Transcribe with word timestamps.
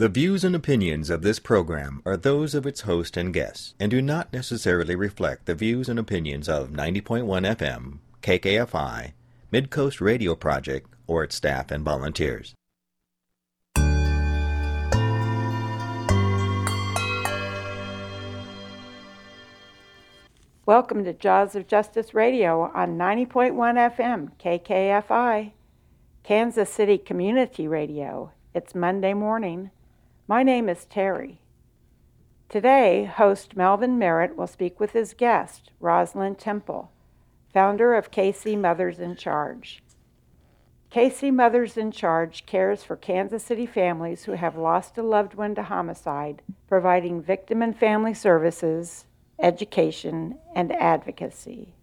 The 0.00 0.08
views 0.08 0.44
and 0.44 0.56
opinions 0.56 1.10
of 1.10 1.20
this 1.20 1.38
program 1.38 2.00
are 2.06 2.16
those 2.16 2.54
of 2.54 2.64
its 2.64 2.80
host 2.80 3.18
and 3.18 3.34
guests 3.34 3.74
and 3.78 3.90
do 3.90 4.00
not 4.00 4.32
necessarily 4.32 4.96
reflect 4.96 5.44
the 5.44 5.54
views 5.54 5.90
and 5.90 5.98
opinions 5.98 6.48
of 6.48 6.70
90.1 6.70 7.26
FM, 7.26 7.98
KKFI, 8.22 9.12
Midcoast 9.52 10.00
Radio 10.00 10.34
Project, 10.34 10.88
or 11.06 11.22
its 11.22 11.36
staff 11.36 11.70
and 11.70 11.84
volunteers. 11.84 12.54
Welcome 20.64 21.04
to 21.04 21.12
Jaws 21.12 21.54
of 21.54 21.68
Justice 21.68 22.14
Radio 22.14 22.70
on 22.72 22.96
90.1 22.96 23.52
FM, 23.96 24.30
KKFI, 24.42 25.52
Kansas 26.22 26.70
City 26.70 26.96
Community 26.96 27.68
Radio. 27.68 28.32
It's 28.54 28.74
Monday 28.74 29.12
morning. 29.12 29.70
My 30.30 30.44
name 30.44 30.68
is 30.68 30.84
Terry. 30.84 31.40
Today, 32.48 33.04
host 33.04 33.56
Melvin 33.56 33.98
Merritt 33.98 34.36
will 34.36 34.46
speak 34.46 34.78
with 34.78 34.92
his 34.92 35.12
guest, 35.12 35.72
Rosilyn 35.82 36.38
Temple, 36.38 36.92
founder 37.52 37.96
of 37.96 38.12
KC 38.12 38.56
Mothers 38.56 39.00
in 39.00 39.16
Charge. 39.16 39.82
KC 40.92 41.34
Mothers 41.34 41.76
in 41.76 41.90
Charge 41.90 42.46
cares 42.46 42.84
for 42.84 42.94
Kansas 42.94 43.42
City 43.42 43.66
families 43.66 44.22
who 44.22 44.32
have 44.34 44.56
lost 44.56 44.96
a 44.96 45.02
loved 45.02 45.34
one 45.34 45.56
to 45.56 45.64
homicide, 45.64 46.42
providing 46.68 47.20
victim 47.20 47.60
and 47.60 47.76
family 47.76 48.14
services, 48.14 49.06
education, 49.40 50.38
and 50.54 50.70
advocacy. 50.76 51.74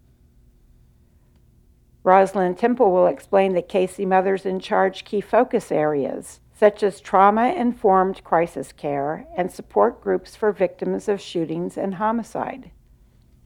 Rosilyn 2.02 2.56
Temple 2.56 2.92
will 2.92 3.08
explain 3.08 3.52
the 3.52 3.60
KC 3.60 4.06
Mothers 4.06 4.46
in 4.46 4.58
Charge 4.58 5.04
key 5.04 5.20
focus 5.20 5.70
areas, 5.70 6.40
such 6.58 6.82
as 6.82 7.00
trauma 7.00 7.52
informed 7.52 8.24
crisis 8.24 8.72
care 8.72 9.26
and 9.36 9.50
support 9.50 10.00
groups 10.00 10.34
for 10.34 10.50
victims 10.50 11.08
of 11.08 11.20
shootings 11.20 11.76
and 11.76 11.94
homicide. 11.94 12.70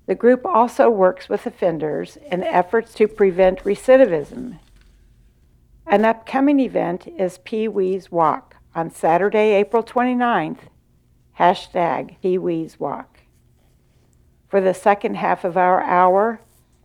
The 0.06 0.14
group 0.14 0.46
also 0.46 0.88
works 0.88 1.28
with 1.28 1.44
offenders 1.44 2.16
in 2.16 2.42
efforts 2.42 2.94
to 2.94 3.06
prevent 3.06 3.64
recidivism. 3.64 4.58
An 5.86 6.06
upcoming 6.06 6.58
event 6.58 7.06
is 7.06 7.38
Pee 7.44 7.68
Wee's 7.68 8.10
Walk 8.10 8.56
on 8.74 8.90
Saturday, 8.90 9.52
April 9.52 9.82
29th, 9.82 10.68
hashtag 11.38 12.16
Pee 12.22 12.38
Wee's 12.38 12.80
Walk. 12.80 13.18
For 14.48 14.60
the 14.62 14.74
second 14.74 15.16
half 15.16 15.44
of 15.44 15.58
our 15.58 15.82
hour, 15.82 16.40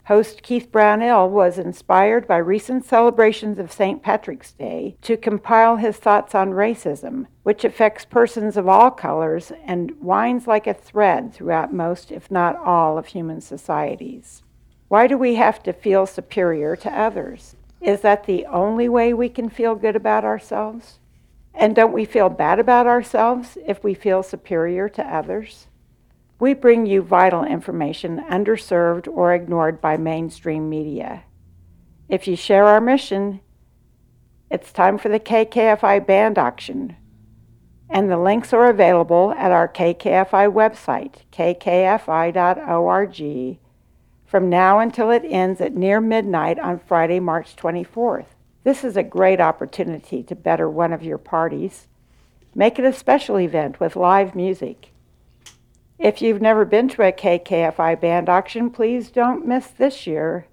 host 0.08 0.42
Keith 0.42 0.72
Brownell 0.72 1.30
was 1.30 1.60
inspired 1.60 2.26
by 2.28 2.38
recent 2.38 2.86
celebrations 2.86 3.60
of 3.60 3.74
St. 3.74 4.02
Patrick's 4.02 4.54
Day 4.54 4.96
to 5.02 5.18
compile 5.18 5.76
his 5.76 5.98
thoughts 5.98 6.34
on 6.34 6.52
racism, 6.52 7.26
which 7.44 7.66
affects 7.66 8.06
persons 8.06 8.56
of 8.56 8.70
all 8.70 8.90
colors 8.90 9.52
and 9.66 9.92
winds 10.02 10.48
like 10.48 10.66
a 10.66 10.74
thread 10.74 11.34
throughout 11.34 11.74
most, 11.74 12.10
if 12.10 12.32
not 12.32 12.56
all, 12.56 12.98
of 12.98 13.08
human 13.08 13.42
societies. 13.42 14.44
Why 14.88 15.08
do 15.08 15.18
we 15.18 15.36
have 15.36 15.62
to 15.64 15.74
feel 15.74 16.06
superior 16.06 16.78
to 16.78 16.90
others? 16.90 17.58
Is 17.82 18.00
that 18.00 18.24
the 18.24 18.46
only 18.46 18.88
way 18.88 19.14
we 19.14 19.28
can 19.28 19.50
feel 19.50 19.76
good 19.76 19.98
about 19.98 20.24
ourselves? 20.24 21.00
And 21.54 21.76
don't 21.76 21.92
we 21.92 22.06
feel 22.06 22.30
bad 22.30 22.60
about 22.60 22.88
ourselves 22.88 23.58
if 23.66 23.84
we 23.84 23.94
feel 23.94 24.24
superior 24.24 24.88
to 24.88 25.04
others? 25.04 25.68
We 26.40 26.54
bring 26.54 26.86
you 26.86 27.02
vital 27.02 27.44
information 27.44 28.24
underserved 28.30 29.08
or 29.08 29.34
ignored 29.34 29.82
by 29.82 29.98
mainstream 29.98 30.70
media. 30.70 31.24
If 32.08 32.28
you 32.28 32.36
share 32.36 32.66
our 32.66 32.80
mission, 32.80 33.40
it's 34.52 34.72
time 34.72 35.00
for 35.00 35.10
the 35.10 35.20
KKFI 35.20 36.06
band 36.06 36.38
auction. 36.38 36.96
And 37.90 38.12
the 38.12 38.20
links 38.20 38.54
are 38.54 38.70
available 38.70 39.34
at 39.36 39.52
our 39.52 39.68
KKFI 39.68 40.54
website, 40.54 41.24
kkfi.org, 41.32 41.98
from 44.26 44.50
now 44.50 44.80
until 44.80 45.10
it 45.10 45.24
ends 45.26 45.60
at 45.60 45.74
near 45.74 46.00
midnight 46.00 46.60
on 46.60 46.80
Friday, 46.80 47.20
March 47.20 47.56
24th. 47.56 48.28
This 48.64 48.84
is 48.84 48.96
a 48.96 49.04
great 49.04 49.40
opportunity 49.40 50.22
to 50.24 50.36
better 50.36 50.70
one 50.70 50.94
of 50.94 51.02
your 51.02 51.18
parties. 51.18 51.88
Make 52.54 52.78
it 52.78 52.86
a 52.86 52.94
special 52.94 53.40
event 53.40 53.80
with 53.80 53.96
live 53.96 54.36
music. 54.36 54.92
If 56.00 56.22
you've 56.22 56.42
never 56.42 56.64
been 56.64 56.88
to 56.90 57.02
a 57.02 57.12
KKFI 57.12 58.00
band 58.00 58.30
auction, 58.30 58.70
please 58.70 59.10
don't 59.10 59.48
miss 59.48 59.68
this 59.68 60.06
year. 60.06 60.48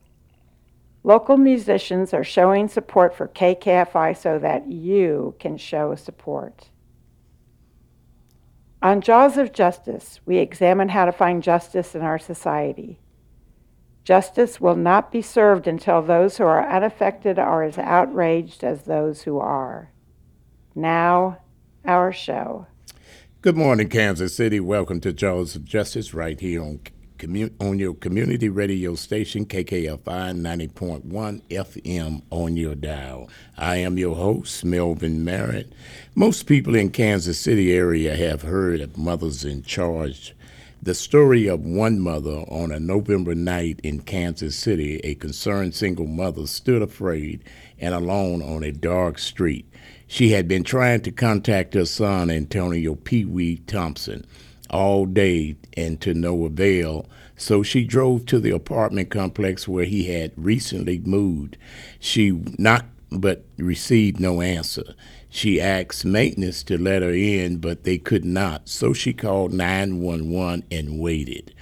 Local 1.03 1.37
musicians 1.37 2.15
are 2.15 2.25
showing 2.25 2.66
support 2.66 3.15
for 3.15 3.28
KKFI 3.28 4.16
so 4.16 4.38
that 4.38 4.71
you 4.71 5.34
can 5.38 5.59
show 5.59 5.94
support. 5.97 6.71
On 8.82 9.03
Jaws 9.03 9.37
of 9.37 9.53
Justice, 9.53 10.21
we 10.25 10.38
examine 10.38 10.88
how 10.88 11.05
to 11.05 11.12
find 11.12 11.43
justice 11.43 11.94
in 11.94 12.00
our 12.00 12.19
society. 12.19 13.00
Justice 14.03 14.61
will 14.61 14.76
not 14.76 15.12
be 15.12 15.22
served 15.22 15.66
until 15.66 16.00
those 16.00 16.38
who 16.38 16.44
are 16.44 16.69
unaffected 16.69 17.38
are 17.38 17.62
as 17.62 17.78
outraged 17.78 18.65
as 18.65 18.82
those 18.82 19.22
who 19.22 19.38
are. 19.38 19.91
Now, 20.75 21.38
our 21.84 22.12
show. 22.12 22.66
Good 23.44 23.59
morning, 23.59 23.91
Kansas 23.91 24.34
City. 24.34 24.59
Welcome 24.59 25.03
to 25.03 25.12
Jaws 25.12 25.55
of 25.55 25.66
Justice 25.66 26.15
right 26.15 26.41
here 26.41 26.62
on 26.62 26.81
on 27.60 27.78
your 27.78 27.93
community 27.93 28.49
radio 28.49 28.94
station, 28.94 29.44
KKFI 29.44 30.00
90.1 30.03 31.43
FM 31.50 32.22
on 32.31 32.56
your 32.56 32.75
dial. 32.75 33.28
I 33.59 33.77
am 33.77 33.99
your 33.99 34.16
host, 34.16 34.65
Melvin 34.65 35.27
Merritt. 35.27 35.71
Most 36.15 36.44
people 36.44 36.75
in 36.75 36.88
Kansas 36.88 37.38
City 37.38 37.75
area 37.75 38.16
have 38.16 38.41
heard 38.41 38.81
of 38.81 38.97
Mothers 38.97 39.44
in 39.44 39.62
Charge. 39.62 40.34
The 40.82 40.94
story 40.94 41.47
of 41.47 41.61
one 41.61 42.00
mother 42.00 42.47
on 42.49 42.72
a 42.72 42.81
November 42.81 43.34
night 43.34 43.78
in 43.82 44.00
Kansas 44.00 44.56
City, 44.56 45.00
a 45.05 45.16
concerned 45.16 45.75
single 45.75 46.06
mother 46.06 46.47
stood 46.47 46.81
afraid 46.81 47.44
and 47.78 47.94
alone 47.94 48.41
on 48.41 48.62
a 48.62 48.72
dark 48.72 49.19
street. 49.19 49.66
She 50.14 50.30
had 50.30 50.47
been 50.47 50.62
trying 50.62 51.00
to 51.00 51.10
contact 51.10 51.75
her 51.75 51.84
son, 51.84 52.30
Antonio 52.30 52.94
Pee 52.94 53.25
Wee 53.25 53.56
Thompson, 53.66 54.25
all 54.70 55.06
day 55.06 55.56
and 55.76 56.00
to 56.02 56.14
no 56.14 56.44
avail, 56.44 57.08
so 57.36 57.64
she 57.64 57.82
drove 57.82 58.25
to 58.26 58.38
the 58.38 58.52
apartment 58.52 59.10
complex 59.10 59.66
where 59.66 59.86
he 59.86 60.04
had 60.04 60.30
recently 60.36 61.00
moved. 61.00 61.56
She 61.98 62.30
knocked 62.60 62.91
but 63.10 63.44
received 63.56 64.20
no 64.20 64.41
answer. 64.41 64.94
She 65.30 65.60
asked 65.60 66.04
maintenance 66.04 66.62
to 66.62 66.78
let 66.78 67.02
her 67.02 67.12
in, 67.12 67.56
but 67.56 67.82
they 67.82 67.98
could 67.98 68.25
not, 68.25 68.69
so 68.69 68.92
she 68.92 69.12
called 69.12 69.52
911 69.52 70.62
and 70.70 71.00
waited. 71.00 71.52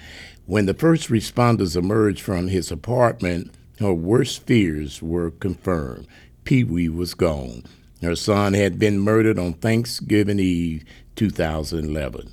When 0.45 0.67
the 0.67 0.75
first 0.75 1.09
responders 1.09 1.75
emerged 1.75 2.21
from 2.21 2.49
his 2.49 2.71
apartment, 2.71 3.51
her 3.81 3.95
worst 3.95 4.47
fears 4.47 5.01
were 5.01 5.31
confirmed. 5.31 6.07
Pee 6.45 6.65
Wee 6.65 6.91
was 6.91 7.15
gone. 7.15 7.65
Her 8.03 8.17
son 8.17 8.55
had 8.55 8.81
been 8.81 8.99
murdered 8.99 9.39
on 9.39 9.53
Thanksgiving 9.55 10.41
Eve 10.41 10.85
2011. 11.15 12.33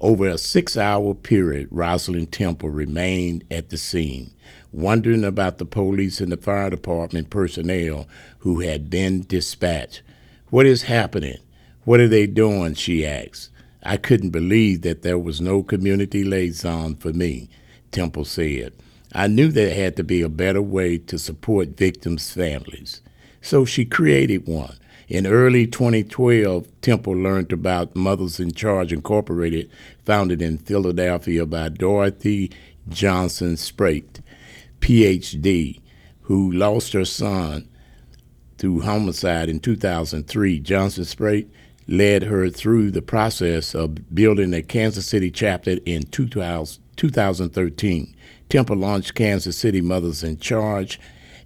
Over 0.00 0.28
a 0.28 0.38
six 0.38 0.78
hour 0.78 1.12
period, 1.12 1.68
Rosilyn 1.70 2.30
Temple 2.30 2.70
remained 2.70 3.44
at 3.50 3.68
the 3.68 3.76
scene, 3.76 4.30
wondering 4.72 5.22
about 5.22 5.58
the 5.58 5.66
police 5.66 6.22
and 6.22 6.32
the 6.32 6.38
fire 6.38 6.70
department 6.70 7.28
personnel 7.28 8.08
who 8.38 8.60
had 8.60 8.88
been 8.88 9.26
dispatched. 9.28 10.00
What 10.48 10.64
is 10.64 10.84
happening? 10.84 11.36
What 11.84 12.00
are 12.00 12.08
they 12.08 12.26
doing? 12.26 12.72
she 12.72 13.06
asked. 13.06 13.50
I 13.82 13.98
couldn't 13.98 14.30
believe 14.30 14.80
that 14.82 15.02
there 15.02 15.18
was 15.18 15.38
no 15.38 15.62
community 15.62 16.24
liaison 16.24 16.96
for 16.96 17.12
me, 17.12 17.50
Temple 17.92 18.24
said. 18.24 18.72
I 19.12 19.26
knew 19.26 19.48
there 19.48 19.74
had 19.74 19.96
to 19.96 20.04
be 20.04 20.22
a 20.22 20.30
better 20.30 20.62
way 20.62 20.96
to 20.96 21.18
support 21.18 21.76
victims' 21.76 22.32
families. 22.32 23.02
So 23.42 23.66
she 23.66 23.84
created 23.84 24.46
one. 24.46 24.76
In 25.10 25.26
early 25.26 25.66
2012, 25.66 26.68
Temple 26.82 27.14
learned 27.14 27.52
about 27.52 27.96
Mothers 27.96 28.38
in 28.38 28.52
Charge 28.52 28.92
Incorporated, 28.92 29.68
founded 30.04 30.40
in 30.40 30.56
Philadelphia 30.56 31.44
by 31.44 31.68
Dorothy 31.68 32.52
Johnson 32.88 33.56
Speight, 33.56 34.20
PhD, 34.78 35.80
who 36.22 36.52
lost 36.52 36.92
her 36.92 37.04
son 37.04 37.68
through 38.56 38.82
homicide 38.82 39.48
in 39.48 39.58
2003. 39.58 40.60
Johnson 40.60 41.04
Speight 41.04 41.50
led 41.88 42.22
her 42.22 42.48
through 42.48 42.92
the 42.92 43.02
process 43.02 43.74
of 43.74 44.14
building 44.14 44.54
a 44.54 44.62
Kansas 44.62 45.06
City 45.06 45.32
chapter 45.32 45.78
in 45.86 46.04
2013. 46.04 48.14
Temple 48.48 48.76
launched 48.76 49.16
Kansas 49.16 49.56
City 49.56 49.80
Mothers 49.80 50.22
in 50.22 50.38
Charge 50.38 51.00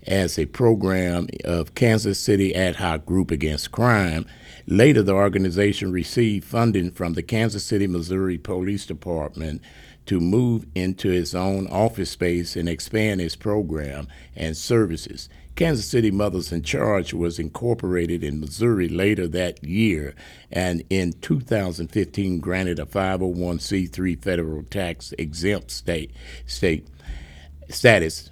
as 0.06 0.38
a 0.38 0.46
program 0.46 1.28
of 1.44 1.74
Kansas 1.74 2.18
City 2.18 2.54
Ad 2.54 2.76
Hoc 2.76 3.06
Group 3.06 3.30
Against 3.30 3.72
Crime. 3.72 4.26
Later, 4.66 5.02
the 5.02 5.12
organization 5.12 5.92
received 5.92 6.44
funding 6.44 6.90
from 6.90 7.14
the 7.14 7.22
Kansas 7.22 7.64
City, 7.64 7.86
Missouri 7.86 8.38
Police 8.38 8.86
Department 8.86 9.62
to 10.06 10.20
move 10.20 10.66
into 10.74 11.10
its 11.10 11.34
own 11.34 11.66
office 11.68 12.10
space 12.10 12.56
and 12.56 12.68
expand 12.68 13.20
its 13.20 13.36
program 13.36 14.06
and 14.36 14.56
services. 14.56 15.28
Kansas 15.56 15.86
City 15.86 16.10
Mothers 16.10 16.52
in 16.52 16.62
Charge 16.62 17.14
was 17.14 17.38
incorporated 17.38 18.24
in 18.24 18.40
Missouri 18.40 18.88
later 18.88 19.28
that 19.28 19.62
year 19.62 20.14
and 20.50 20.82
in 20.90 21.12
2015 21.12 22.40
granted 22.40 22.78
a 22.80 22.86
501c3 22.86 24.20
federal 24.20 24.64
tax 24.64 25.14
exempt 25.16 25.70
state, 25.70 26.10
state 26.46 26.88
status. 27.68 28.30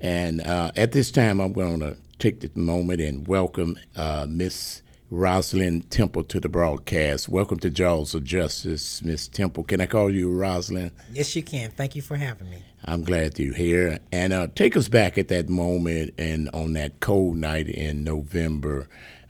And 0.00 0.40
uh, 0.40 0.72
at 0.76 0.92
this 0.92 1.10
time, 1.10 1.40
I'm 1.40 1.52
going 1.52 1.80
to 1.80 1.96
take 2.18 2.40
the 2.40 2.50
moment 2.58 3.00
and 3.00 3.26
welcome 3.28 3.78
uh, 3.96 4.26
Miss 4.28 4.82
Rosilyn 5.12 5.88
Temple 5.90 6.24
to 6.24 6.40
the 6.40 6.48
broadcast. 6.48 7.28
Welcome 7.28 7.58
to 7.60 7.70
Jaws 7.70 8.14
of 8.14 8.24
Justice, 8.24 9.02
Miss 9.02 9.28
Temple. 9.28 9.64
Can 9.64 9.80
I 9.80 9.86
call 9.86 10.10
you 10.10 10.30
Rosilyn? 10.30 10.90
Yes, 11.12 11.36
you 11.36 11.42
can. 11.42 11.70
Thank 11.70 11.96
you 11.96 12.02
for 12.02 12.16
having 12.16 12.48
me. 12.48 12.62
I'm 12.84 13.02
glad 13.02 13.38
you're 13.38 13.54
here. 13.54 13.98
And 14.10 14.32
uh, 14.32 14.48
take 14.54 14.74
us 14.76 14.88
back 14.88 15.18
at 15.18 15.28
that 15.28 15.50
moment 15.50 16.14
and 16.16 16.48
on 16.54 16.72
that 16.74 17.00
cold 17.00 17.36
night 17.36 17.68
in 17.68 18.02
November 18.02 18.88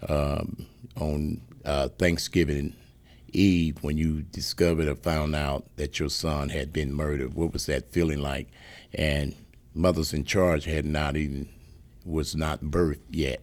um, 0.08 0.67
on 0.96 1.40
uh, 1.64 1.88
Thanksgiving 1.88 2.75
Eve 3.32 3.78
when 3.82 3.96
you 3.96 4.22
discovered 4.22 4.87
or 4.87 4.96
found 4.96 5.34
out 5.34 5.64
that 5.76 5.99
your 5.99 6.11
son 6.11 6.49
had 6.50 6.72
been 6.72 6.93
murdered. 6.93 7.34
What 7.34 7.52
was 7.52 7.67
that 7.67 7.90
feeling 7.90 8.20
like? 8.20 8.49
And 8.94 9.34
Mothers 9.75 10.12
in 10.12 10.25
Charge 10.25 10.64
had 10.64 10.84
not 10.84 11.17
even, 11.17 11.49
was 12.05 12.34
not 12.34 12.61
birthed 12.62 13.00
yet. 13.11 13.40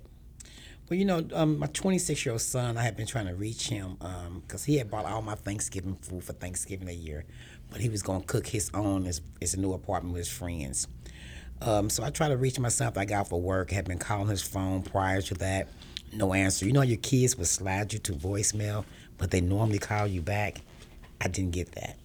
Well, 0.90 0.98
you 0.98 1.06
know, 1.06 1.26
um, 1.34 1.60
my 1.60 1.68
26 1.68 2.26
year 2.26 2.32
old 2.34 2.42
son, 2.42 2.78
I 2.78 2.84
had 2.84 2.96
been 2.96 3.08
trying 3.08 3.28
to 3.28 3.36
reach 3.36 3.68
him 3.68 3.98
because 4.42 4.62
um, 4.62 4.66
he 4.66 4.78
had 4.78 4.90
bought 4.90 5.06
all 5.06 5.22
my 5.22 5.36
Thanksgiving 5.36 5.96
food 5.96 6.24
for 6.24 6.34
Thanksgiving 6.34 6.88
a 6.88 6.94
year, 6.94 7.26
but 7.70 7.82
he 7.82 7.90
was 7.90 8.02
going 8.02 8.22
to 8.22 8.28
cook 8.28 8.48
his 8.48 8.72
own 8.74 9.06
as 9.06 9.22
his 9.42 9.58
new 9.58 9.74
apartment 9.74 10.14
with 10.14 10.28
his 10.28 10.30
friends. 10.30 10.88
Um, 11.62 11.90
so 11.90 12.04
I 12.04 12.10
tried 12.10 12.30
to 12.30 12.38
reach 12.38 12.60
myself. 12.60 12.98
I 12.98 13.06
got 13.06 13.32
of 13.32 13.40
work, 13.42 13.72
had 13.72 13.86
been 13.86 13.98
calling 13.98 14.28
his 14.28 14.42
phone 14.42 14.82
prior 14.82 15.22
to 15.24 15.34
that, 15.36 15.68
no 16.14 16.34
answer. 16.34 16.66
You 16.66 16.74
know, 16.74 16.84
your 16.84 16.98
kids 16.98 17.38
would 17.38 17.48
slide 17.48 17.92
you 17.92 18.00
to 18.00 18.14
voicemail, 18.14 18.86
but 19.18 19.32
they 19.32 19.42
normally 19.42 19.80
call 19.80 20.08
you 20.08 20.22
back. 20.22 20.62
I 21.20 21.28
didn't 21.28 21.52
get 21.52 21.74
that. 21.74 21.98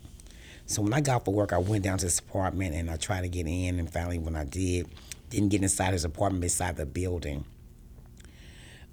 So 0.73 0.81
when 0.81 0.95
I 0.95 1.03
got 1.03 1.17
off 1.17 1.29
of 1.29 1.35
work, 1.35 1.53
I 1.53 1.59
went 1.59 1.85
down 1.85 1.99
to 1.99 2.07
his 2.07 2.19
apartment 2.19 2.75
and 2.75 2.91
I 2.91 2.97
tried 2.97 3.21
to 3.21 3.29
get 3.29 3.47
in, 3.47 3.79
and 3.79 3.93
finally, 3.93 4.19
when 4.19 4.35
I 4.35 4.45
did, 4.45 4.89
didn't 5.29 5.51
get 5.51 5.61
inside 5.61 5.93
his 5.93 6.07
apartment 6.07 6.41
beside 6.41 6.77
the 6.77 6.87
building. 6.87 7.45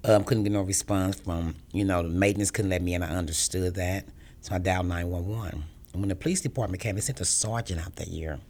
Um, 0.04 0.24
couldn't 0.24 0.42
get 0.42 0.52
no 0.52 0.60
response 0.60 1.20
from, 1.20 1.54
you 1.72 1.86
know, 1.86 2.02
the 2.02 2.10
maintenance 2.10 2.50
couldn't 2.50 2.70
let 2.70 2.82
me 2.82 2.92
in. 2.92 3.02
I 3.02 3.16
understood 3.16 3.76
that. 3.76 4.04
So 4.42 4.54
I 4.54 4.58
dialed 4.58 4.88
911. 4.88 5.64
And 5.94 6.02
when 6.02 6.10
the 6.10 6.16
police 6.16 6.42
department 6.42 6.82
came, 6.82 6.96
they 6.96 7.00
sent 7.00 7.18
a 7.18 7.24
sergeant 7.24 7.80
out 7.80 7.96
that 7.96 8.08
year. 8.08 8.40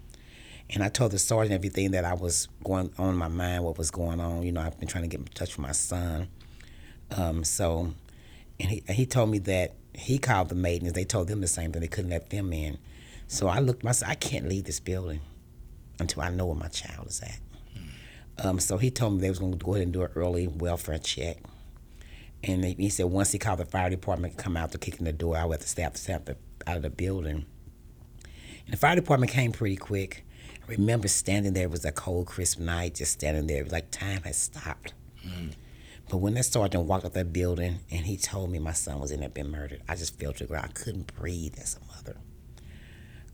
And 0.71 0.83
I 0.83 0.89
told 0.89 1.13
the 1.13 1.19
sergeant 1.21 1.55
everything 1.55 1.93
that 1.93 2.05
I 2.05 2.15
was 2.15 2.49
going 2.65 2.93
on 2.99 3.17
my 3.17 3.29
mind, 3.29 3.63
what 3.63 3.79
was 3.79 3.93
going 3.93 4.19
on. 4.19 4.43
You 4.43 4.51
know, 4.51 4.61
I've 4.61 4.79
been 4.81 4.89
trying 4.89 5.05
to 5.05 5.09
get 5.09 5.21
in 5.21 5.27
touch 5.27 5.57
with 5.57 5.65
my 5.65 5.73
son. 5.73 6.27
Um, 7.17 7.45
so, 7.45 7.95
and 8.59 8.71
he, 8.71 8.83
he 8.89 9.07
told 9.07 9.31
me 9.31 9.39
that 9.39 9.75
he 9.95 10.19
called 10.19 10.49
the 10.49 10.57
maintenance. 10.57 10.97
They 10.97 11.05
told 11.05 11.29
them 11.29 11.41
the 11.41 11.47
same 11.47 11.71
thing. 11.71 11.81
They 11.81 11.87
couldn't 11.87 12.11
let 12.11 12.31
them 12.31 12.53
in. 12.53 12.79
So 13.31 13.47
I 13.47 13.61
looked 13.61 13.85
myself, 13.85 14.11
I 14.11 14.17
can't 14.17 14.49
leave 14.49 14.65
this 14.65 14.81
building 14.81 15.21
until 16.01 16.25
I 16.25 16.31
know 16.31 16.47
where 16.47 16.57
my 16.57 16.67
child 16.67 17.07
is 17.07 17.23
at. 17.23 17.39
Um, 18.45 18.59
so 18.59 18.77
he 18.77 18.91
told 18.91 19.15
me 19.15 19.21
they 19.21 19.29
was 19.29 19.39
going 19.39 19.53
to 19.53 19.65
go 19.65 19.75
ahead 19.75 19.85
and 19.85 19.93
do 19.93 20.03
an 20.03 20.11
early 20.17 20.49
welfare 20.49 20.99
check. 20.99 21.37
And 22.43 22.65
he 22.65 22.89
said 22.89 23.07
once 23.07 23.31
he 23.31 23.39
called 23.39 23.61
the 23.61 23.67
fire 23.67 23.89
department 23.89 24.37
to 24.37 24.43
come 24.43 24.57
out 24.57 24.73
to 24.73 24.79
kick 24.79 24.99
in 24.99 25.05
the 25.05 25.13
door, 25.13 25.37
I 25.37 25.45
would 25.45 25.61
have 25.61 25.61
to 25.61 25.69
stay 25.69 25.85
out, 25.85 26.29
out 26.67 26.77
of 26.77 26.83
the 26.83 26.91
building. 26.91 27.47
And 28.65 28.73
the 28.73 28.77
fire 28.77 28.97
department 28.97 29.31
came 29.31 29.53
pretty 29.53 29.77
quick. 29.77 30.25
I 30.65 30.73
remember 30.73 31.07
standing 31.07 31.53
there, 31.53 31.67
it 31.67 31.71
was 31.71 31.85
a 31.85 31.93
cold, 31.93 32.27
crisp 32.27 32.59
night, 32.59 32.97
just 32.97 33.13
standing 33.13 33.47
there, 33.47 33.61
It 33.61 33.65
was 33.65 33.73
like 33.73 33.93
time 33.93 34.23
had 34.23 34.35
stopped. 34.35 34.93
Mm. 35.25 35.53
But 36.09 36.17
when 36.17 36.35
that 36.35 36.47
sergeant 36.47 36.87
walked 36.87 37.05
up 37.05 37.13
that 37.13 37.33
building 37.33 37.79
and 37.93 38.07
he 38.07 38.17
told 38.17 38.51
me 38.51 38.59
my 38.59 38.73
son 38.73 38.99
was 38.99 39.13
in 39.13 39.21
there 39.21 39.29
being 39.29 39.53
murdered, 39.53 39.83
I 39.89 39.95
just 39.95 40.19
fell 40.19 40.33
to 40.33 40.39
the 40.41 40.49
ground. 40.49 40.67
I 40.69 40.73
couldn't 40.73 41.15
breathe 41.15 41.55
as 41.61 41.77
a 41.77 41.95
mother. 41.95 42.17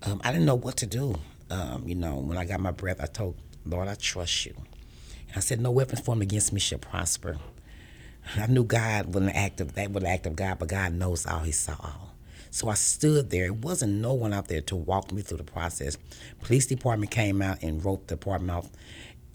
Um, 0.07 0.21
I 0.23 0.31
didn't 0.31 0.47
know 0.47 0.55
what 0.55 0.77
to 0.79 0.87
do. 0.87 1.17
Um, 1.51 1.83
you 1.87 1.97
know, 1.97 2.17
when 2.17 2.39
I 2.39 2.45
got 2.45 2.61
my 2.61 2.71
breath, 2.71 3.01
I 3.01 3.07
told 3.07 3.37
Lord, 3.65 3.89
I 3.89 3.97
trust 3.97 4.47
you. 4.47 4.55
I 5.35 5.41
said, 5.41 5.61
No 5.61 5.73
weapons 5.73 6.01
formed 6.01 6.23
against 6.23 6.53
me 6.53 6.61
shall 6.61 6.79
prosper. 6.79 7.39
I 8.37 8.47
knew 8.47 8.65
God 8.65 9.15
was 9.15 9.23
an 9.23 9.31
act 9.31 9.61
of 9.61 9.75
that 9.75 9.91
was 9.91 10.05
an 10.05 10.09
act 10.09 10.27
of 10.27 10.37
God, 10.37 10.59
but 10.61 10.69
God 10.69 10.93
knows 10.93 11.27
all, 11.27 11.41
He 11.41 11.53
saw 11.53 11.75
all. 11.81 12.15
So 12.51 12.69
I 12.69 12.75
stood 12.75 13.31
there. 13.31 13.47
It 13.47 13.57
wasn't 13.57 13.95
no 13.95 14.15
one 14.15 14.33
out 14.33 14.49
there 14.49 14.61
to 14.63 14.77
walk 14.77 15.13
me 15.13 15.23
through 15.23 15.39
the 15.39 15.45
process. 15.45 15.99
Police 16.41 16.67
department 16.67 17.11
came 17.11 17.43
out 17.43 17.63
and 17.63 17.85
wrote 17.85 18.07
the 18.07 18.15
department 18.17 18.57
off, 18.57 18.71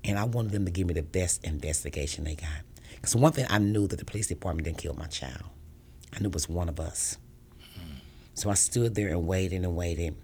and 0.03 0.18
I 0.18 0.23
wanted 0.23 0.53
them 0.53 0.65
to 0.65 0.71
give 0.71 0.88
me 0.88 0.94
the 0.94 1.03
best 1.03 1.44
investigation 1.44 2.23
they 2.23 2.35
got. 2.35 2.50
Because 2.95 3.15
one 3.15 3.33
thing 3.33 3.45
I 3.50 3.57
knew 3.57 3.88
that 3.88 3.97
the 3.97 4.06
police 4.06 4.27
department 4.27 4.65
didn't 4.65 4.77
kill 4.77 4.94
my 4.94 5.07
child. 5.07 5.44
I 6.13 6.19
knew 6.19 6.29
it 6.29 6.33
was 6.33 6.47
one 6.50 6.69
of 6.69 6.79
us. 6.79 7.18
So 8.33 8.50
I 8.50 8.53
stood 8.56 8.95
there 8.95 9.09
and 9.09 9.27
waited 9.27 9.63
and 9.63 9.75
waited. 9.75 10.15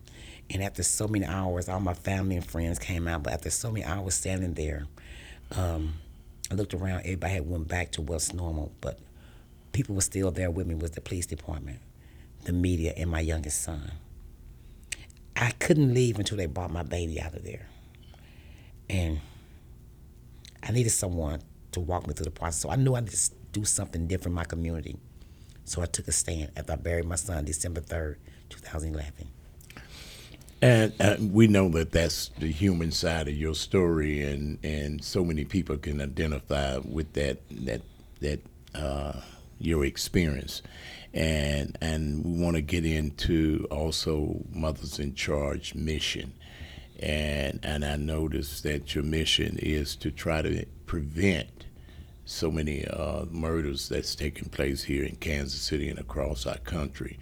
And 0.49 0.63
after 0.63 0.83
so 0.83 1.07
many 1.07 1.25
hours, 1.25 1.67
all 1.67 1.79
my 1.79 1.93
family 1.93 2.37
and 2.37 2.45
friends 2.45 2.79
came 2.79 3.07
out. 3.07 3.23
But 3.23 3.33
after 3.33 3.49
so 3.49 3.71
many 3.71 3.85
hours 3.85 4.15
standing 4.15 4.53
there, 4.53 4.87
um, 5.55 5.95
I 6.49 6.55
looked 6.55 6.73
around. 6.73 7.01
Everybody 7.01 7.33
had 7.33 7.49
went 7.49 7.67
back 7.67 7.91
to 7.93 8.01
what's 8.01 8.33
normal, 8.33 8.71
but 8.79 8.99
people 9.73 9.95
were 9.95 10.01
still 10.01 10.31
there 10.31 10.49
with 10.49 10.67
me. 10.67 10.75
Was 10.75 10.91
the 10.91 11.01
police 11.01 11.25
department, 11.25 11.79
the 12.45 12.53
media, 12.53 12.93
and 12.95 13.09
my 13.09 13.19
youngest 13.19 13.61
son. 13.61 13.91
I 15.35 15.51
couldn't 15.51 15.93
leave 15.93 16.17
until 16.17 16.37
they 16.37 16.47
brought 16.47 16.71
my 16.71 16.83
baby 16.83 17.21
out 17.21 17.35
of 17.35 17.43
there, 17.43 17.67
and 18.89 19.19
I 20.63 20.71
needed 20.71 20.89
someone 20.89 21.41
to 21.73 21.79
walk 21.79 22.07
me 22.07 22.13
through 22.13 22.25
the 22.25 22.31
process. 22.31 22.61
So 22.61 22.69
I 22.69 22.75
knew 22.75 22.93
I 22.93 22.99
had 22.99 23.09
to 23.09 23.31
do 23.51 23.65
something 23.65 24.07
different 24.07 24.31
in 24.31 24.35
my 24.35 24.45
community. 24.45 24.97
So 25.65 25.81
I 25.81 25.85
took 25.85 26.07
a 26.07 26.11
stand 26.11 26.51
after 26.55 26.73
I 26.73 26.75
buried 26.77 27.05
my 27.05 27.15
son 27.15 27.43
December 27.43 27.81
3rd, 27.81 28.15
2011. 28.49 29.27
And, 30.61 30.93
and 30.99 31.33
we 31.33 31.47
know 31.47 31.69
that 31.69 31.91
that's 31.91 32.29
the 32.39 32.51
human 32.51 32.91
side 32.91 33.27
of 33.27 33.35
your 33.35 33.53
story, 33.53 34.23
and, 34.23 34.57
and 34.63 35.03
so 35.03 35.23
many 35.23 35.45
people 35.45 35.77
can 35.77 36.01
identify 36.01 36.77
with 36.77 37.13
that 37.13 37.47
that 37.51 37.81
that 38.21 38.39
uh, 38.73 39.21
your 39.59 39.85
experience, 39.85 40.63
and 41.13 41.77
and 41.79 42.25
we 42.25 42.41
want 42.41 42.55
to 42.55 42.61
get 42.63 42.85
into 42.85 43.67
also 43.69 44.43
mothers 44.51 44.97
in 44.97 45.13
charge 45.13 45.75
mission, 45.75 46.33
and 46.99 47.59
and 47.61 47.85
I 47.85 47.95
noticed 47.95 48.63
that 48.63 48.95
your 48.95 49.03
mission 49.03 49.59
is 49.59 49.95
to 49.97 50.09
try 50.09 50.41
to 50.41 50.65
prevent 50.87 51.65
so 52.25 52.49
many 52.49 52.85
uh, 52.87 53.25
murders 53.29 53.89
that's 53.89 54.15
taking 54.15 54.49
place 54.49 54.83
here 54.83 55.03
in 55.03 55.15
Kansas 55.17 55.61
City 55.61 55.87
and 55.87 55.99
across 55.99 56.47
our 56.47 56.57
country 56.57 57.19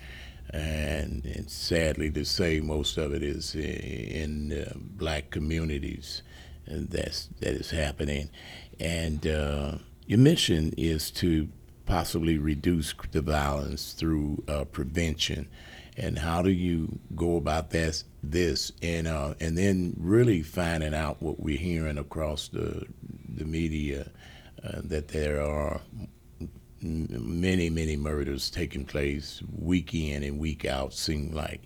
and, 0.55 1.25
and 1.25 1.49
sadly 1.49 2.09
to 2.11 2.23
say, 2.23 2.59
most 2.59 2.97
of 2.97 3.13
it 3.13 3.21
is 3.21 3.55
in, 3.55 4.51
in 4.51 4.65
uh, 4.65 4.73
black 4.75 5.29
communities, 5.29 6.21
and 6.65 6.89
that's 6.89 7.27
that 7.39 7.53
is 7.53 7.71
happening. 7.71 8.29
And 8.79 9.25
uh, 9.27 9.77
your 10.07 10.19
mission 10.19 10.73
is 10.77 11.11
to 11.11 11.49
possibly 11.85 12.37
reduce 12.37 12.93
the 13.11 13.21
violence 13.21 13.93
through 13.93 14.43
uh, 14.47 14.65
prevention. 14.65 15.47
And 15.97 16.19
how 16.19 16.41
do 16.41 16.49
you 16.49 16.99
go 17.15 17.37
about 17.37 17.71
that? 17.71 18.03
This 18.23 18.71
and 18.81 19.07
uh, 19.07 19.35
and 19.39 19.57
then 19.57 19.95
really 19.99 20.41
finding 20.41 20.95
out 20.95 21.21
what 21.21 21.39
we're 21.39 21.57
hearing 21.57 21.97
across 21.97 22.47
the 22.47 22.85
the 23.29 23.45
media 23.45 24.09
uh, 24.63 24.81
that 24.83 25.09
there 25.09 25.41
are 25.41 25.81
many, 26.85 27.69
many 27.69 27.95
murders 27.95 28.49
taking 28.49 28.85
place 28.85 29.41
week 29.57 29.93
in 29.93 30.23
and 30.23 30.39
week 30.39 30.65
out, 30.65 30.93
seem 30.93 31.31
like, 31.31 31.61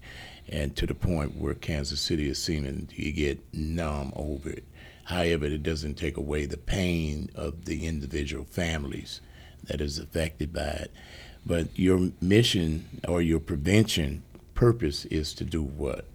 and 0.48 0.76
to 0.76 0.88
the 0.88 0.96
point 0.96 1.36
where 1.36 1.54
Kansas 1.54 2.02
City 2.02 2.30
is 2.30 2.42
seeming 2.42 2.88
to 2.88 3.12
get 3.12 3.54
numb 3.54 4.14
over 4.16 4.50
it. 4.50 4.64
However, 5.06 5.46
it 5.46 5.64
doesn't 5.64 5.96
take 5.96 6.18
away 6.18 6.46
the 6.46 6.58
pain 6.58 7.30
of 7.36 7.66
the 7.66 7.88
individual 7.88 8.46
families 8.46 9.22
that 9.64 9.82
is 9.82 9.98
affected 9.98 10.54
by 10.54 10.62
it. 10.62 10.92
But 11.46 11.78
your 11.78 12.12
mission 12.22 13.02
or 13.08 13.22
your 13.22 13.40
prevention 13.40 14.24
purpose 14.54 15.06
is 15.06 15.34
to 15.36 15.44
do 15.44 15.64
what? 15.64 16.06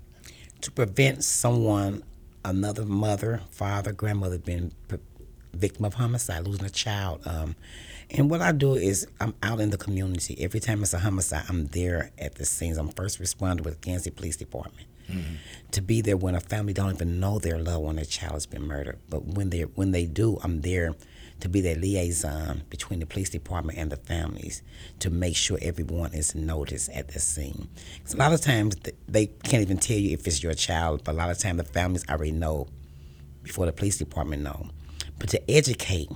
To 0.60 0.70
prevent 0.70 1.24
someone, 1.24 2.02
another 2.44 2.84
mother, 2.84 3.40
father, 3.50 3.92
grandmother 3.92 4.38
being 4.38 4.72
victim 5.54 5.84
of 5.84 5.94
homicide, 5.94 6.46
losing 6.46 6.64
a 6.64 6.70
child. 6.70 7.20
Um, 7.26 7.56
and 8.10 8.30
what 8.30 8.40
I 8.42 8.52
do 8.52 8.74
is 8.74 9.06
I'm 9.20 9.34
out 9.42 9.60
in 9.60 9.70
the 9.70 9.78
community. 9.78 10.36
Every 10.40 10.60
time 10.60 10.82
it's 10.82 10.94
a 10.94 10.98
homicide, 10.98 11.44
I'm 11.48 11.66
there 11.68 12.10
at 12.18 12.34
the 12.36 12.44
scenes. 12.44 12.76
I'm 12.76 12.88
first 12.88 13.20
responder 13.20 13.62
with 13.62 13.80
the 13.80 13.80
Kansas 13.80 14.12
Police 14.14 14.36
Department. 14.36 14.86
Mm-hmm. 15.10 15.34
To 15.72 15.82
be 15.82 16.00
there 16.00 16.16
when 16.16 16.34
a 16.34 16.40
family 16.40 16.72
don't 16.72 16.94
even 16.94 17.20
know 17.20 17.38
their 17.38 17.58
loved 17.58 17.84
one, 17.84 17.96
their 17.96 18.04
child 18.04 18.34
has 18.34 18.46
been 18.46 18.66
murdered. 18.66 18.98
But 19.08 19.24
when 19.24 19.50
they 19.50 19.62
when 19.62 19.90
they 19.90 20.06
do, 20.06 20.38
I'm 20.42 20.60
there 20.62 20.94
to 21.40 21.48
be 21.48 21.60
that 21.62 21.78
liaison 21.78 22.62
between 22.70 23.00
the 23.00 23.06
police 23.06 23.28
department 23.28 23.78
and 23.78 23.90
the 23.90 23.96
families 23.96 24.62
to 25.00 25.10
make 25.10 25.36
sure 25.36 25.58
everyone 25.60 26.14
is 26.14 26.34
noticed 26.34 26.88
at 26.90 27.08
the 27.08 27.20
scene. 27.20 27.68
Because 27.98 28.14
a 28.14 28.16
lot 28.16 28.32
of 28.32 28.40
times 28.40 28.76
they 29.08 29.26
can't 29.26 29.62
even 29.62 29.78
tell 29.78 29.98
you 29.98 30.12
if 30.12 30.26
it's 30.26 30.42
your 30.42 30.54
child, 30.54 31.02
but 31.04 31.12
a 31.12 31.18
lot 31.18 31.30
of 31.30 31.38
times 31.38 31.58
the 31.58 31.64
families 31.64 32.04
already 32.08 32.32
know 32.32 32.68
before 33.42 33.66
the 33.66 33.72
police 33.72 33.98
department 33.98 34.42
know. 34.42 34.68
But 35.18 35.28
to 35.30 35.50
educate 35.50 36.10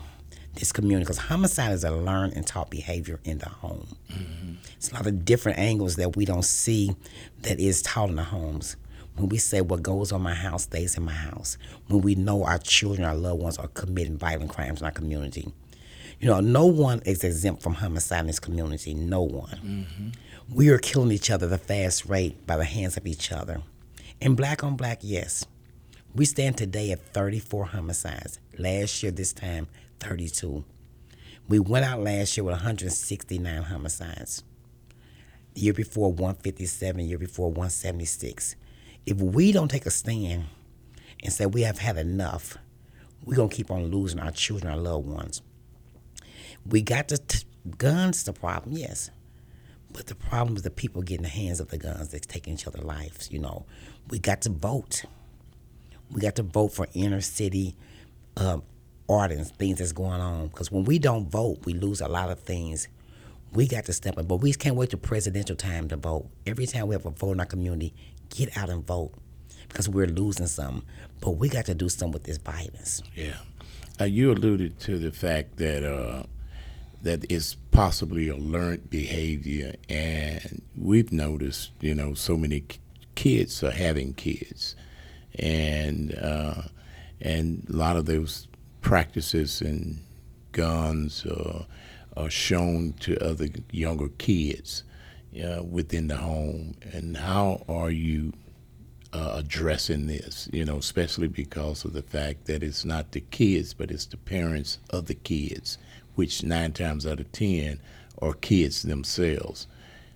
this 0.54 0.72
community 0.72 1.04
because 1.04 1.18
homicide 1.18 1.72
is 1.72 1.84
a 1.84 1.90
learned 1.90 2.34
and 2.34 2.46
taught 2.46 2.70
behavior 2.70 3.20
in 3.24 3.38
the 3.38 3.48
home. 3.48 3.96
Mm-hmm. 4.10 4.54
It's 4.76 4.90
a 4.90 4.94
lot 4.94 5.06
of 5.06 5.24
different 5.24 5.58
angles 5.58 5.96
that 5.96 6.16
we 6.16 6.24
don't 6.24 6.44
see 6.44 6.96
that 7.42 7.60
is 7.60 7.82
taught 7.82 8.10
in 8.10 8.16
the 8.16 8.24
homes. 8.24 8.76
When 9.16 9.28
we 9.28 9.38
say 9.38 9.60
what 9.60 9.82
goes 9.82 10.12
on 10.12 10.22
my 10.22 10.34
house 10.34 10.64
stays 10.64 10.96
in 10.96 11.04
my 11.04 11.12
house, 11.12 11.58
when 11.88 12.02
we 12.02 12.14
know 12.14 12.44
our 12.44 12.58
children, 12.58 13.04
our 13.04 13.16
loved 13.16 13.42
ones 13.42 13.58
are 13.58 13.68
committing 13.68 14.16
violent 14.16 14.50
crimes 14.50 14.80
in 14.80 14.86
our 14.86 14.92
community. 14.92 15.52
You 16.20 16.28
know, 16.28 16.40
no 16.40 16.66
one 16.66 17.00
is 17.04 17.22
exempt 17.22 17.62
from 17.62 17.74
homicide 17.74 18.20
in 18.20 18.26
this 18.26 18.40
community. 18.40 18.94
No 18.94 19.22
one. 19.22 19.60
Mm-hmm. 19.64 20.08
We 20.52 20.70
are 20.70 20.78
killing 20.78 21.12
each 21.12 21.30
other 21.30 21.46
at 21.46 21.52
a 21.52 21.58
fast 21.58 22.06
rate 22.06 22.46
by 22.46 22.56
the 22.56 22.64
hands 22.64 22.96
of 22.96 23.06
each 23.06 23.30
other. 23.30 23.62
And 24.20 24.36
black 24.36 24.64
on 24.64 24.76
black, 24.76 25.00
yes. 25.02 25.46
We 26.14 26.24
stand 26.24 26.56
today 26.56 26.90
at 26.90 27.00
34 27.12 27.66
homicides. 27.66 28.40
Last 28.58 29.02
year, 29.02 29.12
this 29.12 29.32
time, 29.32 29.68
32. 30.00 30.64
We 31.48 31.60
went 31.60 31.84
out 31.84 32.00
last 32.00 32.36
year 32.36 32.44
with 32.44 32.54
169 32.54 33.62
homicides. 33.62 34.42
The 35.54 35.60
year 35.60 35.72
before, 35.72 36.10
157. 36.10 37.08
Year 37.08 37.18
before, 37.18 37.48
176. 37.48 38.56
If 39.06 39.18
we 39.18 39.52
don't 39.52 39.70
take 39.70 39.86
a 39.86 39.90
stand 39.90 40.46
and 41.22 41.32
say 41.32 41.46
we 41.46 41.62
have 41.62 41.78
had 41.78 41.96
enough, 41.96 42.58
we're 43.24 43.36
going 43.36 43.48
to 43.48 43.56
keep 43.56 43.70
on 43.70 43.92
losing 43.92 44.18
our 44.18 44.32
children, 44.32 44.72
our 44.72 44.78
loved 44.78 45.06
ones. 45.06 45.40
We 46.66 46.82
got 46.82 47.08
the 47.08 47.18
t- 47.18 47.44
guns, 47.78 48.24
the 48.24 48.32
problem, 48.32 48.76
yes. 48.76 49.10
But 49.92 50.06
the 50.06 50.14
problem 50.14 50.56
is 50.56 50.62
the 50.62 50.70
people 50.70 51.02
getting 51.02 51.22
the 51.22 51.28
hands 51.28 51.60
of 51.60 51.68
the 51.68 51.78
guns 51.78 52.08
that's 52.08 52.26
taking 52.26 52.54
each 52.54 52.66
other's 52.66 52.84
lives. 52.84 53.30
You 53.30 53.38
know, 53.38 53.66
we 54.10 54.18
got 54.18 54.42
to 54.42 54.50
vote. 54.50 55.04
We 56.10 56.20
got 56.20 56.36
to 56.36 56.42
vote 56.42 56.68
for 56.68 56.88
inner 56.92 57.20
city 57.20 57.76
uh, 58.38 58.58
ordinance, 59.06 59.50
things 59.50 59.78
that's 59.78 59.92
going 59.92 60.20
on. 60.20 60.48
Because 60.48 60.70
when 60.70 60.84
we 60.84 60.98
don't 60.98 61.30
vote, 61.30 61.64
we 61.64 61.74
lose 61.74 62.00
a 62.00 62.08
lot 62.08 62.30
of 62.30 62.40
things. 62.40 62.88
We 63.52 63.66
got 63.66 63.86
to 63.86 63.92
step 63.92 64.18
up, 64.18 64.28
but 64.28 64.36
we 64.36 64.52
can't 64.52 64.76
wait 64.76 64.90
to 64.90 64.96
presidential 64.96 65.56
time 65.56 65.88
to 65.88 65.96
vote. 65.96 66.28
Every 66.46 66.66
time 66.66 66.88
we 66.88 66.94
have 66.94 67.06
a 67.06 67.10
vote 67.10 67.32
in 67.32 67.40
our 67.40 67.46
community, 67.46 67.94
get 68.30 68.56
out 68.56 68.68
and 68.68 68.86
vote 68.86 69.12
because 69.68 69.88
we're 69.88 70.06
losing 70.06 70.46
some. 70.46 70.84
But 71.20 71.32
we 71.32 71.48
got 71.48 71.66
to 71.66 71.74
do 71.74 71.88
something 71.88 72.12
with 72.12 72.24
this 72.24 72.38
violence. 72.38 73.02
Yeah. 73.14 73.36
Uh, 74.00 74.04
you 74.04 74.30
alluded 74.30 74.78
to 74.80 74.98
the 74.98 75.10
fact 75.10 75.56
that 75.56 75.82
uh, 75.84 76.24
that 77.02 77.24
it's 77.30 77.56
possibly 77.70 78.28
a 78.28 78.36
learned 78.36 78.90
behavior, 78.90 79.74
and 79.88 80.62
we've 80.76 81.12
noticed, 81.12 81.70
you 81.80 81.94
know, 81.94 82.14
so 82.14 82.36
many 82.36 82.64
kids 83.14 83.62
are 83.64 83.70
having 83.70 84.14
kids, 84.14 84.76
and 85.38 86.14
uh, 86.14 86.62
and 87.20 87.66
a 87.68 87.76
lot 87.76 87.96
of 87.96 88.06
those 88.06 88.48
practices 88.80 89.60
and 89.60 89.98
guns 90.52 91.24
uh, 91.26 91.64
are 92.16 92.30
shown 92.30 92.94
to 93.00 93.16
other 93.24 93.48
younger 93.70 94.08
kids 94.18 94.84
uh, 95.44 95.62
within 95.62 96.08
the 96.08 96.16
home. 96.16 96.74
And 96.92 97.16
how 97.16 97.64
are 97.68 97.90
you 97.90 98.32
uh, 99.12 99.34
addressing 99.36 100.06
this? 100.06 100.48
You 100.52 100.64
know, 100.64 100.78
especially 100.78 101.28
because 101.28 101.84
of 101.84 101.92
the 101.92 102.02
fact 102.02 102.46
that 102.46 102.62
it's 102.62 102.84
not 102.84 103.12
the 103.12 103.20
kids, 103.20 103.74
but 103.74 103.90
it's 103.90 104.06
the 104.06 104.16
parents 104.16 104.78
of 104.90 105.06
the 105.06 105.14
kids, 105.14 105.78
which 106.14 106.42
nine 106.42 106.72
times 106.72 107.06
out 107.06 107.20
of 107.20 107.30
ten 107.32 107.80
are 108.20 108.34
kids 108.34 108.82
themselves. 108.82 109.66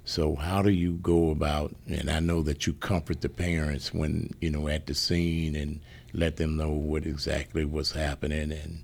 So 0.05 0.35
how 0.35 0.63
do 0.63 0.71
you 0.71 0.95
go 0.95 1.31
about? 1.31 1.75
And 1.89 2.11
I 2.11 2.19
know 2.19 2.43
that 2.43 2.67
you 2.67 2.73
comfort 2.73 3.21
the 3.21 3.29
parents 3.29 3.95
when 3.95 4.35
you 4.41 4.51
know 4.51 4.67
at 4.67 4.87
the 4.87 4.95
scene 4.95 5.55
and 5.55 5.81
let 6.15 6.37
them 6.37 6.57
know 6.57 6.71
what 6.71 7.07
exactly 7.07 7.65
was 7.65 7.93
happening 7.93 8.53
and 8.53 8.83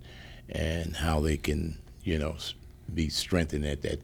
and 0.50 0.96
how 0.96 1.20
they 1.20 1.36
can 1.36 1.78
you 2.02 2.18
know 2.18 2.36
be 2.94 3.08
strengthened 3.08 3.64
at 3.66 3.82
that 3.82 4.00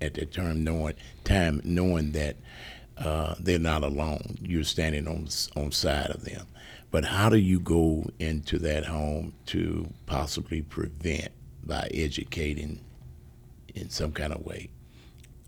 at 0.00 0.14
that 0.14 0.32
term 0.32 0.64
knowing 0.64 0.94
time 1.24 1.60
knowing 1.64 2.12
that 2.12 2.36
uh, 2.96 3.34
they're 3.40 3.58
not 3.58 3.82
alone. 3.82 4.38
You're 4.40 4.64
standing 4.64 5.08
on 5.08 5.28
on 5.56 5.72
side 5.72 6.10
of 6.10 6.24
them. 6.24 6.46
But 6.90 7.04
how 7.04 7.28
do 7.28 7.36
you 7.36 7.58
go 7.58 8.08
into 8.20 8.58
that 8.60 8.84
home 8.84 9.34
to 9.46 9.88
possibly 10.06 10.62
prevent 10.62 11.32
by 11.64 11.88
educating 11.92 12.80
in 13.74 13.90
some 13.90 14.12
kind 14.12 14.32
of 14.32 14.44
way? 14.46 14.70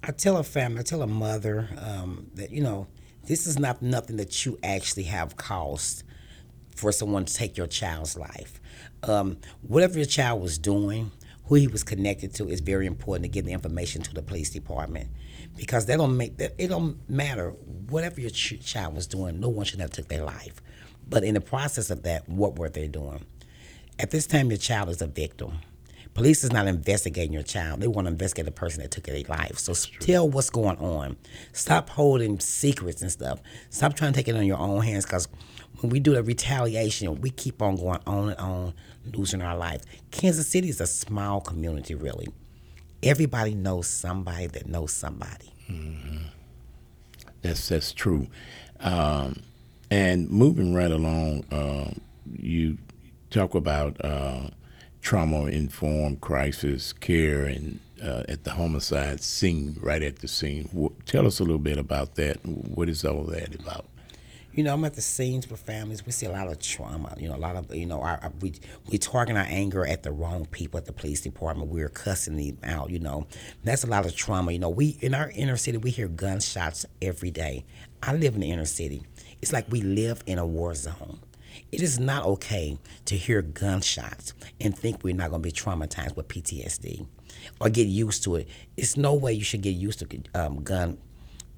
I 0.02 0.10
tell 0.10 0.38
a 0.38 0.42
family, 0.42 0.80
I 0.80 0.82
tell 0.82 1.02
a 1.02 1.06
mother 1.06 1.68
um, 1.78 2.26
that 2.34 2.50
you 2.50 2.62
know 2.62 2.88
this 3.24 3.46
is 3.46 3.58
not 3.58 3.80
nothing 3.80 4.16
that 4.16 4.44
you 4.44 4.58
actually 4.62 5.04
have 5.04 5.36
caused 5.36 6.02
for 6.76 6.92
someone 6.92 7.24
to 7.24 7.34
take 7.34 7.56
your 7.56 7.66
child's 7.66 8.16
life. 8.16 8.60
Um, 9.02 9.38
whatever 9.62 9.96
your 9.96 10.06
child 10.06 10.42
was 10.42 10.58
doing, 10.58 11.10
who 11.44 11.56
he 11.56 11.68
was 11.68 11.82
connected 11.82 12.34
to, 12.34 12.48
is 12.48 12.60
very 12.60 12.86
important 12.86 13.24
to 13.24 13.28
get 13.28 13.44
the 13.44 13.52
information 13.52 14.02
to 14.02 14.14
the 14.14 14.22
police 14.22 14.50
department 14.50 15.08
because 15.56 15.86
they 15.86 15.96
don't 15.96 16.16
make 16.16 16.36
that. 16.38 16.54
It 16.58 16.68
don't 16.68 17.08
matter 17.08 17.50
whatever 17.88 18.20
your 18.20 18.30
ch- 18.30 18.60
child 18.64 18.94
was 18.94 19.06
doing. 19.06 19.40
No 19.40 19.48
one 19.48 19.64
should 19.64 19.80
have 19.80 19.90
took 19.90 20.08
their 20.08 20.24
life, 20.24 20.60
but 21.08 21.24
in 21.24 21.34
the 21.34 21.40
process 21.40 21.90
of 21.90 22.02
that, 22.02 22.28
what 22.28 22.58
were 22.58 22.68
they 22.68 22.88
doing? 22.88 23.24
At 23.98 24.10
this 24.10 24.26
time, 24.26 24.50
your 24.50 24.58
child 24.58 24.90
is 24.90 25.00
a 25.00 25.06
victim. 25.06 25.58
Police 26.12 26.44
is 26.44 26.50
not 26.50 26.66
investigating 26.66 27.34
your 27.34 27.42
child. 27.42 27.80
They 27.80 27.88
want 27.88 28.06
to 28.06 28.10
investigate 28.10 28.46
the 28.46 28.50
person 28.50 28.80
that 28.80 28.90
took 28.90 29.04
their 29.04 29.20
life. 29.28 29.58
So 29.58 29.74
tell 30.00 30.26
what's 30.26 30.48
going 30.48 30.78
on. 30.78 31.18
Stop 31.52 31.90
holding 31.90 32.40
secrets 32.40 33.02
and 33.02 33.12
stuff. 33.12 33.42
Stop 33.68 33.94
trying 33.94 34.14
to 34.14 34.16
take 34.16 34.26
it 34.26 34.34
on 34.34 34.46
your 34.46 34.56
own 34.56 34.80
hands 34.82 35.04
because 35.04 35.28
when 35.86 35.92
we 35.92 36.00
do 36.00 36.14
the 36.14 36.22
retaliation, 36.24 37.20
we 37.20 37.30
keep 37.30 37.62
on 37.62 37.76
going 37.76 38.00
on 38.08 38.30
and 38.30 38.40
on, 38.40 38.74
losing 39.14 39.40
our 39.40 39.56
life. 39.56 39.82
Kansas 40.10 40.48
City 40.48 40.68
is 40.68 40.80
a 40.80 40.86
small 40.86 41.40
community, 41.40 41.94
really. 41.94 42.26
Everybody 43.04 43.54
knows 43.54 43.86
somebody 43.86 44.48
that 44.48 44.66
knows 44.66 44.92
somebody. 44.92 45.52
Mm-hmm. 45.70 46.24
That's 47.42 47.68
that's 47.68 47.92
true. 47.92 48.26
Um, 48.80 49.42
and 49.88 50.28
moving 50.28 50.74
right 50.74 50.90
along, 50.90 51.44
uh, 51.52 51.92
you 52.36 52.78
talk 53.30 53.54
about 53.54 54.04
uh, 54.04 54.48
trauma 55.02 55.44
informed 55.44 56.20
crisis 56.20 56.92
care 56.92 57.44
and 57.44 57.78
uh, 58.02 58.24
at 58.28 58.42
the 58.42 58.50
homicide 58.50 59.20
scene, 59.20 59.76
right 59.80 60.02
at 60.02 60.18
the 60.18 60.26
scene. 60.26 60.68
tell 61.04 61.28
us 61.28 61.38
a 61.38 61.44
little 61.44 61.60
bit 61.60 61.78
about 61.78 62.16
that. 62.16 62.44
What 62.44 62.88
is 62.88 63.04
all 63.04 63.22
that 63.26 63.54
about? 63.54 63.86
You 64.56 64.64
know, 64.64 64.72
I'm 64.72 64.84
at 64.86 64.94
the 64.94 65.02
scenes 65.02 65.48
with 65.50 65.60
families. 65.60 66.04
We 66.06 66.12
see 66.12 66.24
a 66.24 66.32
lot 66.32 66.48
of 66.48 66.58
trauma. 66.58 67.14
You 67.18 67.28
know, 67.28 67.36
a 67.36 67.38
lot 67.38 67.56
of 67.56 67.72
you 67.74 67.84
know, 67.84 68.00
our, 68.00 68.18
our, 68.22 68.32
we 68.40 68.54
we 68.90 68.96
target 68.96 69.36
our 69.36 69.44
anger 69.46 69.86
at 69.86 70.02
the 70.02 70.10
wrong 70.10 70.46
people 70.46 70.78
at 70.78 70.86
the 70.86 70.92
police 70.92 71.20
department. 71.20 71.70
We're 71.70 71.90
cussing 71.90 72.36
them 72.36 72.58
out. 72.64 72.88
You 72.90 72.98
know, 72.98 73.26
that's 73.64 73.84
a 73.84 73.86
lot 73.86 74.06
of 74.06 74.16
trauma. 74.16 74.52
You 74.52 74.58
know, 74.58 74.70
we 74.70 74.96
in 75.02 75.14
our 75.14 75.30
inner 75.34 75.58
city 75.58 75.76
we 75.76 75.90
hear 75.90 76.08
gunshots 76.08 76.86
every 77.02 77.30
day. 77.30 77.66
I 78.02 78.14
live 78.14 78.34
in 78.34 78.40
the 78.40 78.50
inner 78.50 78.64
city. 78.64 79.02
It's 79.42 79.52
like 79.52 79.66
we 79.70 79.82
live 79.82 80.22
in 80.26 80.38
a 80.38 80.46
war 80.46 80.74
zone. 80.74 81.20
It 81.70 81.82
is 81.82 81.98
not 81.98 82.24
okay 82.24 82.78
to 83.04 83.16
hear 83.16 83.42
gunshots 83.42 84.32
and 84.60 84.76
think 84.76 85.04
we're 85.04 85.14
not 85.14 85.30
going 85.30 85.42
to 85.42 85.46
be 85.46 85.52
traumatized 85.52 86.16
with 86.16 86.28
PTSD 86.28 87.06
or 87.60 87.68
get 87.68 87.86
used 87.86 88.22
to 88.24 88.36
it. 88.36 88.48
It's 88.76 88.96
no 88.96 89.14
way 89.14 89.32
you 89.32 89.44
should 89.44 89.62
get 89.62 89.70
used 89.70 89.98
to 89.98 90.22
um, 90.34 90.62
gun 90.62 90.98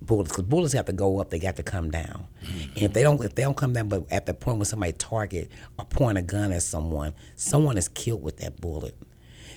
bullets 0.01 0.31
because 0.31 0.45
bullets 0.45 0.73
have 0.75 0.87
to 0.87 0.93
go 0.93 1.21
up 1.21 1.31
they 1.31 1.39
got 1.39 1.57
to 1.57 1.63
come 1.63 1.91
down. 1.91 2.27
Mm-hmm. 2.45 2.71
and 2.75 2.83
if 2.83 2.93
they 2.93 3.03
don't 3.03 3.23
if 3.25 3.35
they 3.35 3.43
don't 3.43 3.57
come 3.57 3.73
down 3.73 3.89
but 3.89 4.11
at 4.11 4.27
the 4.27 4.35
point 4.35 4.59
when 4.59 4.65
somebody 4.65 4.93
target 4.93 5.51
or 5.79 5.85
point 5.85 6.19
a 6.19 6.23
gun 6.23 6.53
at 6.53 6.63
someone 6.63 7.15
someone 7.37 7.77
is 7.77 7.89
killed 7.89 8.23
with 8.23 8.39
that 8.39 8.61
bullet. 8.61 8.97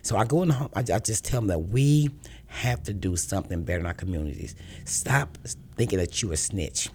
So 0.03 0.17
i 0.17 0.25
go 0.25 0.41
in 0.41 0.50
the 0.50 0.55
home 0.55 0.69
I, 0.75 0.79
I 0.79 1.00
just 1.00 1.25
tell 1.25 1.41
them 1.41 1.48
that 1.48 1.60
we 1.60 2.10
have 2.48 2.83
to 2.83 2.93
do 2.93 3.15
something 3.15 3.63
better 3.63 3.79
in 3.79 3.86
our 3.86 3.93
communities. 3.93 4.55
Stop 4.86 5.38
thinking 5.75 6.00
that 6.00 6.21
you 6.21 6.31
a 6.31 6.38
snitch. 6.38 6.89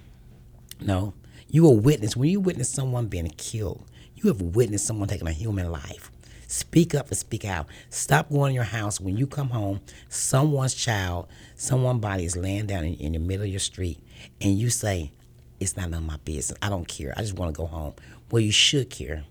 No. 0.81 1.15
You 1.49 1.67
a 1.67 1.71
witness. 1.71 2.17
When 2.17 2.29
you 2.29 2.41
witness 2.41 2.69
someone 2.69 3.07
being 3.07 3.29
killed 3.31 3.85
you 4.17 4.29
have 4.29 4.41
witnessed 4.41 4.87
someone 4.87 5.09
taking 5.09 5.29
a 5.29 5.33
human 5.33 5.71
life 5.71 6.11
Speak 6.47 6.95
up 6.95 7.09
and 7.09 7.17
speak 7.17 7.45
out. 7.45 7.67
Stop 7.91 8.31
going 8.31 8.51
in 8.51 8.55
your 8.55 8.65
house 8.65 9.01
when 9.01 9.17
you 9.17 9.27
come 9.27 9.51
home, 9.51 9.81
someone's 10.09 10.75
child, 10.75 11.29
someone's 11.57 12.01
body 12.01 12.25
is 12.25 12.37
laying 12.37 12.67
down 12.67 12.85
in, 12.85 12.95
in 12.95 13.13
the 13.13 13.19
middle 13.19 13.45
of 13.45 13.51
your 13.51 13.61
street, 13.61 13.99
and 14.41 14.59
you 14.59 14.71
say, 14.71 15.11
It's 15.59 15.77
not 15.77 15.91
none 15.91 16.03
of 16.03 16.07
my 16.07 16.19
business. 16.19 16.57
I 16.63 16.69
don't 16.69 16.87
care. 16.87 17.13
I 17.17 17.23
just 17.23 17.35
want 17.35 17.55
to 17.55 17.59
go 17.59 17.67
home. 17.67 17.95
Well, 18.31 18.41
you 18.41 18.53
should 18.53 18.91
care. 18.91 19.25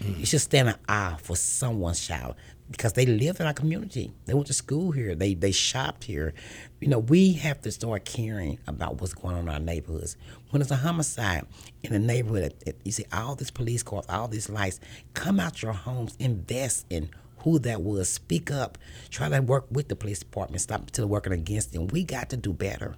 Mm. 0.00 0.18
You 0.18 0.26
should 0.26 0.40
stand 0.40 0.68
in 0.68 0.74
awe 0.88 1.16
for 1.22 1.36
someone's 1.36 2.06
child 2.06 2.34
because 2.70 2.94
they 2.94 3.06
live 3.06 3.40
in 3.40 3.46
our 3.46 3.52
community. 3.52 4.12
They 4.26 4.34
went 4.34 4.46
to 4.48 4.54
school 4.54 4.90
here. 4.90 5.14
They 5.14 5.34
they 5.34 5.52
shopped 5.52 6.04
here. 6.04 6.34
You 6.80 6.88
know, 6.88 6.98
we 6.98 7.32
have 7.34 7.60
to 7.62 7.72
start 7.72 8.04
caring 8.04 8.58
about 8.66 9.00
what's 9.00 9.14
going 9.14 9.36
on 9.36 9.42
in 9.42 9.48
our 9.48 9.60
neighborhoods. 9.60 10.16
When 10.54 10.60
there's 10.60 10.70
a 10.70 10.76
homicide 10.76 11.46
in 11.82 11.92
a 11.94 11.98
neighborhood, 11.98 12.54
you 12.84 12.92
see 12.92 13.06
all 13.12 13.34
these 13.34 13.50
police 13.50 13.82
cars, 13.82 14.04
all 14.08 14.28
these 14.28 14.48
lights. 14.48 14.78
Come 15.12 15.40
out 15.40 15.60
your 15.62 15.72
homes, 15.72 16.14
invest 16.20 16.86
in 16.90 17.10
who 17.38 17.58
that 17.58 17.82
was. 17.82 18.08
Speak 18.08 18.52
up. 18.52 18.78
Try 19.10 19.28
to 19.30 19.40
work 19.40 19.66
with 19.72 19.88
the 19.88 19.96
police 19.96 20.20
department. 20.20 20.60
Stop 20.60 20.92
till 20.92 21.08
working 21.08 21.32
against 21.32 21.72
them. 21.72 21.88
We 21.88 22.04
got 22.04 22.30
to 22.30 22.36
do 22.36 22.52
better. 22.52 22.94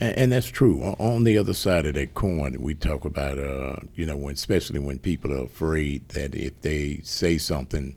And, 0.00 0.18
and, 0.18 0.32
that's 0.32 0.48
true. 0.48 0.82
On 0.98 1.22
the 1.22 1.38
other 1.38 1.54
side 1.54 1.86
of 1.86 1.94
that 1.94 2.14
coin, 2.14 2.56
we 2.58 2.74
talk 2.74 3.04
about, 3.04 3.38
uh, 3.38 3.76
you 3.94 4.04
know, 4.04 4.16
when, 4.16 4.34
especially 4.34 4.80
when 4.80 4.98
people 4.98 5.32
are 5.32 5.44
afraid 5.44 6.08
that 6.08 6.34
if 6.34 6.60
they 6.62 7.02
say 7.04 7.38
something 7.38 7.94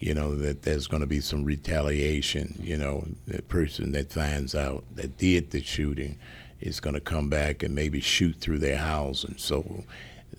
you 0.00 0.14
know, 0.14 0.34
that 0.34 0.62
there's 0.62 0.88
going 0.88 1.00
to 1.00 1.06
be 1.06 1.20
some 1.20 1.44
retaliation. 1.44 2.60
You 2.60 2.76
know, 2.76 3.06
the 3.28 3.40
person 3.42 3.92
that 3.92 4.12
finds 4.12 4.52
out 4.52 4.82
that 4.96 5.16
did 5.16 5.52
the 5.52 5.62
shooting 5.62 6.18
is 6.62 6.80
going 6.80 6.94
to 6.94 7.00
come 7.00 7.28
back 7.28 7.62
and 7.62 7.74
maybe 7.74 8.00
shoot 8.00 8.36
through 8.36 8.58
their 8.58 8.78
house, 8.78 9.24
and 9.24 9.38
so 9.38 9.84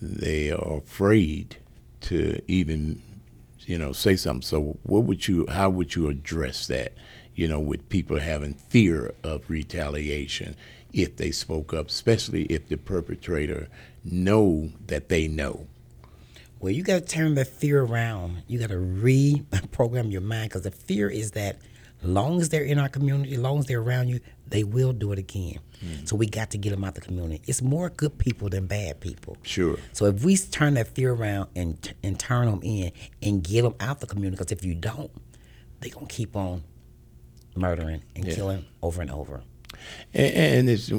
they 0.02 0.52
are 0.52 0.78
afraid 0.78 1.58
to 2.02 2.42
even, 2.48 3.02
you 3.62 3.78
know, 3.78 3.92
say 3.94 4.16
something. 4.16 4.42
So, 4.42 4.78
what 4.84 5.04
would 5.04 5.28
you? 5.28 5.46
How 5.48 5.70
would 5.70 5.96
you 5.96 6.10
address 6.10 6.68
that? 6.68 6.94
You 7.36 7.48
know, 7.48 7.60
with 7.60 7.90
people 7.90 8.20
having 8.20 8.54
fear 8.54 9.14
of 9.24 9.50
retaliation 9.50 10.56
if 10.92 11.16
they 11.16 11.32
spoke 11.32 11.74
up, 11.74 11.88
especially 11.88 12.44
if 12.44 12.68
the 12.68 12.78
perpetrator 12.78 13.68
know 14.04 14.70
that 14.86 15.10
they 15.10 15.28
know. 15.28 15.68
Well, 16.60 16.72
you 16.72 16.84
got 16.84 17.02
to 17.02 17.06
turn 17.06 17.36
the 17.36 17.44
fear 17.44 17.84
around. 17.84 18.44
You 18.48 18.60
got 18.60 18.70
to 18.70 18.76
reprogram 18.76 20.12
your 20.12 20.22
mind 20.22 20.50
because 20.50 20.62
the 20.62 20.72
fear 20.72 21.10
is 21.10 21.32
that 21.32 21.58
long 22.04 22.40
as 22.40 22.50
they're 22.50 22.64
in 22.64 22.80
our 22.80 22.90
community, 22.90 23.36
long 23.36 23.60
as 23.60 23.66
they're 23.66 23.82
around 23.82 24.10
you, 24.10 24.20
they 24.54 24.64
will 24.64 24.94
do 24.94 25.12
it 25.12 25.18
again. 25.18 25.58
Mm. 25.84 26.08
So 26.08 26.16
we 26.16 26.28
got 26.28 26.52
to 26.52 26.60
get 26.60 26.70
them 26.70 26.84
out 26.84 26.94
the 26.94 27.02
community. 27.02 27.42
It's 27.48 27.64
more 27.64 27.90
good 27.90 28.20
people 28.20 28.50
than 28.50 28.68
bad 28.68 29.02
people. 29.02 29.36
Sure. 29.42 29.78
So 29.94 30.06
if 30.06 30.24
we 30.24 30.38
turn 30.38 30.76
that 30.76 30.90
fear 30.90 31.12
around 31.12 31.50
and 31.56 31.92
and 32.04 32.20
turn 32.20 32.46
them 32.46 32.60
in 32.62 32.92
and 33.24 33.44
get 33.44 33.64
them 33.64 33.74
out 33.80 34.00
the 34.00 34.06
community, 34.06 34.38
because 34.38 34.52
if 34.52 34.64
you 34.64 34.76
don't, 34.76 35.10
they're 35.80 35.90
gonna 35.90 36.06
keep 36.06 36.36
on 36.36 36.64
murdering 37.56 38.04
and 38.16 38.26
yeah. 38.26 38.36
killing 38.36 38.66
over 38.84 39.02
and 39.02 39.10
over. 39.10 39.42
And, 40.14 40.36
and 40.36 40.70
it's 40.70 40.92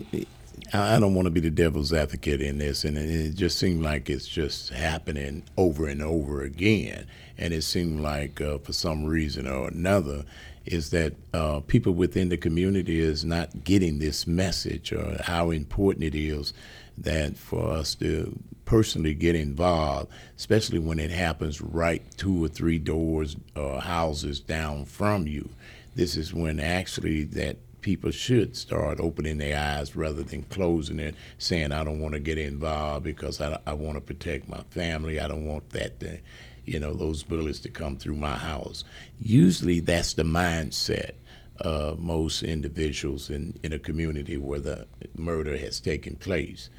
I 0.73 0.99
don't 0.99 1.15
want 1.15 1.27
to 1.27 1.31
be 1.31 1.41
the 1.41 1.51
devil's 1.51 1.93
advocate 1.93 2.41
in 2.41 2.59
this, 2.59 2.85
and 2.85 2.99
it 2.99 3.37
just 3.37 3.57
seemed 3.57 3.85
like 3.85 4.11
it's 4.11 4.27
just 4.27 4.71
happening 4.71 5.45
over 5.57 5.87
and 5.87 6.03
over 6.03 6.43
again. 6.43 7.07
And 7.39 7.55
it 7.55 7.63
seemed 7.63 8.01
like, 8.01 8.41
uh, 8.41 8.59
for 8.59 8.73
some 8.73 9.05
reason 9.05 9.47
or 9.47 9.69
another, 9.69 10.25
is 10.67 10.91
that 10.91 11.15
uh, 11.33 11.61
people 11.61 11.93
within 11.93 12.29
the 12.29 12.37
community 12.37 13.01
is 13.01 13.25
not 13.25 13.65
getting 13.65 13.99
this 13.99 14.27
message 14.27 14.93
or 14.93 15.17
how 15.23 15.51
important 15.51 16.05
it 16.05 16.15
is 16.15 16.53
that 16.97 17.37
for 17.37 17.71
us 17.71 17.95
to 17.97 18.39
personally 18.65 19.15
get 19.15 19.35
involved, 19.35 20.11
especially 20.37 20.79
when 20.79 20.99
it 20.99 21.11
happens 21.11 21.61
right 21.61 22.03
two 22.17 22.45
or 22.45 22.49
three 22.49 22.79
doors 22.79 23.37
or 23.57 23.81
houses 23.81 24.41
down 24.41 24.85
from 24.85 25.27
you. 25.27 25.49
This 25.95 26.17
is 26.17 26.33
when 26.33 26.59
actually 26.61 27.25
that 27.25 27.57
people 27.85 28.11
should 28.11 28.57
start 28.57 28.99
opening 28.99 29.37
their 29.37 29.59
eyes 29.59 29.95
rather 29.95 30.23
than 30.23 30.43
closing 30.45 30.99
it, 30.99 31.15
saying, 31.37 31.71
I 31.71 31.85
don't 31.85 32.01
want 32.01 32.15
to 32.15 32.21
get 32.21 32.39
involved 32.39 33.05
because 33.05 33.43
I, 33.43 33.59
I 33.67 33.75
want 33.75 33.97
to 33.97 34.01
protect 34.01 34.49
my 34.49 34.63
family. 34.71 35.21
I 35.21 35.29
don't 35.29 35.45
want 35.45 35.69
that 35.71 36.01
to, 36.01 36.19
you 36.67 36.79
know, 36.81 36.95
those 36.95 37.23
bullets 37.23 37.61
to 37.61 37.69
come 37.69 37.97
through 37.97 38.17
my 38.17 38.37
house. 38.37 38.85
Usually 39.21 39.81
that's 39.81 40.15
the 40.15 40.23
mindset 40.23 41.13
of 41.61 42.01
most 42.01 42.43
individuals 42.43 43.31
in, 43.31 43.59
in 43.63 43.73
a 43.73 43.79
community 43.79 44.37
where 44.37 44.61
the 44.61 44.87
murder 45.17 45.57
has 45.57 45.81
taken 45.81 46.17
place. 46.17 46.71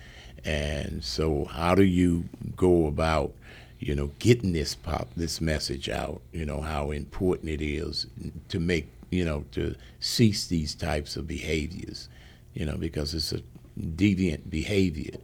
And 0.44 1.04
so, 1.04 1.46
how 1.46 1.76
do 1.76 1.84
you 1.84 2.26
go 2.56 2.88
about, 2.88 3.34
you 3.80 3.96
know, 3.96 4.12
getting 4.20 4.54
this 4.54 4.76
pop, 4.76 5.08
this 5.16 5.42
message 5.42 5.90
out? 5.90 6.22
You 6.32 6.46
know 6.46 6.62
how 6.62 6.92
important 6.92 7.50
it 7.50 7.62
is 7.62 8.06
to 8.50 8.60
make 8.60 8.88
you 9.16 9.24
know, 9.24 9.46
to 9.52 9.76
cease 10.00 10.48
these 10.48 10.76
types 10.76 11.16
of 11.16 11.28
behaviors, 11.28 12.10
you 12.54 12.66
know, 12.66 12.76
because 12.76 13.14
it's 13.14 13.32
a 13.32 13.42
deviant 13.80 14.50
behavior, 14.50 15.18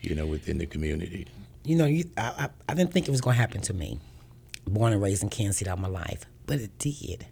you 0.00 0.14
know, 0.14 0.26
within 0.26 0.58
the 0.58 0.66
community. 0.66 1.26
You 1.64 1.76
know, 1.76 1.86
you, 1.86 2.04
I, 2.16 2.22
I, 2.22 2.48
I 2.68 2.74
didn't 2.74 2.92
think 2.92 3.06
it 3.06 3.12
was 3.12 3.20
going 3.20 3.34
to 3.34 3.40
happen 3.40 3.60
to 3.62 3.74
me. 3.74 3.98
Born 4.66 4.92
and 4.92 5.02
raised 5.02 5.22
in 5.22 5.28
Kansas 5.28 5.58
City 5.58 5.70
all 5.70 5.76
my 5.76 5.88
life, 5.88 6.24
but 6.46 6.60
it 6.60 6.78
did. 6.78 7.26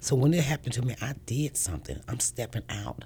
So 0.00 0.14
when 0.14 0.34
it 0.34 0.44
happened 0.44 0.74
to 0.74 0.82
me, 0.82 0.94
I 1.00 1.14
did 1.26 1.56
something. 1.56 2.00
I'm 2.08 2.20
stepping 2.20 2.62
out. 2.68 3.04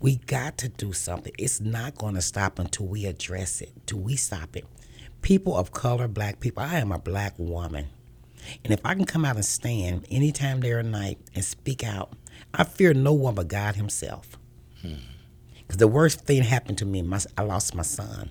We 0.00 0.16
got 0.16 0.58
to 0.58 0.68
do 0.68 0.92
something. 0.92 1.32
It's 1.38 1.60
not 1.60 1.96
going 1.96 2.14
to 2.14 2.22
stop 2.22 2.58
until 2.58 2.86
we 2.86 3.06
address 3.06 3.60
it, 3.60 3.72
until 3.76 4.00
we 4.00 4.16
stop 4.16 4.56
it. 4.56 4.64
People 5.22 5.56
of 5.56 5.72
color, 5.72 6.06
black 6.06 6.38
people, 6.38 6.62
I 6.62 6.78
am 6.78 6.92
a 6.92 6.98
black 6.98 7.34
woman. 7.38 7.86
And 8.64 8.72
if 8.72 8.80
I 8.84 8.94
can 8.94 9.04
come 9.04 9.24
out 9.24 9.36
and 9.36 9.44
stand 9.44 10.06
anytime 10.10 10.60
day 10.60 10.72
or 10.72 10.82
night 10.82 11.18
and 11.34 11.44
speak 11.44 11.82
out, 11.82 12.12
I 12.54 12.64
fear 12.64 12.94
no 12.94 13.12
one 13.12 13.34
but 13.34 13.48
God 13.48 13.76
Himself. 13.76 14.38
Because 14.80 14.96
hmm. 15.70 15.76
the 15.76 15.88
worst 15.88 16.20
thing 16.20 16.42
happened 16.42 16.78
to 16.78 16.86
me, 16.86 17.02
my, 17.02 17.20
I 17.36 17.42
lost 17.42 17.74
my 17.74 17.82
son. 17.82 18.30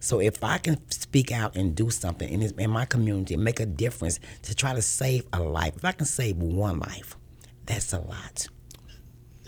So 0.00 0.20
if 0.20 0.42
I 0.44 0.58
can 0.58 0.78
speak 0.90 1.32
out 1.32 1.56
and 1.56 1.74
do 1.74 1.90
something 1.90 2.28
in, 2.28 2.40
his, 2.40 2.52
in 2.52 2.70
my 2.70 2.84
community 2.84 3.34
and 3.34 3.44
make 3.44 3.60
a 3.60 3.66
difference 3.66 4.20
to 4.42 4.54
try 4.54 4.74
to 4.74 4.82
save 4.82 5.26
a 5.32 5.40
life, 5.40 5.76
if 5.76 5.84
I 5.84 5.92
can 5.92 6.06
save 6.06 6.36
one 6.36 6.78
life, 6.78 7.16
that's 7.66 7.92
a 7.92 8.00
lot. 8.00 8.48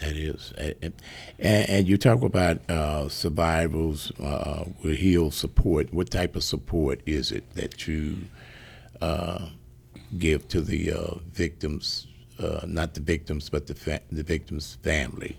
That 0.00 0.16
is, 0.16 0.54
and, 0.56 0.94
and 1.38 1.86
you 1.86 1.98
talk 1.98 2.22
about 2.22 2.68
uh, 2.70 3.08
survivors 3.10 4.10
uh, 4.18 4.64
with 4.82 4.96
heal 4.96 5.30
support. 5.30 5.92
What 5.92 6.10
type 6.10 6.36
of 6.36 6.42
support 6.42 7.02
is 7.04 7.32
it 7.32 7.50
that 7.54 7.86
you 7.86 8.16
uh, 9.02 9.50
give 10.18 10.48
to 10.48 10.62
the 10.62 10.92
uh, 10.92 11.14
victims, 11.32 12.06
uh, 12.38 12.62
not 12.66 12.94
the 12.94 13.00
victims, 13.00 13.50
but 13.50 13.66
the 13.66 13.74
fa- 13.74 14.00
the 14.10 14.22
victims' 14.22 14.78
family? 14.82 15.38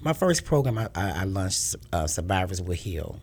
My 0.00 0.14
first 0.14 0.44
program, 0.46 0.78
I, 0.78 0.88
I, 0.94 1.10
I 1.10 1.24
launched 1.24 1.76
uh, 1.92 2.06
Survivors 2.06 2.62
Will 2.62 2.76
Heal. 2.76 3.20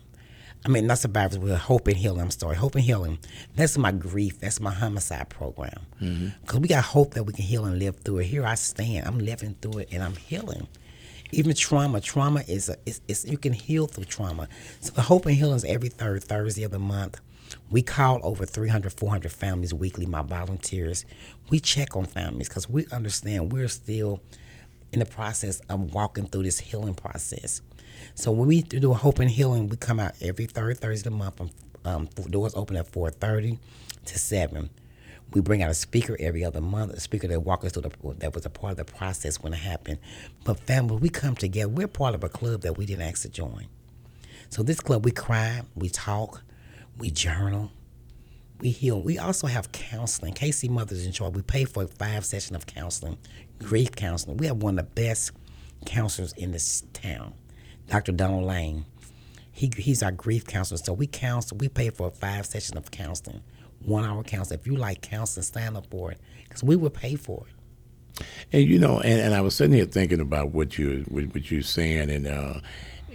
I 0.65 0.67
mean, 0.67 0.87
not 0.87 0.97
survivors 0.97 1.37
with 1.37 1.55
hope 1.55 1.87
and 1.87 1.95
healing. 1.95 2.21
I'm 2.21 2.31
sorry, 2.31 2.55
hope 2.55 2.73
and 2.73 2.83
healing. 2.83 3.19
That's 3.55 3.77
my 3.77 3.91
grief. 3.91 4.39
That's 4.39 4.59
my 4.59 4.71
homicide 4.71 5.29
program. 5.29 5.85
Because 5.99 6.09
mm-hmm. 6.09 6.61
we 6.61 6.67
got 6.67 6.83
hope 6.83 7.13
that 7.13 7.23
we 7.23 7.33
can 7.33 7.45
heal 7.45 7.65
and 7.65 7.77
live 7.77 7.97
through 7.97 8.19
it. 8.19 8.25
Here 8.25 8.43
I 8.43 8.55
stand. 8.55 9.05
I'm 9.05 9.19
living 9.19 9.55
through 9.61 9.79
it, 9.81 9.89
and 9.91 10.01
I'm 10.01 10.15
healing. 10.15 10.67
Even 11.31 11.53
trauma, 11.53 12.01
trauma 12.01 12.43
is 12.47 12.69
a, 12.69 12.77
it's, 12.87 12.99
it's, 13.07 13.25
you 13.25 13.37
can 13.37 13.53
heal 13.53 13.85
through 13.85 14.05
trauma. 14.05 14.47
So 14.79 14.91
the 14.91 15.03
hope 15.03 15.27
and 15.27 15.35
healing 15.35 15.55
is 15.55 15.65
every 15.65 15.89
third 15.89 16.23
Thursday 16.23 16.63
of 16.63 16.71
the 16.71 16.79
month. 16.79 17.19
We 17.69 17.83
call 17.83 18.19
over 18.23 18.43
300, 18.43 18.91
400 18.91 19.31
families 19.31 19.73
weekly, 19.73 20.07
my 20.07 20.23
volunteers. 20.23 21.05
We 21.49 21.59
check 21.59 21.95
on 21.95 22.05
families 22.05 22.47
because 22.47 22.67
we 22.67 22.87
understand 22.91 23.51
we're 23.51 23.67
still 23.67 24.19
in 24.91 24.99
the 24.99 25.05
process 25.05 25.59
of 25.69 25.93
walking 25.93 26.25
through 26.25 26.43
this 26.43 26.59
healing 26.59 26.95
process. 26.95 27.61
So 28.15 28.31
when 28.31 28.47
we 28.47 28.61
do 28.61 28.91
a 28.91 28.95
hope 28.95 29.19
and 29.19 29.29
healing, 29.29 29.67
we 29.67 29.75
come 29.75 29.99
out 29.99 30.13
every 30.21 30.45
third 30.45 30.79
Thursday 30.79 31.09
of 31.09 31.13
the 31.13 31.17
month. 31.17 31.41
Um, 31.83 32.07
doors 32.29 32.55
open 32.55 32.77
at 32.77 32.91
4.30 32.91 33.59
to 34.05 34.17
7. 34.17 34.69
We 35.33 35.41
bring 35.41 35.61
out 35.61 35.69
a 35.69 35.73
speaker 35.75 36.15
every 36.19 36.43
other 36.45 36.61
month, 36.61 36.93
a 36.93 36.99
speaker 36.99 37.27
that 37.27 37.41
walks 37.41 37.65
us 37.65 37.71
through 37.73 37.83
the, 37.83 38.13
that 38.19 38.33
was 38.33 38.45
a 38.45 38.49
part 38.49 38.71
of 38.71 38.77
the 38.77 38.85
process 38.85 39.43
when 39.43 39.53
it 39.53 39.57
happened. 39.57 39.99
But 40.45 40.59
family, 40.61 40.95
we 40.95 41.09
come 41.09 41.35
together. 41.35 41.67
We're 41.67 41.89
part 41.89 42.15
of 42.15 42.23
a 42.23 42.29
club 42.29 42.61
that 42.61 42.77
we 42.77 42.85
didn't 42.85 43.03
ask 43.03 43.23
to 43.23 43.29
join. 43.29 43.67
So 44.49 44.63
this 44.63 44.79
club, 44.79 45.03
we 45.03 45.11
cry, 45.11 45.61
we 45.75 45.89
talk, 45.89 46.41
we 46.97 47.11
journal, 47.11 47.71
we 48.61 48.69
heal. 48.69 49.01
We 49.01 49.17
also 49.17 49.47
have 49.47 49.71
counseling. 49.73 50.33
KC 50.33 50.69
Mothers 50.69 51.05
in 51.05 51.11
Charge. 51.11 51.33
We 51.33 51.41
pay 51.41 51.65
for 51.65 51.85
five 51.85 52.23
sessions 52.23 52.55
of 52.55 52.65
counseling, 52.65 53.17
grief 53.59 53.91
counseling. 53.91 54.37
We 54.37 54.47
have 54.47 54.63
one 54.63 54.79
of 54.79 54.85
the 54.85 54.91
best 54.91 55.31
counselors 55.85 56.33
in 56.33 56.51
this 56.51 56.83
town, 56.93 57.33
Dr. 57.87 58.11
Donald 58.11 58.45
Lane. 58.45 58.85
He, 59.51 59.71
he's 59.77 60.03
our 60.03 60.11
grief 60.11 60.45
counselor. 60.45 60.77
So 60.77 60.93
we 60.93 61.07
counsel. 61.07 61.57
We 61.57 61.69
pay 61.69 61.89
for 61.89 62.11
five 62.11 62.45
sessions 62.45 62.77
of 62.77 62.91
counseling, 62.91 63.41
one 63.83 64.03
hour 64.03 64.23
counseling. 64.23 64.59
If 64.59 64.67
you 64.67 64.75
like 64.75 65.01
counseling, 65.01 65.43
stand 65.43 65.77
up 65.77 65.87
for 65.89 66.11
it 66.11 66.19
because 66.43 66.63
we 66.63 66.75
will 66.75 66.89
pay 66.89 67.15
for 67.15 67.45
it. 67.47 68.25
And 68.51 68.67
you 68.67 68.79
know, 68.79 68.99
and, 68.99 69.21
and 69.21 69.33
I 69.33 69.41
was 69.41 69.55
sitting 69.55 69.73
here 69.73 69.85
thinking 69.85 70.19
about 70.19 70.51
what 70.51 70.77
you 70.77 71.05
what 71.09 71.51
you're 71.51 71.61
saying, 71.61 72.09
and 72.09 72.27
uh, 72.27 72.59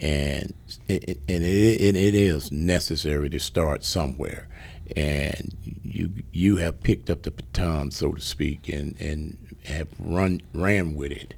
and 0.01 0.55
it, 0.89 1.19
and 1.29 1.45
it, 1.45 1.97
it 1.97 2.15
is 2.15 2.51
necessary 2.51 3.29
to 3.31 3.39
start 3.39 3.85
somewhere 3.85 4.49
and 4.97 5.57
you 5.85 6.11
you 6.33 6.57
have 6.57 6.81
picked 6.83 7.11
up 7.11 7.23
the 7.23 7.31
baton 7.31 7.91
so 7.91 8.13
to 8.13 8.21
speak 8.21 8.69
and 8.69 8.99
and 9.01 9.37
have 9.65 9.89
run 9.99 10.41
ran 10.55 10.95
with 10.95 11.13
it 11.13 11.35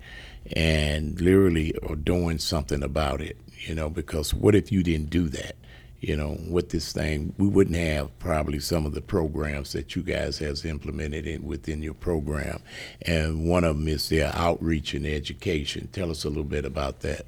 and 0.55 1.21
literally 1.21 1.75
are 1.89 1.97
doing 1.97 2.39
something 2.39 2.83
about 2.83 3.21
it 3.21 3.37
you 3.67 3.75
know 3.75 3.89
because 3.89 4.35
what 4.35 4.55
if 4.55 4.71
you 4.71 4.83
didn't 4.83 5.11
do 5.11 5.29
that 5.29 5.57
you 6.01 6.17
know 6.17 6.37
with 6.49 6.71
this 6.71 6.93
thing 6.93 7.33
we 7.39 7.47
wouldn't 7.47 7.77
have 7.77 8.17
probably 8.19 8.59
some 8.59 8.85
of 8.85 8.93
the 8.93 9.01
programs 9.01 9.73
that 9.73 9.95
you 9.97 10.03
guys 10.03 10.39
has 10.39 10.65
implemented 10.65 11.27
in, 11.27 11.45
within 11.45 11.83
your 11.83 11.95
program 11.95 12.61
and 13.03 13.49
one 13.49 13.65
of 13.65 13.77
them 13.77 13.89
is 13.89 14.09
their 14.09 14.35
outreach 14.35 14.95
and 14.95 15.07
education 15.07 15.89
tell 15.93 16.11
us 16.11 16.25
a 16.25 16.29
little 16.29 16.45
bit 16.45 16.65
about 16.65 17.01
that 17.01 17.25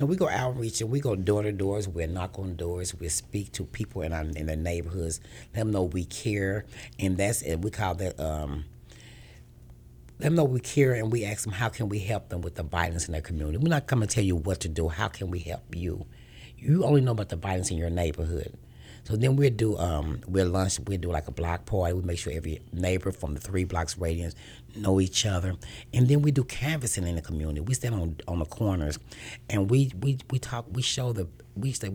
and 0.00 0.08
we 0.08 0.16
go 0.16 0.28
outreach 0.30 0.80
and 0.80 0.90
we 0.90 0.98
go 0.98 1.14
door 1.14 1.42
to 1.42 1.52
doors. 1.52 1.86
We 1.86 2.06
knock 2.06 2.38
on 2.38 2.56
doors. 2.56 2.98
We 2.98 3.10
speak 3.10 3.52
to 3.52 3.64
people 3.64 4.00
in 4.00 4.14
our 4.14 4.22
in 4.22 4.46
the 4.46 4.56
neighborhoods. 4.56 5.20
Let 5.54 5.60
them 5.60 5.72
know 5.72 5.82
we 5.82 6.06
care, 6.06 6.64
and 6.98 7.18
that's 7.18 7.42
it. 7.42 7.56
We 7.56 7.70
call 7.70 7.94
that. 7.96 8.18
Um, 8.18 8.64
them 10.20 10.34
know 10.34 10.44
we 10.44 10.60
care, 10.60 10.94
and 10.94 11.10
we 11.12 11.24
ask 11.24 11.44
them 11.44 11.52
how 11.52 11.68
can 11.68 11.88
we 11.88 11.98
help 11.98 12.28
them 12.28 12.40
with 12.40 12.54
the 12.54 12.62
violence 12.62 13.06
in 13.06 13.12
their 13.12 13.20
community. 13.20 13.58
We're 13.58 13.68
not 13.68 13.86
coming 13.86 14.08
to 14.08 14.14
tell 14.14 14.24
you 14.24 14.36
what 14.36 14.60
to 14.60 14.68
do. 14.68 14.88
How 14.88 15.08
can 15.08 15.30
we 15.30 15.40
help 15.40 15.74
you? 15.74 16.06
You 16.56 16.84
only 16.84 17.00
know 17.00 17.12
about 17.12 17.30
the 17.30 17.36
violence 17.36 17.70
in 17.70 17.78
your 17.78 17.90
neighborhood. 17.90 18.56
So 19.04 19.16
then 19.16 19.36
we'll 19.36 19.50
do 19.50 19.76
um 19.78 20.20
we'll 20.26 20.48
lunch. 20.48 20.78
We'll 20.80 20.98
do 20.98 21.10
like 21.10 21.26
a 21.26 21.32
block 21.32 21.64
party. 21.64 21.94
We 21.94 22.02
make 22.02 22.18
sure 22.18 22.32
every 22.32 22.60
neighbor 22.72 23.12
from 23.12 23.34
the 23.34 23.40
three 23.40 23.64
blocks 23.64 23.96
radius 23.98 24.34
know 24.76 25.00
each 25.00 25.26
other, 25.26 25.56
and 25.92 26.06
then 26.06 26.22
we 26.22 26.30
do 26.30 26.44
canvassing 26.44 27.06
in 27.06 27.16
the 27.16 27.22
community. 27.22 27.60
We 27.60 27.74
stand 27.74 27.94
on 27.94 28.16
on 28.28 28.38
the 28.38 28.44
corners, 28.44 28.98
and 29.48 29.70
we 29.70 29.90
we 30.00 30.18
we 30.30 30.38
talk. 30.38 30.66
We 30.70 30.82
show 30.82 31.12
the 31.12 31.28
we 31.56 31.72
say 31.72 31.90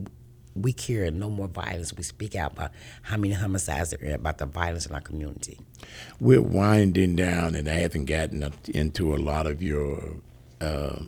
we 0.56 0.72
care 0.72 1.12
no 1.12 1.30
more 1.30 1.48
violence. 1.48 1.94
We 1.94 2.04
speak 2.04 2.36
out 2.36 2.54
about 2.54 2.72
how 3.04 3.18
many 3.18 3.34
homicides 3.34 3.92
there 3.92 4.12
are, 4.12 4.16
about 4.16 4.38
the 4.38 4.46
violence 4.46 4.86
in 4.86 4.96
our 4.96 5.02
community. 5.02 5.60
We're 6.20 6.42
winding 6.42 7.16
down, 7.16 7.56
and 7.56 7.70
I 7.70 7.74
haven't 7.74 8.06
gotten 8.06 8.54
into 8.68 9.14
a 9.14 9.18
lot 9.18 9.48
of 9.48 9.62
your 9.62 10.16
uh, 10.62 11.00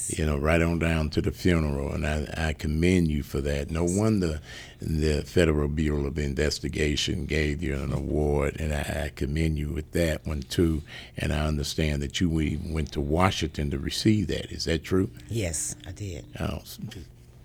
You 0.09 0.25
know, 0.25 0.37
right 0.37 0.61
on 0.61 0.79
down 0.79 1.09
to 1.11 1.21
the 1.21 1.31
funeral, 1.31 1.91
and 1.91 2.07
I, 2.07 2.27
I 2.37 2.53
commend 2.53 3.09
you 3.09 3.23
for 3.23 3.41
that. 3.41 3.69
No 3.69 3.83
wonder 3.83 4.39
the 4.79 5.23
Federal 5.23 5.67
Bureau 5.67 6.05
of 6.05 6.17
Investigation 6.17 7.25
gave 7.25 7.61
you 7.61 7.75
an 7.75 7.91
award, 7.91 8.55
and 8.59 8.73
I, 8.73 9.05
I 9.05 9.11
commend 9.13 9.57
you 9.57 9.69
with 9.69 9.91
that 9.91 10.25
one 10.25 10.43
too. 10.43 10.81
And 11.17 11.33
I 11.33 11.45
understand 11.45 12.01
that 12.03 12.21
you 12.21 12.29
went 12.29 12.93
to 12.93 13.01
Washington 13.01 13.69
to 13.71 13.79
receive 13.79 14.27
that. 14.27 14.51
Is 14.51 14.65
that 14.65 14.83
true? 14.83 15.09
Yes, 15.29 15.75
I 15.85 15.91
did. 15.91 16.25
Oh, 16.39 16.61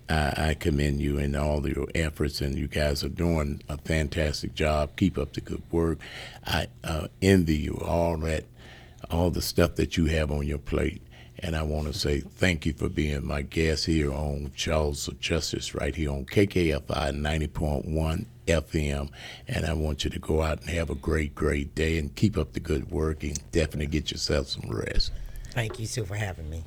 I, 0.09 0.49
I 0.49 0.53
commend 0.53 1.01
you 1.01 1.17
and 1.17 1.35
all 1.35 1.67
your 1.67 1.87
efforts, 1.95 2.41
and 2.41 2.55
you 2.57 2.67
guys 2.67 3.03
are 3.03 3.09
doing 3.09 3.61
a 3.67 3.77
fantastic 3.77 4.53
job. 4.53 4.95
Keep 4.95 5.17
up 5.17 5.33
the 5.33 5.41
good 5.41 5.63
work. 5.71 5.97
I 6.45 6.67
uh, 6.83 7.07
envy 7.21 7.57
you 7.57 7.77
all 7.77 8.17
that 8.17 8.45
all 9.13 9.29
the 9.29 9.41
stuff 9.41 9.75
that 9.75 9.95
you 9.95 10.05
have 10.05 10.31
on 10.31 10.45
your 10.45 10.57
plate. 10.57 11.01
And 11.39 11.55
I 11.55 11.63
want 11.63 11.87
to 11.87 11.93
say 11.93 12.21
thank 12.21 12.65
you 12.65 12.73
for 12.73 12.89
being 12.89 13.25
my 13.25 13.41
guest 13.41 13.85
here 13.85 14.13
on 14.13 14.51
Jaws 14.55 15.07
of 15.07 15.19
Justice, 15.19 15.75
right 15.75 15.95
here 15.95 16.11
on 16.11 16.25
KKFI 16.25 16.87
90.1 16.87 18.25
FM. 18.47 19.09
And 19.47 19.65
I 19.65 19.73
want 19.73 20.03
you 20.03 20.09
to 20.09 20.19
go 20.19 20.41
out 20.41 20.61
and 20.61 20.69
have 20.69 20.89
a 20.89 20.95
great, 20.95 21.35
great 21.35 21.75
day 21.75 21.97
and 21.97 22.15
keep 22.15 22.37
up 22.37 22.53
the 22.53 22.59
good 22.59 22.91
work 22.91 23.23
and 23.23 23.39
definitely 23.51 23.87
get 23.87 24.11
yourself 24.11 24.47
some 24.47 24.69
rest. 24.69 25.11
Thank 25.51 25.79
you, 25.79 25.85
Sue, 25.85 26.05
for 26.05 26.15
having 26.15 26.49
me. 26.49 26.63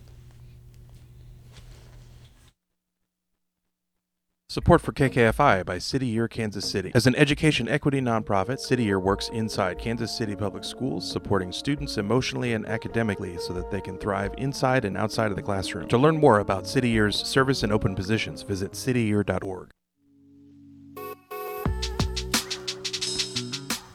Support 4.48 4.80
for 4.80 4.92
KKFI 4.92 5.66
by 5.66 5.78
City 5.78 6.06
Year 6.06 6.28
Kansas 6.28 6.70
City. 6.70 6.92
As 6.94 7.08
an 7.08 7.16
education 7.16 7.68
equity 7.68 8.00
nonprofit, 8.00 8.60
City 8.60 8.84
Year 8.84 9.00
works 9.00 9.28
inside 9.30 9.76
Kansas 9.76 10.16
City 10.16 10.36
Public 10.36 10.62
Schools, 10.62 11.10
supporting 11.10 11.50
students 11.50 11.98
emotionally 11.98 12.52
and 12.52 12.64
academically 12.64 13.36
so 13.38 13.52
that 13.52 13.72
they 13.72 13.80
can 13.80 13.98
thrive 13.98 14.32
inside 14.38 14.84
and 14.84 14.96
outside 14.96 15.30
of 15.30 15.36
the 15.36 15.42
classroom. 15.42 15.88
To 15.88 15.98
learn 15.98 16.16
more 16.16 16.38
about 16.38 16.68
City 16.68 16.88
Year's 16.88 17.16
service 17.16 17.64
and 17.64 17.72
open 17.72 17.96
positions, 17.96 18.42
visit 18.42 18.72
cityyear.org. 18.72 19.70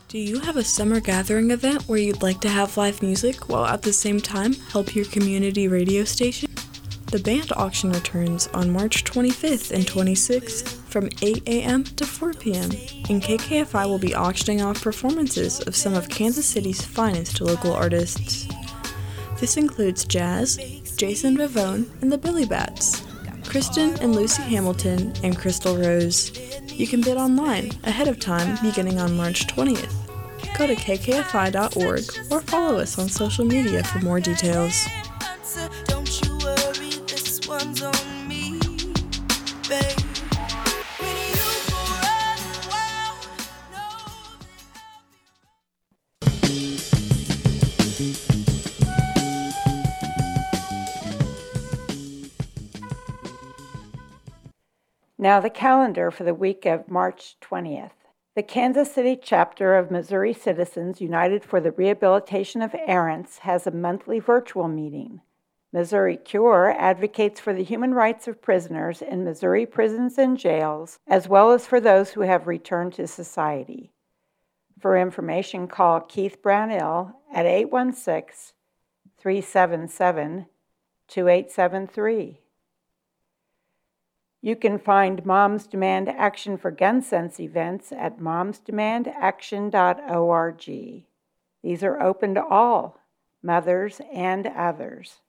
Do 0.09 0.19
you 0.19 0.41
have 0.41 0.57
a 0.57 0.63
summer 0.65 0.99
gathering 0.99 1.51
event 1.51 1.83
where 1.87 1.97
you'd 1.97 2.21
like 2.21 2.41
to 2.41 2.49
have 2.49 2.75
live 2.75 3.01
music 3.01 3.47
while 3.47 3.65
at 3.65 3.83
the 3.83 3.93
same 3.93 4.19
time 4.19 4.53
help 4.53 4.93
your 4.93 5.05
community 5.05 5.69
radio 5.69 6.03
station? 6.03 6.49
The 7.11 7.19
band 7.19 7.51
auction 7.57 7.91
returns 7.91 8.47
on 8.53 8.71
March 8.71 9.03
25th 9.03 9.71
and 9.71 9.85
26th 9.85 10.77
from 10.85 11.09
8 11.21 11.43
a.m. 11.45 11.83
to 11.83 12.05
4 12.05 12.33
p.m. 12.35 12.71
And 13.09 13.21
KKFI 13.21 13.85
will 13.85 13.99
be 13.99 14.15
auctioning 14.15 14.61
off 14.61 14.81
performances 14.81 15.59
of 15.59 15.75
some 15.75 15.93
of 15.93 16.07
Kansas 16.07 16.45
City's 16.45 16.81
finest 16.85 17.41
local 17.41 17.73
artists. 17.73 18.47
This 19.41 19.57
includes 19.57 20.05
jazz, 20.05 20.55
Jason 20.95 21.35
Vivone 21.35 21.89
and 22.01 22.09
the 22.09 22.17
Billy 22.17 22.45
Bats, 22.45 23.03
Kristen 23.43 23.99
and 23.99 24.15
Lucy 24.15 24.43
Hamilton, 24.43 25.11
and 25.21 25.37
Crystal 25.37 25.75
Rose. 25.75 26.31
You 26.71 26.87
can 26.87 27.01
bid 27.01 27.17
online 27.17 27.71
ahead 27.83 28.07
of 28.07 28.21
time 28.21 28.57
beginning 28.61 29.01
on 29.01 29.17
March 29.17 29.47
20th. 29.47 29.93
Go 30.57 30.65
to 30.65 30.75
kkfi.org 30.75 32.31
or 32.31 32.41
follow 32.41 32.79
us 32.79 32.97
on 32.97 33.09
social 33.09 33.43
media 33.43 33.83
for 33.83 33.99
more 33.99 34.21
details. 34.21 34.87
Now, 55.21 55.39
the 55.39 55.49
calendar 55.49 56.09
for 56.09 56.23
the 56.23 56.33
week 56.33 56.65
of 56.65 56.89
March 56.89 57.35
20th. 57.41 57.91
The 58.33 58.43
Kansas 58.43 58.93
City 58.93 59.19
chapter 59.21 59.75
of 59.75 59.91
Missouri 59.91 60.33
Citizens 60.33 61.01
United 61.01 61.43
for 61.43 61.59
the 61.59 61.71
Rehabilitation 61.71 62.61
of 62.61 62.73
Errants 62.87 63.39
has 63.39 63.67
a 63.67 63.71
monthly 63.71 64.19
virtual 64.19 64.69
meeting. 64.69 65.19
Missouri 65.73 66.17
Cure 66.17 66.75
advocates 66.77 67.39
for 67.39 67.53
the 67.53 67.63
human 67.63 67.93
rights 67.93 68.27
of 68.27 68.41
prisoners 68.41 69.01
in 69.01 69.23
Missouri 69.23 69.65
prisons 69.65 70.17
and 70.17 70.37
jails, 70.37 70.99
as 71.07 71.29
well 71.29 71.51
as 71.51 71.65
for 71.65 71.79
those 71.79 72.11
who 72.11 72.21
have 72.21 72.45
returned 72.45 72.93
to 72.93 73.07
society. 73.07 73.93
For 74.79 74.97
information, 74.97 75.67
call 75.67 76.01
Keith 76.01 76.41
Brownell 76.41 77.21
at 77.33 77.45
816 77.45 78.53
377 79.17 80.47
2873. 81.07 82.39
You 84.43 84.55
can 84.55 84.79
find 84.79 85.23
Moms 85.25 85.67
Demand 85.67 86.09
Action 86.09 86.57
for 86.57 86.71
Gun 86.71 87.03
Sense 87.03 87.39
events 87.39 87.91
at 87.91 88.17
momsdemandaction.org. 88.17 91.05
These 91.63 91.83
are 91.83 92.01
open 92.01 92.33
to 92.33 92.43
all, 92.43 92.99
mothers 93.43 94.01
and 94.11 94.47
others. 94.47 95.19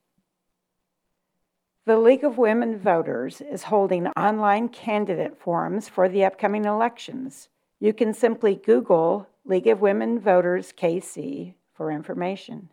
The 1.85 1.97
League 1.97 2.23
of 2.23 2.37
Women 2.37 2.79
Voters 2.79 3.41
is 3.41 3.63
holding 3.63 4.07
online 4.07 4.69
candidate 4.69 5.37
forums 5.37 5.89
for 5.89 6.07
the 6.07 6.23
upcoming 6.23 6.63
elections. 6.63 7.49
You 7.77 7.91
can 7.91 8.13
simply 8.13 8.55
Google 8.55 9.27
League 9.43 9.67
of 9.67 9.81
Women 9.81 10.17
Voters 10.17 10.71
KC 10.71 11.55
for 11.73 11.91
information. 11.91 12.69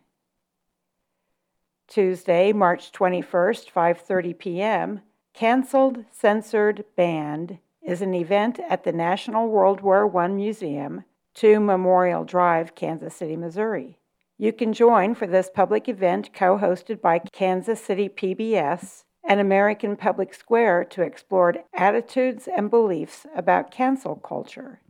Tuesday, 1.88 2.52
March 2.52 2.92
21st, 2.92 3.72
5:30 3.72 4.38
p.m., 4.38 5.00
Canceled, 5.34 6.04
Censored, 6.12 6.84
Banned 6.94 7.58
is 7.82 8.02
an 8.02 8.14
event 8.14 8.60
at 8.68 8.84
the 8.84 8.92
National 8.92 9.48
World 9.48 9.80
War 9.80 10.16
I 10.18 10.28
Museum, 10.28 11.02
2 11.34 11.58
Memorial 11.58 12.22
Drive, 12.22 12.76
Kansas 12.76 13.16
City, 13.16 13.36
Missouri. 13.36 13.98
You 14.40 14.52
can 14.54 14.72
join 14.72 15.14
for 15.14 15.26
this 15.26 15.50
public 15.52 15.86
event 15.86 16.32
co 16.32 16.56
hosted 16.56 17.02
by 17.02 17.18
Kansas 17.30 17.78
City 17.78 18.08
PBS 18.08 19.04
and 19.22 19.38
American 19.38 19.96
Public 19.96 20.32
Square 20.32 20.86
to 20.92 21.02
explore 21.02 21.56
attitudes 21.74 22.48
and 22.48 22.70
beliefs 22.70 23.26
about 23.36 23.70
cancel 23.70 24.16
culture. 24.16 24.80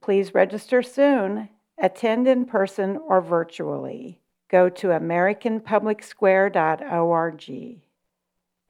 Please 0.00 0.32
register 0.32 0.80
soon, 0.80 1.48
attend 1.76 2.28
in 2.28 2.44
person 2.44 2.98
or 2.98 3.20
virtually. 3.20 4.20
Go 4.48 4.68
to 4.68 4.90
AmericanPublicSquare.org. 4.90 7.80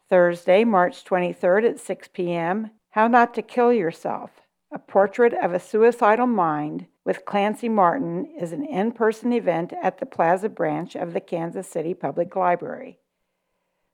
Thursday, 0.08 0.64
March 0.64 1.04
23rd 1.04 1.68
at 1.68 1.78
6 1.78 2.08
p.m. 2.14 2.70
How 2.92 3.08
Not 3.08 3.34
to 3.34 3.42
Kill 3.42 3.74
Yourself 3.74 4.30
A 4.72 4.78
Portrait 4.78 5.34
of 5.34 5.52
a 5.52 5.60
Suicidal 5.60 6.26
Mind 6.26 6.86
with 7.10 7.24
Clancy 7.24 7.68
Martin 7.68 8.24
is 8.40 8.52
an 8.52 8.64
in 8.64 8.92
person 8.92 9.32
event 9.32 9.72
at 9.82 9.98
the 9.98 10.06
Plaza 10.06 10.48
branch 10.48 10.94
of 10.94 11.12
the 11.12 11.18
Kansas 11.18 11.66
City 11.66 11.92
Public 11.92 12.36
Library. 12.36 13.00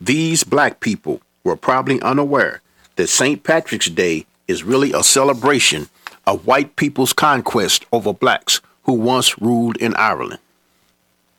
These 0.00 0.44
black 0.44 0.80
people 0.80 1.20
were 1.44 1.56
probably 1.56 2.00
unaware 2.00 2.62
that 2.96 3.08
St. 3.08 3.42
Patrick's 3.42 3.88
Day 3.88 4.26
is 4.48 4.64
really 4.64 4.92
a 4.92 5.02
celebration 5.02 5.88
of 6.26 6.46
white 6.46 6.76
people's 6.76 7.12
conquest 7.12 7.84
over 7.92 8.12
blacks 8.12 8.60
who 8.84 8.92
once 8.92 9.40
ruled 9.40 9.76
in 9.76 9.94
Ireland. 9.94 10.38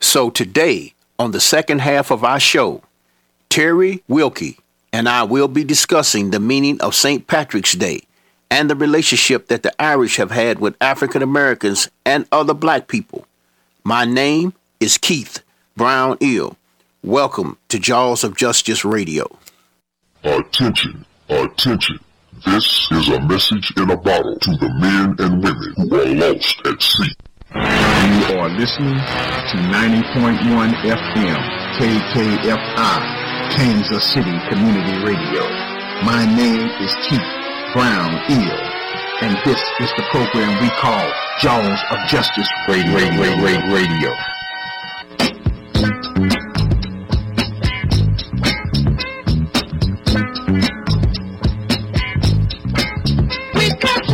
So 0.00 0.30
today, 0.30 0.94
on 1.18 1.30
the 1.30 1.40
second 1.40 1.80
half 1.80 2.10
of 2.10 2.24
our 2.24 2.40
show, 2.40 2.82
Terry 3.48 4.02
Wilkie 4.08 4.58
and 4.92 5.08
I 5.08 5.24
will 5.24 5.48
be 5.48 5.64
discussing 5.64 6.30
the 6.30 6.40
meaning 6.40 6.80
of 6.80 6.94
St. 6.94 7.26
Patrick's 7.26 7.72
Day 7.72 8.02
and 8.50 8.70
the 8.70 8.76
relationship 8.76 9.48
that 9.48 9.62
the 9.62 9.82
Irish 9.82 10.16
have 10.16 10.30
had 10.30 10.60
with 10.60 10.76
African 10.80 11.22
Americans 11.22 11.88
and 12.04 12.26
other 12.30 12.54
black 12.54 12.86
people. 12.86 13.26
My 13.82 14.04
name 14.04 14.52
is 14.80 14.98
Keith 14.98 15.42
Brownell. 15.76 16.56
Welcome 17.02 17.58
to 17.68 17.78
Jaws 17.78 18.24
of 18.24 18.36
Justice 18.36 18.84
Radio. 18.84 19.38
Attention 20.22 21.04
Attention. 21.28 21.98
This 22.44 22.88
is 22.90 23.08
a 23.08 23.20
message 23.20 23.72
in 23.78 23.90
a 23.90 23.96
bottle 23.96 24.38
to 24.38 24.50
the 24.58 24.68
men 24.76 25.16
and 25.18 25.42
women 25.42 25.72
who 25.76 25.94
are 25.96 26.32
lost 26.32 26.60
at 26.66 26.82
sea. 26.82 27.16
You 27.54 28.36
are 28.36 28.50
listening 28.50 28.92
to 28.92 29.56
90.1 29.72 30.74
FM 30.84 31.40
KKFI, 31.80 33.00
Kansas 33.56 34.04
City 34.04 34.36
Community 34.50 34.96
Radio. 35.02 35.48
My 36.04 36.26
name 36.26 36.68
is 36.84 36.94
Keith 37.08 37.32
Brown 37.72 38.12
Eel, 38.28 38.60
and 39.22 39.38
this 39.46 39.62
is 39.80 39.90
the 39.96 40.04
program 40.10 40.60
we 40.60 40.68
call 40.76 41.10
Jaws 41.40 41.80
of 41.90 42.06
Justice 42.08 42.48
Radio. 42.68 42.94
radio, 42.96 43.42
radio, 43.42 43.72
radio. 43.72 44.14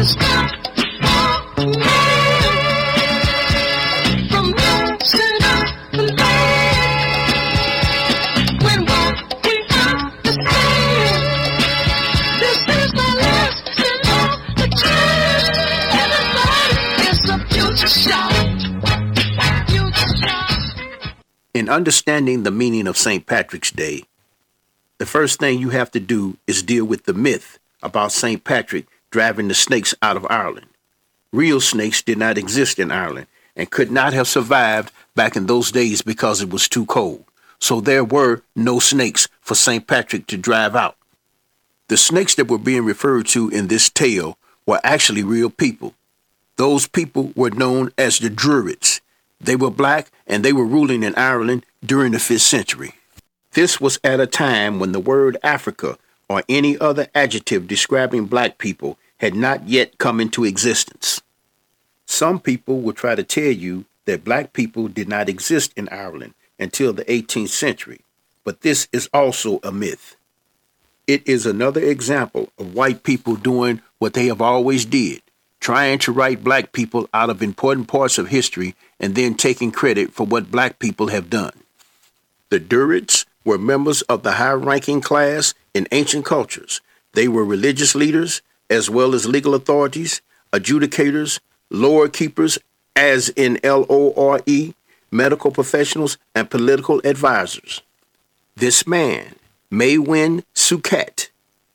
In 0.00 0.06
understanding 21.68 22.44
the 22.44 22.50
meaning 22.50 22.86
of 22.86 22.96
St. 22.96 23.26
Patrick's 23.26 23.70
Day, 23.70 24.04
the 24.96 25.04
first 25.04 25.38
thing 25.38 25.58
you 25.58 25.68
have 25.68 25.90
to 25.90 26.00
do 26.00 26.38
is 26.46 26.62
deal 26.62 26.86
with 26.86 27.04
the 27.04 27.12
myth 27.12 27.58
about 27.82 28.12
St. 28.12 28.42
Patrick 28.42 28.86
driving 29.10 29.48
the 29.48 29.54
snakes 29.54 29.94
out 30.02 30.16
of 30.16 30.26
Ireland. 30.30 30.66
Real 31.32 31.60
snakes 31.60 32.02
did 32.02 32.18
not 32.18 32.38
exist 32.38 32.78
in 32.78 32.90
Ireland 32.90 33.26
and 33.56 33.70
could 33.70 33.90
not 33.90 34.12
have 34.12 34.28
survived 34.28 34.92
back 35.14 35.36
in 35.36 35.46
those 35.46 35.70
days 35.70 36.02
because 36.02 36.40
it 36.40 36.50
was 36.50 36.68
too 36.68 36.86
cold. 36.86 37.24
So 37.58 37.80
there 37.80 38.04
were 38.04 38.42
no 38.56 38.78
snakes 38.78 39.28
for 39.40 39.54
St. 39.54 39.86
Patrick 39.86 40.26
to 40.28 40.36
drive 40.36 40.74
out. 40.74 40.96
The 41.88 41.96
snakes 41.96 42.34
that 42.36 42.48
were 42.48 42.58
being 42.58 42.84
referred 42.84 43.26
to 43.28 43.48
in 43.50 43.66
this 43.66 43.90
tale 43.90 44.38
were 44.66 44.80
actually 44.84 45.22
real 45.22 45.50
people. 45.50 45.94
Those 46.56 46.86
people 46.86 47.32
were 47.34 47.50
known 47.50 47.90
as 47.98 48.18
the 48.18 48.30
Druids. 48.30 49.00
They 49.40 49.56
were 49.56 49.70
black 49.70 50.10
and 50.26 50.44
they 50.44 50.52
were 50.52 50.64
ruling 50.64 51.02
in 51.02 51.14
Ireland 51.16 51.66
during 51.84 52.12
the 52.12 52.18
5th 52.18 52.40
century. 52.40 52.92
This 53.52 53.80
was 53.80 53.98
at 54.04 54.20
a 54.20 54.26
time 54.26 54.78
when 54.78 54.92
the 54.92 55.00
word 55.00 55.36
Africa 55.42 55.98
or 56.28 56.44
any 56.48 56.78
other 56.78 57.08
adjective 57.14 57.66
describing 57.66 58.26
black 58.26 58.58
people 58.58 58.96
had 59.20 59.34
not 59.34 59.68
yet 59.68 59.98
come 59.98 60.18
into 60.18 60.44
existence. 60.44 61.20
Some 62.06 62.40
people 62.40 62.80
will 62.80 62.94
try 62.94 63.14
to 63.14 63.22
tell 63.22 63.52
you 63.52 63.84
that 64.06 64.24
black 64.24 64.54
people 64.54 64.88
did 64.88 65.08
not 65.08 65.28
exist 65.28 65.72
in 65.76 65.90
Ireland 65.90 66.32
until 66.58 66.94
the 66.94 67.04
18th 67.04 67.50
century, 67.50 68.00
but 68.44 68.62
this 68.62 68.88
is 68.92 69.10
also 69.12 69.60
a 69.62 69.70
myth. 69.70 70.16
It 71.06 71.26
is 71.28 71.44
another 71.44 71.82
example 71.82 72.48
of 72.58 72.74
white 72.74 73.02
people 73.02 73.36
doing 73.36 73.82
what 73.98 74.14
they 74.14 74.26
have 74.26 74.40
always 74.40 74.86
did, 74.86 75.20
trying 75.60 75.98
to 75.98 76.12
write 76.12 76.42
black 76.42 76.72
people 76.72 77.08
out 77.12 77.28
of 77.28 77.42
important 77.42 77.88
parts 77.88 78.16
of 78.16 78.28
history 78.28 78.74
and 78.98 79.14
then 79.14 79.34
taking 79.34 79.70
credit 79.70 80.12
for 80.14 80.24
what 80.24 80.50
black 80.50 80.78
people 80.78 81.08
have 81.08 81.28
done. 81.28 81.52
The 82.48 82.58
Druids 82.58 83.26
were 83.44 83.58
members 83.58 84.00
of 84.02 84.22
the 84.22 84.32
high 84.32 84.52
ranking 84.52 85.02
class 85.02 85.52
in 85.74 85.86
ancient 85.92 86.24
cultures. 86.24 86.80
They 87.12 87.28
were 87.28 87.44
religious 87.44 87.94
leaders 87.94 88.40
as 88.70 88.88
well 88.88 89.14
as 89.14 89.26
legal 89.26 89.54
authorities, 89.54 90.22
adjudicators, 90.52 91.40
lore 91.68 92.08
keepers, 92.08 92.58
as 92.96 93.28
in 93.30 93.58
L 93.64 93.84
O 93.90 94.14
R 94.16 94.40
E, 94.46 94.72
medical 95.10 95.50
professionals, 95.50 96.16
and 96.34 96.48
political 96.48 97.00
advisors. 97.04 97.82
This 98.56 98.86
man, 98.86 99.34
Maewyn 99.70 100.44
Succat, 100.54 101.28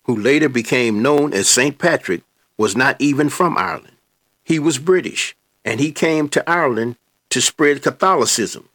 who 0.04 0.16
later 0.16 0.50
became 0.50 1.02
known 1.02 1.34
as 1.34 1.50
St. 1.50 1.78
Patrick, 1.78 2.22
was 2.58 2.76
not 2.76 2.96
even 3.00 3.30
from 3.30 3.58
Ireland. 3.58 3.96
He 4.44 4.60
was 4.60 4.78
British, 4.78 5.36
and 5.66 5.80
he 5.80 5.92
came 5.92 6.30
to 6.30 6.50
Ireland 6.50 6.96
to 7.32 7.42
spread 7.42 7.82
Catholicism. 7.82 8.70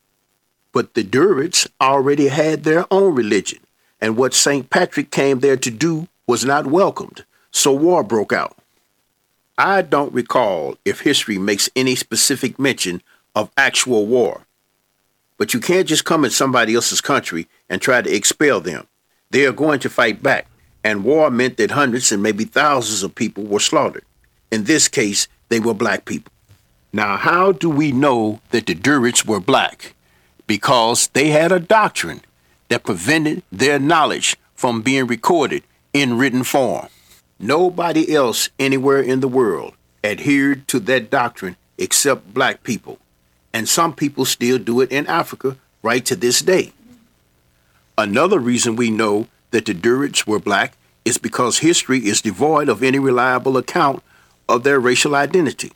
But 0.72 0.94
the 0.94 1.02
Druids 1.02 1.68
already 1.80 2.28
had 2.28 2.64
their 2.64 2.86
own 2.90 3.14
religion, 3.14 3.60
and 4.00 4.16
what 4.16 4.34
St. 4.34 4.68
Patrick 4.68 5.10
came 5.10 5.40
there 5.40 5.56
to 5.56 5.70
do 5.70 6.08
was 6.26 6.44
not 6.44 6.66
welcomed, 6.66 7.24
so 7.50 7.72
war 7.72 8.02
broke 8.02 8.32
out. 8.32 8.56
I 9.58 9.82
don't 9.82 10.12
recall 10.14 10.78
if 10.84 11.00
history 11.00 11.38
makes 11.38 11.68
any 11.76 11.94
specific 11.94 12.58
mention 12.58 13.02
of 13.34 13.50
actual 13.56 14.06
war. 14.06 14.46
But 15.36 15.54
you 15.54 15.60
can't 15.60 15.88
just 15.88 16.04
come 16.04 16.24
in 16.24 16.30
somebody 16.30 16.74
else's 16.74 17.00
country 17.00 17.46
and 17.68 17.80
try 17.80 18.02
to 18.02 18.14
expel 18.14 18.60
them. 18.60 18.86
They 19.30 19.46
are 19.46 19.52
going 19.52 19.80
to 19.80 19.90
fight 19.90 20.22
back, 20.22 20.46
and 20.82 21.04
war 21.04 21.30
meant 21.30 21.56
that 21.58 21.72
hundreds 21.72 22.10
and 22.10 22.22
maybe 22.22 22.44
thousands 22.44 23.02
of 23.02 23.14
people 23.14 23.44
were 23.44 23.60
slaughtered. 23.60 24.04
In 24.50 24.64
this 24.64 24.88
case, 24.88 25.28
they 25.48 25.60
were 25.60 25.74
black 25.74 26.04
people. 26.04 26.32
Now, 26.92 27.16
how 27.16 27.52
do 27.52 27.70
we 27.70 27.92
know 27.92 28.40
that 28.50 28.66
the 28.66 28.74
Druids 28.74 29.24
were 29.24 29.40
black? 29.40 29.94
Because 30.46 31.08
they 31.08 31.28
had 31.28 31.52
a 31.52 31.60
doctrine 31.60 32.22
that 32.68 32.84
prevented 32.84 33.42
their 33.52 33.78
knowledge 33.78 34.36
from 34.54 34.82
being 34.82 35.06
recorded 35.06 35.62
in 35.92 36.18
written 36.18 36.44
form. 36.44 36.88
Nobody 37.42 38.14
else 38.14 38.50
anywhere 38.58 39.00
in 39.00 39.20
the 39.20 39.28
world 39.28 39.72
adhered 40.04 40.68
to 40.68 40.78
that 40.80 41.08
doctrine 41.08 41.56
except 41.78 42.34
black 42.34 42.62
people. 42.62 42.98
And 43.54 43.66
some 43.66 43.94
people 43.94 44.26
still 44.26 44.58
do 44.58 44.82
it 44.82 44.92
in 44.92 45.06
Africa 45.06 45.56
right 45.82 46.04
to 46.04 46.14
this 46.14 46.40
day. 46.40 46.72
Another 47.96 48.38
reason 48.38 48.76
we 48.76 48.90
know 48.90 49.26
that 49.52 49.64
the 49.64 49.72
Druids 49.72 50.26
were 50.26 50.38
black 50.38 50.76
is 51.06 51.16
because 51.16 51.58
history 51.58 52.00
is 52.00 52.20
devoid 52.20 52.68
of 52.68 52.82
any 52.82 52.98
reliable 52.98 53.56
account 53.56 54.02
of 54.46 54.62
their 54.62 54.78
racial 54.78 55.14
identity. 55.14 55.72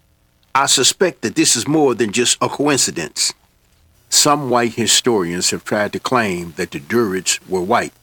I 0.55 0.67
suspect 0.67 1.23
that 1.23 1.35
this 1.35 1.57
is 1.57 1.67
more 1.67 1.95
than 1.95 2.13
just 2.13 2.37
a 2.43 2.49
coincidence. 2.51 3.33
Some 4.11 4.51
white 4.51 4.75
historians 4.75 5.51
have 5.51 5.65
tried 5.65 5.95
to 5.95 5.99
claim 5.99 6.53
that 6.57 6.73
the 6.73 6.79
Druids 6.79 7.41
were 7.49 7.63
white, 7.63 7.95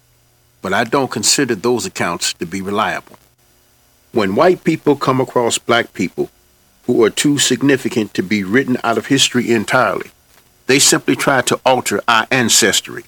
but 0.63 0.73
I 0.73 0.83
don't 0.83 1.11
consider 1.11 1.53
those 1.53 1.85
accounts 1.85 2.33
to 2.33 2.47
be 2.47 2.61
reliable. 2.61 3.20
When 4.13 4.35
white 4.35 4.63
people 4.65 4.95
come 4.97 5.21
across 5.21 5.57
black 5.57 5.93
people 5.93 6.29
who 6.85 7.03
are 7.03 7.09
too 7.09 7.37
significant 7.37 8.13
to 8.13 8.23
be 8.23 8.43
written 8.43 8.77
out 8.83 8.97
of 8.97 9.05
history 9.05 9.51
entirely, 9.51 10.11
they 10.67 10.79
simply 10.79 11.15
try 11.15 11.41
to 11.41 11.59
alter 11.65 12.01
our 12.07 12.27
ancestry. 12.29 13.03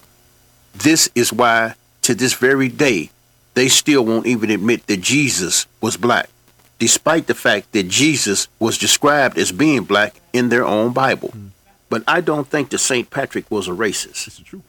This 0.74 1.10
is 1.14 1.32
why, 1.32 1.74
to 2.02 2.14
this 2.14 2.32
very 2.34 2.68
day, 2.68 3.10
they 3.52 3.68
still 3.68 4.04
won't 4.04 4.26
even 4.26 4.50
admit 4.50 4.86
that 4.86 5.02
Jesus 5.02 5.66
was 5.80 5.96
black, 5.96 6.30
despite 6.78 7.26
the 7.26 7.34
fact 7.34 7.72
that 7.72 7.88
Jesus 7.88 8.48
was 8.58 8.78
described 8.78 9.38
as 9.38 9.52
being 9.52 9.84
black 9.84 10.20
in 10.32 10.48
their 10.48 10.64
own 10.64 10.92
Bible. 10.92 11.28
Mm. 11.28 11.50
But 11.90 12.02
I 12.08 12.20
don't 12.22 12.48
think 12.48 12.70
that 12.70 12.78
St. 12.78 13.08
Patrick 13.10 13.48
was 13.50 13.68
a 13.68 13.72
racist. 13.72 14.62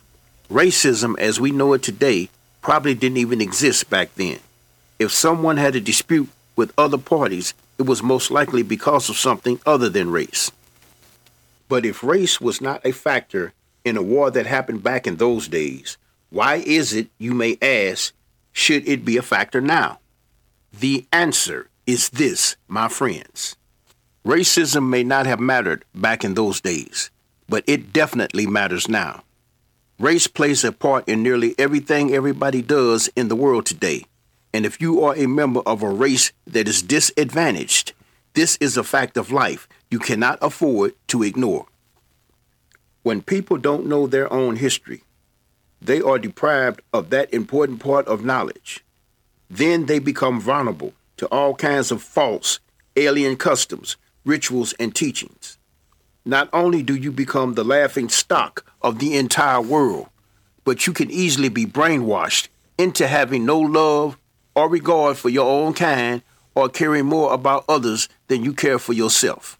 Racism, 0.50 1.18
as 1.18 1.40
we 1.40 1.52
know 1.52 1.74
it 1.74 1.82
today, 1.82 2.30
probably 2.62 2.94
didn't 2.94 3.18
even 3.18 3.42
exist 3.42 3.90
back 3.90 4.14
then. 4.16 4.40
If 4.98 5.12
someone 5.12 5.58
had 5.58 5.76
a 5.76 5.82
dispute 5.82 6.30
with 6.56 6.74
other 6.78 6.98
parties, 6.98 7.54
it 7.78 7.84
was 7.84 8.02
most 8.02 8.32
likely 8.32 8.64
because 8.64 9.10
of 9.10 9.18
something 9.18 9.60
other 9.66 9.90
than 9.90 10.10
race. 10.10 10.52
But 11.68 11.86
if 11.86 12.04
race 12.04 12.40
was 12.40 12.62
not 12.62 12.86
a 12.86 12.92
factor 12.92 13.54
in 13.84 13.98
a 13.98 14.02
war 14.02 14.32
that 14.32 14.46
happened 14.46 14.84
back 14.84 15.06
in 15.06 15.18
those 15.18 15.48
days, 15.48 15.98
why 16.30 16.56
is 16.56 16.94
it, 16.94 17.08
you 17.18 17.34
may 17.34 17.58
ask, 17.62 18.14
should 18.54 18.88
it 18.88 19.04
be 19.04 19.18
a 19.18 19.22
factor 19.22 19.60
now? 19.60 20.00
The 20.80 21.06
answer 21.12 21.70
is 21.86 22.10
this, 22.10 22.56
my 22.68 22.88
friends. 22.88 23.58
Racism 24.26 24.90
may 24.90 25.04
not 25.04 25.26
have 25.26 25.40
mattered 25.40 25.84
back 25.94 26.24
in 26.24 26.34
those 26.34 26.62
days, 26.62 27.12
but 27.50 27.64
it 27.68 27.92
definitely 27.92 28.48
matters 28.48 28.88
now. 28.88 29.24
Race 30.00 30.28
plays 30.28 30.64
a 30.64 30.72
part 30.72 31.08
in 31.08 31.22
nearly 31.22 31.54
everything 31.58 32.14
everybody 32.14 32.62
does 32.62 33.10
in 33.16 33.28
the 33.28 33.36
world 33.36 33.66
today. 33.66 34.06
And 34.56 34.66
if 34.66 34.80
you 34.80 35.04
are 35.04 35.14
a 35.18 35.28
member 35.28 35.60
of 35.66 35.84
a 35.84 35.90
race 35.90 36.32
that 36.48 36.66
is 36.66 36.82
disadvantaged, 36.82 37.92
this 38.36 38.56
is 38.62 38.78
a 38.78 38.86
fact 38.86 39.18
of 39.18 39.30
life 39.30 39.68
you 39.92 40.00
cannot 40.00 40.40
afford 40.42 40.94
to 41.08 41.24
ignore. 41.24 41.66
When 43.04 43.22
people 43.22 43.58
don't 43.58 43.86
know 43.86 44.08
their 44.08 44.32
own 44.32 44.56
history, 44.56 45.04
they 45.82 46.00
are 46.00 46.18
deprived 46.18 46.82
of 46.94 47.10
that 47.10 47.34
important 47.34 47.82
part 47.82 48.08
of 48.08 48.24
knowledge. 48.24 48.82
Then 49.50 49.88
they 49.88 50.00
become 50.00 50.40
vulnerable 50.40 50.94
to 51.18 51.26
all 51.26 51.56
kinds 51.56 51.92
of 51.92 52.02
false, 52.02 52.62
alien 52.96 53.36
customs, 53.36 53.98
rituals, 54.24 54.72
and 54.80 54.96
teachings. 54.96 55.58
Not 56.24 56.48
only 56.54 56.82
do 56.82 56.96
you 56.96 57.12
become 57.12 57.56
the 57.56 57.66
laughing 57.66 58.08
stock 58.08 58.66
of 58.82 59.00
the 59.00 59.18
entire 59.18 59.60
world, 59.60 60.08
but 60.64 60.88
you 60.88 60.94
can 60.94 61.12
easily 61.12 61.50
be 61.50 61.66
brainwashed 61.66 62.48
into 62.78 63.06
having 63.06 63.46
no 63.46 63.60
love 63.60 64.18
or 64.56 64.70
regard 64.70 65.18
for 65.18 65.30
your 65.30 65.46
own 65.46 65.74
kind 65.74 66.22
or 66.56 66.70
caring 66.70 67.06
more 67.06 67.34
about 67.34 67.66
others 67.68 68.08
than 68.28 68.44
you 68.44 68.54
care 68.54 68.80
for 68.80 68.94
yourself. 68.94 69.60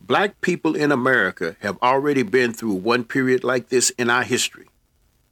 Black 0.00 0.40
people 0.40 0.74
in 0.74 0.90
America 0.90 1.56
have 1.60 1.78
already 1.82 2.24
been 2.24 2.52
through 2.52 2.72
one 2.72 3.04
period 3.04 3.44
like 3.44 3.68
this 3.68 3.90
in 3.90 4.10
our 4.10 4.24
history. 4.24 4.66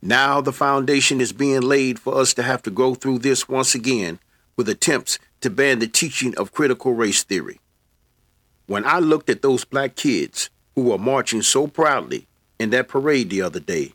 Now 0.01 0.41
the 0.41 0.53
foundation 0.53 1.21
is 1.21 1.33
being 1.33 1.63
laid 1.63 1.99
for 1.99 2.15
us 2.17 2.33
to 2.35 2.45
have 2.45 2.63
to 2.63 2.71
go 2.71 2.95
through 2.95 3.19
this 3.19 3.49
once 3.49 3.75
again 3.75 4.21
with 4.57 4.69
attempts 4.69 5.19
to 5.41 5.51
ban 5.51 5.81
the 5.81 5.89
teaching 5.89 6.37
of 6.39 6.53
critical 6.53 6.95
race 6.95 7.25
theory. 7.25 7.59
When 8.67 8.85
I 8.85 9.01
looked 9.01 9.31
at 9.31 9.43
those 9.43 9.65
black 9.65 9.97
kids 9.97 10.51
who 10.75 10.83
were 10.83 10.99
marching 10.99 11.43
so 11.43 11.67
proudly 11.67 12.29
in 12.61 12.71
that 12.71 12.87
parade 12.87 13.31
the 13.31 13.43
other 13.43 13.61
day, 13.61 13.95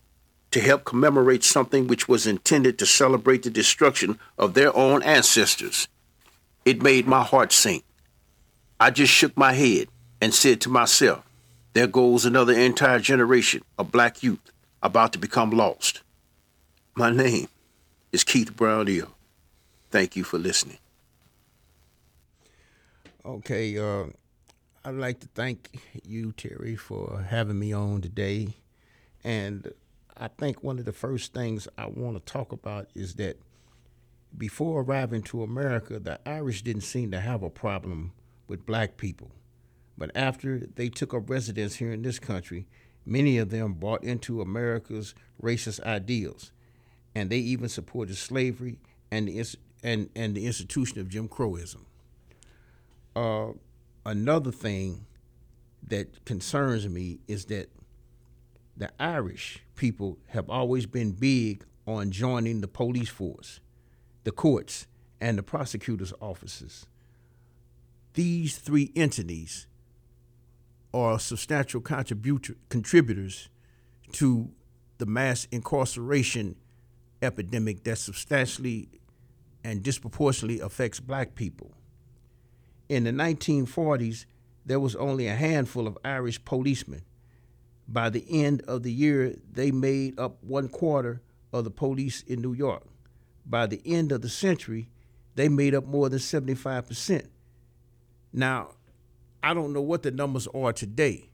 to 0.53 0.61
help 0.61 0.85
commemorate 0.85 1.43
something 1.43 1.87
which 1.87 2.07
was 2.07 2.27
intended 2.27 2.77
to 2.77 2.85
celebrate 2.85 3.41
the 3.41 3.49
destruction 3.49 4.19
of 4.37 4.53
their 4.53 4.75
own 4.75 5.01
ancestors. 5.01 5.87
It 6.63 6.83
made 6.83 7.07
my 7.07 7.23
heart 7.23 7.51
sink. 7.51 7.83
I 8.79 8.91
just 8.91 9.11
shook 9.11 9.35
my 9.35 9.53
head 9.53 9.87
and 10.21 10.31
said 10.31 10.61
to 10.61 10.69
myself, 10.69 11.23
there 11.73 11.87
goes 11.87 12.23
another 12.23 12.53
entire 12.53 12.99
generation 12.99 13.63
of 13.79 13.91
black 13.91 14.21
youth 14.21 14.51
about 14.83 15.11
to 15.13 15.19
become 15.19 15.49
lost. 15.49 16.01
My 16.93 17.09
name 17.09 17.47
is 18.11 18.23
Keith 18.23 18.55
Brown. 18.55 18.87
Thank 19.89 20.15
you 20.15 20.23
for 20.23 20.37
listening. 20.37 20.77
Okay, 23.25 23.75
uh, 23.79 24.05
I'd 24.85 24.95
like 24.95 25.19
to 25.21 25.27
thank 25.33 25.79
you, 26.03 26.31
Terry, 26.33 26.75
for 26.75 27.25
having 27.27 27.57
me 27.57 27.73
on 27.73 28.01
today. 28.01 28.49
And 29.23 29.73
I 30.23 30.29
think 30.29 30.63
one 30.63 30.79
of 30.79 30.85
the 30.85 30.93
first 30.93 31.33
things 31.33 31.67
I 31.77 31.87
want 31.87 32.15
to 32.15 32.31
talk 32.31 32.53
about 32.53 32.87
is 32.95 33.15
that 33.15 33.37
before 34.37 34.81
arriving 34.81 35.21
to 35.23 35.43
America, 35.43 35.99
the 35.99 36.17
Irish 36.25 36.61
didn't 36.61 36.83
seem 36.83 37.11
to 37.11 37.19
have 37.19 37.43
a 37.43 37.49
problem 37.49 38.13
with 38.47 38.65
black 38.65 38.95
people. 38.95 39.31
But 39.97 40.11
after 40.15 40.59
they 40.59 40.87
took 40.87 41.13
up 41.13 41.29
residence 41.29 41.75
here 41.75 41.91
in 41.91 42.03
this 42.03 42.19
country, 42.19 42.67
many 43.05 43.37
of 43.37 43.49
them 43.49 43.73
bought 43.73 44.01
into 44.05 44.39
America's 44.39 45.13
racist 45.41 45.83
ideals, 45.83 46.53
and 47.13 47.29
they 47.29 47.39
even 47.39 47.67
supported 47.67 48.15
slavery 48.15 48.79
and 49.11 49.27
the, 49.27 49.57
and, 49.83 50.09
and 50.15 50.35
the 50.35 50.45
institution 50.45 51.01
of 51.01 51.09
Jim 51.09 51.27
Crowism. 51.27 51.83
Uh, 53.13 53.51
another 54.05 54.53
thing 54.53 55.05
that 55.85 56.23
concerns 56.23 56.87
me 56.87 57.19
is 57.27 57.43
that 57.47 57.67
the 58.75 58.89
Irish 58.99 59.63
people 59.75 60.17
have 60.27 60.49
always 60.49 60.85
been 60.85 61.11
big 61.11 61.65
on 61.85 62.11
joining 62.11 62.61
the 62.61 62.67
police 62.67 63.09
force, 63.09 63.59
the 64.23 64.31
courts, 64.31 64.87
and 65.21 65.37
the 65.37 65.43
prosecutor's 65.43 66.13
offices. 66.19 66.85
These 68.13 68.57
three 68.57 68.91
entities 68.95 69.67
are 70.93 71.19
substantial 71.19 71.81
contributors 71.81 73.49
to 74.13 74.49
the 74.97 75.05
mass 75.05 75.47
incarceration 75.51 76.55
epidemic 77.21 77.83
that 77.83 77.97
substantially 77.97 78.89
and 79.63 79.81
disproportionately 79.81 80.59
affects 80.59 80.99
black 80.99 81.35
people. 81.35 81.71
In 82.89 83.05
the 83.05 83.11
1940s, 83.11 84.25
there 84.65 84.79
was 84.79 84.95
only 84.95 85.27
a 85.27 85.35
handful 85.35 85.87
of 85.87 85.97
Irish 86.03 86.43
policemen 86.45 87.01
by 87.93 88.09
the 88.09 88.25
end 88.29 88.63
of 88.67 88.83
the 88.83 88.91
year, 88.91 89.35
they 89.51 89.71
made 89.71 90.19
up 90.19 90.43
one 90.43 90.67
quarter 90.67 91.21
of 91.53 91.63
the 91.63 91.69
police 91.69 92.23
in 92.23 92.41
New 92.41 92.53
York. 92.53 92.83
By 93.45 93.67
the 93.67 93.81
end 93.85 94.11
of 94.11 94.21
the 94.21 94.29
century, 94.29 94.89
they 95.35 95.47
made 95.47 95.75
up 95.75 95.85
more 95.85 96.09
than 96.09 96.19
75%. 96.19 97.27
Now, 98.31 98.71
I 99.43 99.53
don't 99.53 99.73
know 99.73 99.81
what 99.81 100.01
the 100.01 100.11
numbers 100.11 100.47
are 100.47 100.73
today, 100.73 101.29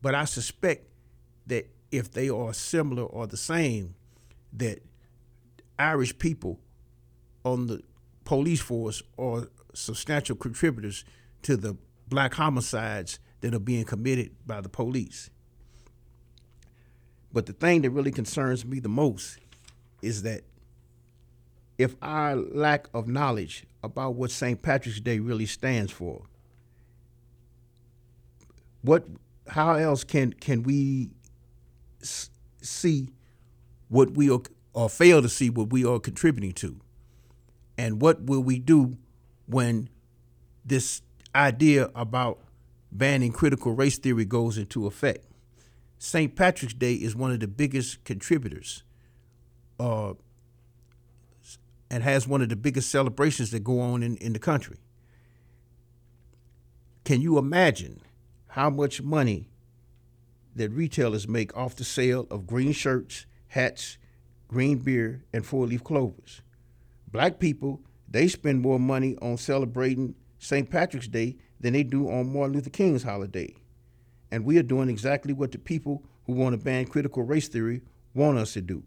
but 0.00 0.14
I 0.14 0.26
suspect 0.26 0.86
that 1.46 1.68
if 1.90 2.12
they 2.12 2.28
are 2.28 2.52
similar 2.52 3.02
or 3.02 3.26
the 3.26 3.36
same, 3.36 3.94
that 4.52 4.80
Irish 5.78 6.16
people 6.18 6.60
on 7.44 7.66
the 7.66 7.82
police 8.24 8.60
force 8.60 9.02
are 9.18 9.48
substantial 9.74 10.36
contributors 10.36 11.04
to 11.42 11.56
the 11.56 11.76
black 12.08 12.34
homicides 12.34 13.18
that 13.40 13.54
are 13.54 13.60
being 13.60 13.84
committed 13.84 14.30
by 14.46 14.60
the 14.60 14.68
police. 14.68 15.30
But 17.32 17.46
the 17.46 17.52
thing 17.52 17.82
that 17.82 17.90
really 17.90 18.12
concerns 18.12 18.64
me 18.64 18.80
the 18.80 18.88
most 18.88 19.38
is 20.02 20.22
that 20.22 20.42
if 21.78 21.94
our 22.00 22.36
lack 22.36 22.88
of 22.94 23.08
knowledge 23.08 23.64
about 23.82 24.14
what 24.14 24.30
St. 24.30 24.60
Patrick's 24.62 25.00
Day 25.00 25.18
really 25.18 25.46
stands 25.46 25.92
for, 25.92 26.22
what 28.82 29.06
how 29.48 29.74
else 29.74 30.04
can 30.04 30.32
can 30.32 30.62
we 30.62 31.10
see 32.62 33.08
what 33.88 34.12
we 34.12 34.30
are 34.30 34.40
or 34.72 34.88
fail 34.88 35.22
to 35.22 35.28
see 35.28 35.50
what 35.50 35.70
we 35.70 35.84
are 35.84 35.98
contributing 35.98 36.52
to? 36.52 36.80
And 37.78 38.00
what 38.00 38.22
will 38.22 38.42
we 38.42 38.58
do 38.58 38.96
when 39.46 39.88
this 40.64 41.02
idea 41.34 41.90
about 41.94 42.38
banning 42.90 43.32
critical 43.32 43.72
race 43.72 43.98
theory 43.98 44.24
goes 44.24 44.56
into 44.58 44.86
effect? 44.86 45.25
St. 46.06 46.36
Patrick's 46.36 46.72
Day 46.72 46.94
is 46.94 47.16
one 47.16 47.32
of 47.32 47.40
the 47.40 47.48
biggest 47.48 48.04
contributors 48.04 48.84
uh, 49.80 50.14
and 51.90 52.04
has 52.04 52.28
one 52.28 52.42
of 52.42 52.48
the 52.48 52.54
biggest 52.54 52.90
celebrations 52.90 53.50
that 53.50 53.64
go 53.64 53.80
on 53.80 54.04
in, 54.04 54.16
in 54.18 54.32
the 54.32 54.38
country. 54.38 54.76
Can 57.04 57.20
you 57.20 57.38
imagine 57.38 58.02
how 58.46 58.70
much 58.70 59.02
money 59.02 59.50
that 60.54 60.70
retailers 60.70 61.26
make 61.26 61.54
off 61.56 61.74
the 61.74 61.82
sale 61.82 62.28
of 62.30 62.46
green 62.46 62.70
shirts, 62.70 63.26
hats, 63.48 63.98
green 64.46 64.78
beer, 64.78 65.24
and 65.32 65.44
four 65.44 65.66
leaf 65.66 65.82
clovers? 65.82 66.40
Black 67.10 67.40
people, 67.40 67.80
they 68.08 68.28
spend 68.28 68.60
more 68.60 68.78
money 68.78 69.16
on 69.20 69.38
celebrating 69.38 70.14
St. 70.38 70.70
Patrick's 70.70 71.08
Day 71.08 71.36
than 71.58 71.72
they 71.72 71.82
do 71.82 72.08
on 72.08 72.32
Martin 72.32 72.54
Luther 72.54 72.70
King's 72.70 73.02
holiday. 73.02 73.56
And 74.30 74.44
we 74.44 74.58
are 74.58 74.62
doing 74.62 74.88
exactly 74.88 75.32
what 75.32 75.52
the 75.52 75.58
people 75.58 76.02
who 76.26 76.32
want 76.32 76.52
to 76.52 76.64
ban 76.64 76.86
critical 76.86 77.22
race 77.22 77.48
theory 77.48 77.82
want 78.14 78.38
us 78.38 78.54
to 78.54 78.60
do. 78.60 78.82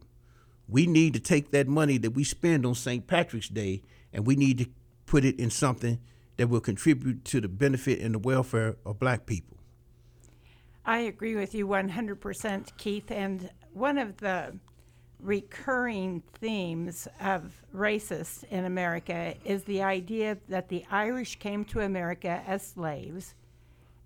We 0.67 0.85
need 0.85 1.13
to 1.13 1.19
take 1.19 1.51
that 1.51 1.67
money 1.67 1.97
that 1.97 2.11
we 2.11 2.23
spend 2.23 2.65
on 2.65 2.75
St. 2.75 3.07
Patrick's 3.07 3.49
Day 3.49 3.81
and 4.13 4.25
we 4.25 4.35
need 4.35 4.57
to 4.59 4.69
put 5.05 5.25
it 5.25 5.39
in 5.39 5.49
something 5.49 5.99
that 6.37 6.47
will 6.47 6.61
contribute 6.61 7.25
to 7.25 7.41
the 7.41 7.47
benefit 7.47 7.99
and 7.99 8.15
the 8.15 8.19
welfare 8.19 8.75
of 8.85 8.99
black 8.99 9.25
people. 9.25 9.57
I 10.85 10.99
agree 10.99 11.35
with 11.35 11.53
you 11.53 11.67
100%, 11.67 12.77
Keith. 12.77 13.11
And 13.11 13.49
one 13.73 13.97
of 13.97 14.17
the 14.17 14.57
recurring 15.19 16.23
themes 16.39 17.07
of 17.19 17.61
racists 17.75 18.43
in 18.45 18.65
America 18.65 19.35
is 19.43 19.63
the 19.63 19.83
idea 19.83 20.37
that 20.47 20.69
the 20.69 20.85
Irish 20.89 21.37
came 21.39 21.65
to 21.65 21.81
America 21.81 22.41
as 22.47 22.65
slaves 22.65 23.35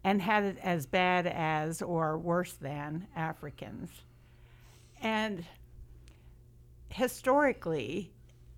and 0.03 0.21
had 0.21 0.43
it 0.43 0.57
as 0.61 0.85
bad 0.85 1.27
as 1.27 1.81
or 1.81 2.17
worse 2.17 2.53
than 2.53 3.07
Africans. 3.15 3.89
And 5.01 5.45
historically, 6.89 8.11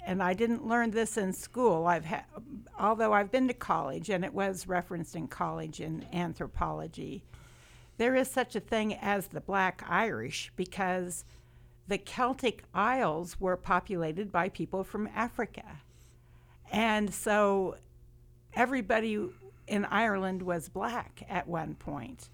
and 0.06 0.22
I 0.22 0.34
didn't 0.34 0.68
learn 0.68 0.92
this 0.92 1.18
in 1.18 1.34
school. 1.34 1.88
I've 1.88 2.06
had, 2.06 2.26
although 2.80 3.14
I've 3.14 3.32
been 3.32 3.48
to 3.48 3.54
college, 3.54 4.10
and 4.10 4.24
it 4.24 4.34
was 4.34 4.68
referenced 4.68 5.16
in 5.16 5.28
college 5.28 5.80
in 5.80 6.06
anthropology. 6.14 7.24
There 7.98 8.16
is 8.16 8.30
such 8.30 8.56
a 8.56 8.60
thing 8.60 8.94
as 8.96 9.28
the 9.28 9.42
Black 9.42 9.84
Irish 9.88 10.52
because 10.56 11.24
the 11.88 11.98
Celtic 11.98 12.64
Isles 12.74 13.40
were 13.40 13.56
populated 13.56 14.32
by 14.32 14.50
people 14.50 14.84
from 14.84 15.08
Africa, 15.16 15.82
and 16.72 17.14
so 17.14 17.78
everybody 18.54 19.30
in 19.68 19.86
Ireland 19.86 20.42
was 20.42 20.70
black 20.70 21.26
at 21.30 21.48
one 21.48 21.76
point. 21.76 22.30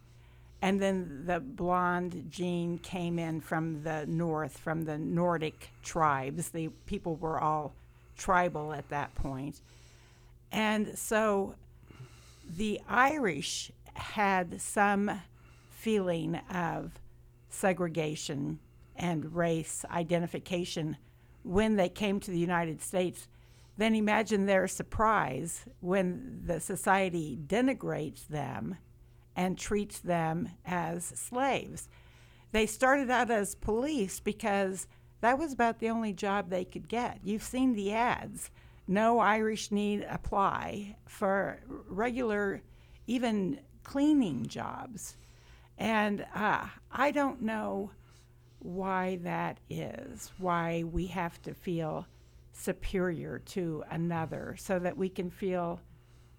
And 0.62 0.80
then 0.80 1.24
the 1.26 1.40
blonde 1.40 2.28
gene 2.30 2.78
came 2.78 3.18
in 3.18 3.42
from 3.42 3.82
the 3.84 4.06
north, 4.06 4.58
from 4.58 4.84
the 4.84 4.98
Nordic 4.98 5.72
tribes. 5.84 6.50
The 6.50 6.70
people 6.86 7.16
were 7.16 7.40
all 7.40 7.74
tribal 8.16 8.72
at 8.72 8.88
that 8.90 9.16
point. 9.16 9.60
And 10.52 10.98
so 10.98 11.56
the 12.58 12.80
Irish 12.88 13.72
had 13.94 14.62
some 14.62 15.22
feeling 15.70 16.36
of 16.54 16.92
segregation 17.50 18.60
and 18.96 19.36
race 19.36 19.84
identification 19.90 20.98
when 21.44 21.76
they 21.76 21.90
came 21.90 22.20
to 22.20 22.30
the 22.30 22.38
United 22.38 22.82
States. 22.82 23.28
Then 23.82 23.96
imagine 23.96 24.46
their 24.46 24.68
surprise 24.68 25.66
when 25.80 26.44
the 26.46 26.60
society 26.60 27.36
denigrates 27.48 28.28
them 28.28 28.78
and 29.36 29.58
treats 29.58 29.98
them 29.98 30.50
as 30.68 31.04
slaves. 31.04 31.90
They 32.52 32.68
started 32.68 33.10
out 33.10 33.32
as 33.32 33.56
police 33.56 34.20
because 34.20 34.86
that 35.22 35.40
was 35.40 35.52
about 35.52 35.80
the 35.80 35.90
only 35.90 36.14
job 36.14 36.52
they 36.52 36.64
could 36.64 36.88
get. 36.88 37.22
You've 37.24 37.42
seen 37.42 37.74
the 37.74 37.92
ads. 37.92 38.52
No 38.88 39.18
Irish 39.18 39.72
need 39.72 40.06
apply 40.08 40.96
for 41.08 41.60
regular, 41.88 42.62
even 43.08 43.62
cleaning 43.82 44.46
jobs. 44.46 45.18
And 45.80 46.24
uh, 46.36 46.68
I 46.92 47.10
don't 47.10 47.42
know 47.42 47.90
why 48.60 49.16
that 49.24 49.60
is, 49.72 50.32
why 50.38 50.84
we 50.84 51.08
have 51.08 51.42
to 51.42 51.56
feel 51.56 52.06
superior 52.54 53.40
to 53.40 53.84
another 53.90 54.56
so 54.58 54.80
that 54.80 54.98
we 54.98 55.10
can 55.10 55.30
feel 55.30 55.80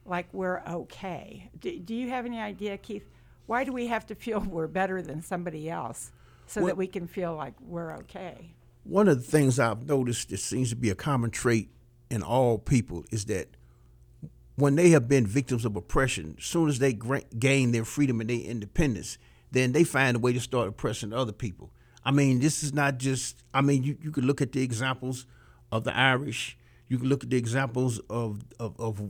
like 0.05 0.27
we're 0.33 0.63
okay. 0.69 1.51
Do, 1.59 1.79
do 1.79 1.95
you 1.95 2.11
have 2.11 2.27
any 2.27 2.41
idea, 2.41 2.77
Keith? 2.77 3.09
Why 3.47 3.65
do 3.65 3.73
we 3.73 3.87
have 3.89 4.07
to 4.07 4.15
feel 4.15 4.41
we're 4.49 4.67
better 4.67 5.03
than 5.03 5.23
somebody 5.23 5.71
else 5.71 6.13
so 6.47 6.61
Well- 6.61 6.69
that 6.69 6.77
we 6.77 6.87
can 6.87 7.07
feel 7.07 7.35
like 7.35 7.55
we're 7.61 7.97
okay? 7.99 8.55
One 8.85 9.07
of 9.07 9.19
the 9.19 9.31
things 9.31 9.61
I've 9.61 9.87
noticed 9.87 10.31
that 10.31 10.41
seems 10.41 10.71
to 10.71 10.77
be 10.77 10.91
a 10.91 10.97
common 10.97 11.31
trait 11.31 11.71
in 12.11 12.23
all 12.23 12.59
people 12.59 13.05
is 13.13 13.27
that 13.27 13.57
when 14.57 14.75
they 14.75 14.91
have 14.91 15.09
been 15.09 15.27
victims 15.27 15.65
of 15.65 15.77
oppression, 15.77 16.35
as 16.39 16.45
soon 16.45 16.69
as 16.69 16.79
they 16.81 16.93
gain 17.39 17.73
their 17.73 17.85
freedom 17.85 18.21
and 18.21 18.29
their 18.29 18.41
independence, 18.41 19.19
then 19.53 19.73
they 19.73 19.85
find 19.85 20.17
a 20.17 20.21
way 20.21 20.33
to 20.33 20.41
start 20.41 20.69
oppressing 20.69 21.13
other 21.13 21.33
people. 21.33 21.71
I 22.05 22.11
mean, 22.11 22.41
this 22.41 22.63
is 22.63 22.73
not 22.73 22.99
just, 22.99 23.45
I 23.55 23.61
mean, 23.61 23.85
you, 23.85 23.97
you 24.03 24.11
could 24.11 24.25
look 24.25 24.43
at 24.43 24.53
the 24.53 24.63
examples 24.63 25.27
of 25.73 25.85
the 25.85 25.97
Irish, 25.97 26.57
you 26.89 26.99
can 26.99 27.09
look 27.09 27.25
at 27.25 27.31
the 27.31 27.39
examples 27.39 27.99
of, 28.11 28.45
of, 28.61 28.79
of 28.79 29.03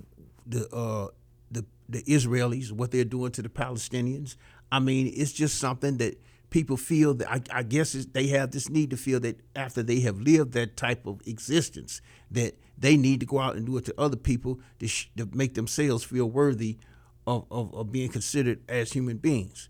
the, 0.47 0.69
uh, 0.75 1.09
the, 1.51 1.67
the 1.89 2.03
Israelis, 2.05 2.71
what 2.71 2.93
they're 2.93 3.05
doing 3.05 3.33
to 3.33 3.43
the 3.43 3.49
Palestinians. 3.49 4.37
I 4.71 4.79
mean, 4.79 5.13
it's 5.15 5.33
just 5.33 5.59
something 5.59 5.99
that 5.99 6.23
people 6.51 6.77
feel 6.77 7.15
that 7.15 7.31
I, 7.31 7.41
I 7.51 7.63
guess 7.65 7.93
they 7.93 8.29
have 8.29 8.53
this 8.53 8.69
need 8.71 8.91
to 8.91 8.97
feel 8.97 9.19
that 9.21 9.41
after 9.57 9.83
they 9.83 10.01
have 10.01 10.21
lived 10.21 10.53
that 10.53 10.77
type 10.77 11.07
of 11.07 11.21
existence, 11.27 12.01
that 12.31 12.57
they 12.79 12.97
need 12.97 13.21
to 13.21 13.27
go 13.27 13.41
out 13.41 13.57
and 13.57 13.67
do 13.67 13.77
it 13.77 13.85
to 13.87 13.95
other 13.99 14.17
people 14.17 14.61
to, 14.79 14.87
sh- 14.87 15.11
to 15.17 15.29
make 15.33 15.55
themselves 15.55 16.05
feel 16.05 16.31
worthy 16.31 16.79
of, 17.27 17.47
of, 17.51 17.75
of 17.75 17.91
being 17.91 18.09
considered 18.09 18.61
as 18.69 18.93
human 18.93 19.17
beings. 19.17 19.69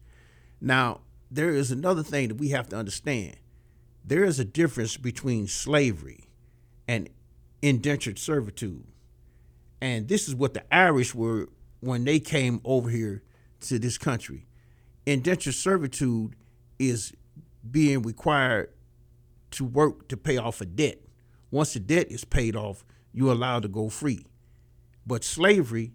Now, 0.60 1.00
there 1.30 1.50
is 1.50 1.70
another 1.70 2.02
thing 2.02 2.28
that 2.28 2.36
we 2.36 2.50
have 2.50 2.68
to 2.68 2.76
understand. 2.76 3.36
There 4.04 4.24
is 4.24 4.38
a 4.38 4.44
difference 4.44 4.96
between 4.96 5.46
slavery 5.46 6.28
and 6.92 7.08
indentured 7.62 8.18
servitude. 8.18 8.84
And 9.80 10.08
this 10.08 10.28
is 10.28 10.34
what 10.34 10.52
the 10.52 10.62
Irish 10.72 11.14
were 11.14 11.48
when 11.80 12.04
they 12.04 12.20
came 12.20 12.60
over 12.66 12.90
here 12.90 13.22
to 13.62 13.78
this 13.78 13.96
country. 13.96 14.46
Indentured 15.06 15.54
servitude 15.54 16.36
is 16.78 17.14
being 17.68 18.02
required 18.02 18.74
to 19.52 19.64
work 19.64 20.06
to 20.08 20.18
pay 20.18 20.36
off 20.36 20.60
a 20.60 20.66
debt. 20.66 20.98
Once 21.50 21.72
the 21.72 21.80
debt 21.80 22.08
is 22.10 22.26
paid 22.26 22.54
off, 22.54 22.84
you're 23.14 23.32
allowed 23.32 23.62
to 23.62 23.68
go 23.68 23.88
free. 23.88 24.26
But 25.06 25.24
slavery 25.24 25.92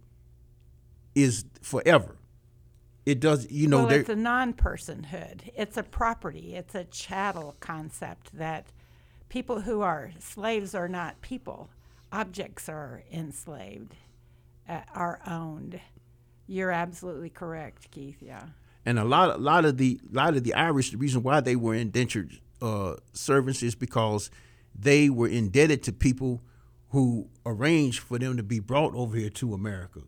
is 1.13 1.45
forever. 1.61 2.17
It 3.05 3.19
does, 3.19 3.49
you 3.51 3.67
know, 3.67 3.83
well, 3.85 3.91
it's 3.91 4.09
a 4.09 4.15
non-personhood. 4.15 5.51
It's 5.55 5.77
a 5.77 5.83
property. 5.83 6.55
It's 6.55 6.73
a 6.73 6.85
chattel 6.85 7.55
concept 7.59 8.35
that 8.35 8.73
people 9.30 9.61
who 9.61 9.82
are 9.82 10.11
slaves 10.19 10.73
are 10.75 10.88
not 10.88 11.21
people. 11.21 11.69
Objects 12.11 12.69
are 12.69 13.03
enslaved, 13.11 13.95
uh, 14.67 14.82
are 14.93 15.19
owned. 15.28 15.80
You're 16.47 16.71
absolutely 16.71 17.30
correct, 17.30 17.91
Keith. 17.91 18.17
Yeah. 18.21 18.43
and 18.86 18.97
a 18.97 19.03
lot, 19.03 19.36
a 19.36 19.38
lot 19.38 19.65
of 19.65 19.78
the, 19.78 19.99
lot 20.11 20.36
of 20.36 20.43
the 20.43 20.53
Irish, 20.53 20.91
the 20.91 20.97
reason 20.97 21.23
why 21.23 21.41
they 21.41 21.55
were 21.55 21.75
indentured 21.75 22.39
uh, 22.61 22.95
servants 23.11 23.61
is 23.61 23.75
because 23.75 24.32
they 24.73 25.09
were 25.09 25.28
indebted 25.28 25.84
to 25.84 25.91
people 25.91 26.41
who 26.89 27.28
arranged 27.45 27.99
for 27.99 28.17
them 28.17 28.38
to 28.38 28.43
be 28.43 28.59
brought 28.59 28.95
over 28.95 29.17
here 29.17 29.30
to 29.30 29.53
America. 29.53 30.01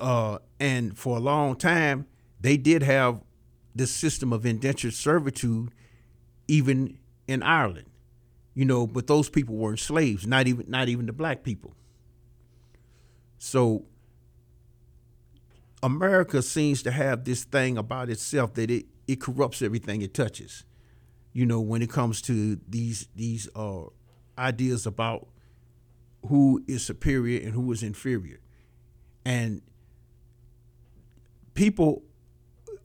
Uh, 0.00 0.38
and 0.58 0.98
for 0.98 1.16
a 1.16 1.20
long 1.20 1.54
time, 1.54 2.06
they 2.40 2.56
did 2.56 2.82
have 2.82 3.22
this 3.72 3.92
system 3.92 4.32
of 4.32 4.44
indentured 4.44 4.94
servitude, 4.94 5.70
even 6.48 6.98
in 7.28 7.42
Ireland. 7.42 7.86
You 8.54 8.64
know, 8.64 8.86
but 8.86 9.06
those 9.06 9.28
people 9.28 9.56
weren't 9.56 9.78
slaves, 9.78 10.26
not 10.26 10.46
even 10.46 10.66
not 10.68 10.88
even 10.88 11.06
the 11.06 11.12
black 11.12 11.42
people. 11.42 11.74
So 13.38 13.86
America 15.82 16.42
seems 16.42 16.82
to 16.82 16.90
have 16.90 17.24
this 17.24 17.44
thing 17.44 17.78
about 17.78 18.10
itself 18.10 18.54
that 18.54 18.70
it, 18.70 18.86
it 19.06 19.20
corrupts 19.20 19.62
everything 19.62 20.02
it 20.02 20.12
touches. 20.12 20.64
You 21.32 21.46
know, 21.46 21.60
when 21.60 21.80
it 21.80 21.90
comes 21.90 22.20
to 22.22 22.58
these 22.68 23.08
these 23.14 23.48
uh, 23.54 23.84
ideas 24.36 24.84
about 24.84 25.28
who 26.26 26.62
is 26.66 26.84
superior 26.84 27.40
and 27.40 27.52
who 27.52 27.70
is 27.72 27.82
inferior, 27.82 28.40
and 29.24 29.62
people 31.54 32.02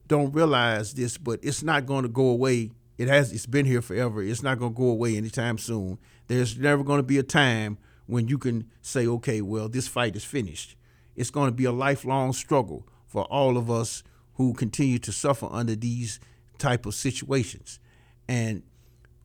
don't 0.07 0.31
realize 0.31 0.93
this, 0.93 1.17
but 1.17 1.39
it's 1.43 1.63
not 1.63 1.85
going 1.85 2.03
to 2.03 2.09
go 2.09 2.29
away. 2.29 2.71
It 2.97 3.07
has. 3.07 3.33
It's 3.33 3.45
been 3.45 3.65
here 3.65 3.81
forever. 3.81 4.21
It's 4.21 4.43
not 4.43 4.59
going 4.59 4.73
to 4.73 4.77
go 4.77 4.89
away 4.89 5.17
anytime 5.17 5.57
soon. 5.57 5.97
There's 6.27 6.57
never 6.57 6.83
going 6.83 6.99
to 6.99 7.03
be 7.03 7.17
a 7.17 7.23
time 7.23 7.77
when 8.07 8.27
you 8.27 8.37
can 8.37 8.69
say, 8.81 9.07
okay, 9.07 9.41
well, 9.41 9.67
this 9.67 9.87
fight 9.87 10.15
is 10.15 10.23
finished. 10.23 10.75
It's 11.15 11.29
going 11.29 11.49
to 11.49 11.55
be 11.55 11.65
a 11.65 11.71
lifelong 11.71 12.33
struggle 12.33 12.87
for 13.05 13.23
all 13.25 13.57
of 13.57 13.71
us 13.71 14.03
who 14.35 14.53
continue 14.53 14.99
to 14.99 15.11
suffer 15.11 15.47
under 15.49 15.75
these 15.75 16.19
type 16.57 16.85
of 16.85 16.93
situations, 16.93 17.79
and 18.27 18.63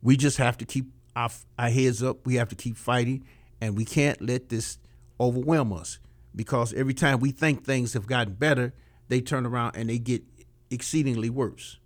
we 0.02 0.16
just 0.16 0.36
have 0.38 0.56
to 0.58 0.64
keep 0.64 0.86
our, 1.16 1.30
our 1.58 1.68
heads 1.68 2.02
up. 2.02 2.24
We 2.26 2.36
have 2.36 2.48
to 2.50 2.54
keep 2.54 2.76
fighting, 2.76 3.24
and 3.60 3.76
we 3.76 3.84
can't 3.84 4.20
let 4.20 4.48
this 4.48 4.78
overwhelm 5.18 5.72
us 5.72 5.98
because 6.34 6.72
every 6.74 6.94
time 6.94 7.20
we 7.20 7.32
think 7.32 7.64
things 7.64 7.92
have 7.94 8.06
gotten 8.06 8.34
better, 8.34 8.72
they 9.08 9.20
turn 9.20 9.44
around 9.46 9.74
and 9.74 9.90
they 9.90 9.98
get 9.98 10.22
exceedingly 10.70 11.28
worse. 11.28 11.79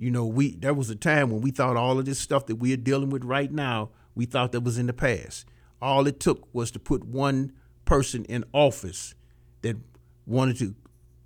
You 0.00 0.10
know, 0.10 0.24
we 0.24 0.56
there 0.56 0.72
was 0.72 0.88
a 0.88 0.96
time 0.96 1.28
when 1.30 1.42
we 1.42 1.50
thought 1.50 1.76
all 1.76 1.98
of 1.98 2.06
this 2.06 2.18
stuff 2.18 2.46
that 2.46 2.56
we 2.56 2.72
are 2.72 2.78
dealing 2.78 3.10
with 3.10 3.22
right 3.22 3.52
now, 3.52 3.90
we 4.14 4.24
thought 4.24 4.52
that 4.52 4.62
was 4.62 4.78
in 4.78 4.86
the 4.86 4.94
past. 4.94 5.44
All 5.82 6.06
it 6.06 6.18
took 6.18 6.48
was 6.54 6.70
to 6.70 6.78
put 6.78 7.04
one 7.04 7.52
person 7.84 8.24
in 8.24 8.44
office 8.54 9.14
that 9.60 9.76
wanted 10.24 10.58
to 10.60 10.74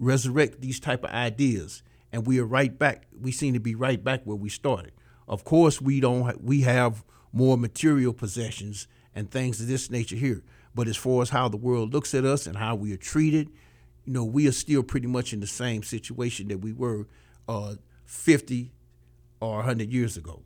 resurrect 0.01 0.61
these 0.61 0.81
type 0.81 1.05
of 1.05 1.11
ideas, 1.11 1.85
and 2.12 2.27
we 2.27 2.41
are 2.41 2.45
right 2.45 2.77
back. 2.77 3.07
We 3.16 3.31
seem 3.31 3.55
to 3.55 3.61
be 3.61 3.77
right 3.77 4.03
back 4.03 4.22
where 4.25 4.37
we 4.37 4.49
started. 4.49 4.91
Of 5.29 5.45
course, 5.45 5.81
we 5.81 6.01
don't. 6.01 6.43
We 6.43 6.62
have 6.62 7.05
more 7.33 7.57
material 7.57 8.12
possessions 8.12 8.89
and 9.14 9.31
things 9.31 9.61
of 9.61 9.68
this 9.68 9.89
nature 9.89 10.16
here, 10.16 10.43
but 10.75 10.89
as 10.89 10.97
far 10.97 11.22
as 11.22 11.31
how 11.31 11.49
the 11.49 11.57
world 11.57 11.95
looks 11.95 12.12
at 12.12 12.25
us 12.25 12.45
and 12.45 12.57
how 12.57 12.75
we 12.75 12.93
are 12.93 12.97
treated, 12.97 13.51
you 14.05 14.12
know, 14.12 14.25
we 14.25 14.49
are 14.49 14.53
still 14.53 14.83
pretty 14.83 15.07
much 15.07 15.33
in 15.33 15.39
the 15.39 15.47
same 15.47 15.85
situation 15.85 16.49
that 16.49 16.59
we 16.59 16.72
were 16.72 17.07
uh, 17.49 17.75
50 18.05 18.72
or 19.40 19.57
100 19.57 19.92
years 19.92 20.16
ago. 20.16 20.42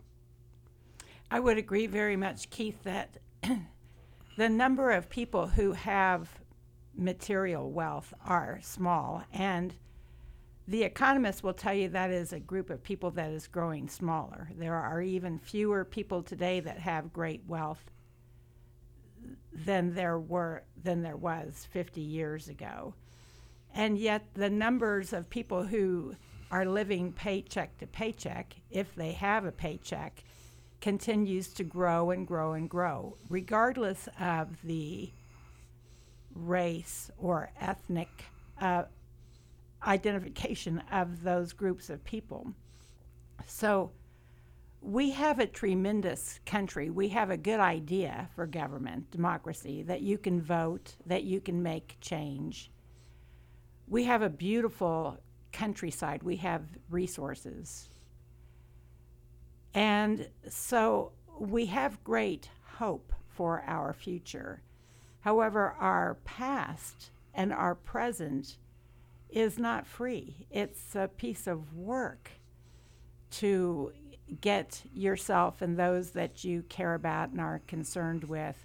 I 1.30 1.40
would 1.40 1.58
agree 1.58 1.86
very 1.86 2.16
much, 2.16 2.50
Keith, 2.50 2.82
that 2.84 3.18
the 4.36 4.48
number 4.48 4.90
of 4.90 5.10
people 5.10 5.46
who 5.46 5.72
have 5.72 6.28
material 6.94 7.70
wealth 7.70 8.14
are 8.24 8.58
small, 8.62 9.22
and 9.32 9.74
the 10.66 10.82
economists 10.82 11.42
will 11.42 11.54
tell 11.54 11.72
you 11.72 11.88
that 11.88 12.10
is 12.10 12.32
a 12.32 12.40
group 12.40 12.68
of 12.70 12.82
people 12.82 13.10
that 13.12 13.30
is 13.30 13.46
growing 13.46 13.88
smaller. 13.88 14.50
There 14.56 14.74
are 14.74 15.00
even 15.00 15.38
fewer 15.38 15.84
people 15.84 16.22
today 16.22 16.60
that 16.60 16.78
have 16.78 17.12
great 17.12 17.42
wealth 17.46 17.90
than 19.52 19.94
there 19.94 20.18
were 20.18 20.62
than 20.82 21.02
there 21.02 21.16
was 21.16 21.66
50 21.70 22.00
years 22.00 22.48
ago. 22.48 22.94
And 23.74 23.98
yet 23.98 24.26
the 24.34 24.50
numbers 24.50 25.12
of 25.12 25.30
people 25.30 25.64
who 25.64 26.16
are 26.50 26.64
living 26.64 27.12
paycheck 27.12 27.76
to 27.78 27.86
paycheck, 27.86 28.54
if 28.70 28.94
they 28.94 29.12
have 29.12 29.44
a 29.44 29.52
paycheck, 29.52 30.24
continues 30.80 31.48
to 31.48 31.64
grow 31.64 32.10
and 32.10 32.26
grow 32.26 32.52
and 32.52 32.70
grow, 32.70 33.16
regardless 33.28 34.08
of 34.20 34.62
the 34.62 35.10
race 36.34 37.10
or 37.18 37.50
ethnic 37.60 38.08
uh, 38.60 38.84
identification 39.86 40.82
of 40.92 41.22
those 41.22 41.52
groups 41.52 41.90
of 41.90 42.04
people. 42.04 42.52
So 43.46 43.90
we 44.80 45.10
have 45.10 45.38
a 45.38 45.46
tremendous 45.46 46.40
country. 46.46 46.90
We 46.90 47.08
have 47.08 47.30
a 47.30 47.36
good 47.36 47.60
idea 47.60 48.28
for 48.34 48.46
government, 48.46 49.10
democracy, 49.10 49.82
that 49.82 50.02
you 50.02 50.18
can 50.18 50.40
vote, 50.40 50.94
that 51.06 51.24
you 51.24 51.40
can 51.40 51.62
make 51.62 51.96
change. 52.00 52.70
We 53.88 54.04
have 54.04 54.22
a 54.22 54.28
beautiful 54.28 55.18
countryside. 55.52 56.22
We 56.22 56.36
have 56.36 56.62
resources. 56.90 57.88
And 59.74 60.28
so 60.48 61.12
we 61.38 61.66
have 61.66 62.02
great 62.04 62.50
hope 62.76 63.12
for 63.28 63.62
our 63.66 63.92
future. 63.92 64.62
However, 65.20 65.74
our 65.78 66.16
past 66.24 67.10
and 67.34 67.52
our 67.52 67.74
present 67.74 68.56
is 69.30 69.58
not 69.58 69.86
free. 69.86 70.46
It's 70.50 70.94
a 70.94 71.08
piece 71.08 71.46
of 71.46 71.74
work 71.74 72.30
to 73.30 73.92
get 74.40 74.82
yourself 74.92 75.62
and 75.62 75.78
those 75.78 76.10
that 76.10 76.44
you 76.44 76.62
care 76.68 76.94
about 76.94 77.30
and 77.30 77.40
are 77.40 77.62
concerned 77.66 78.24
with 78.24 78.56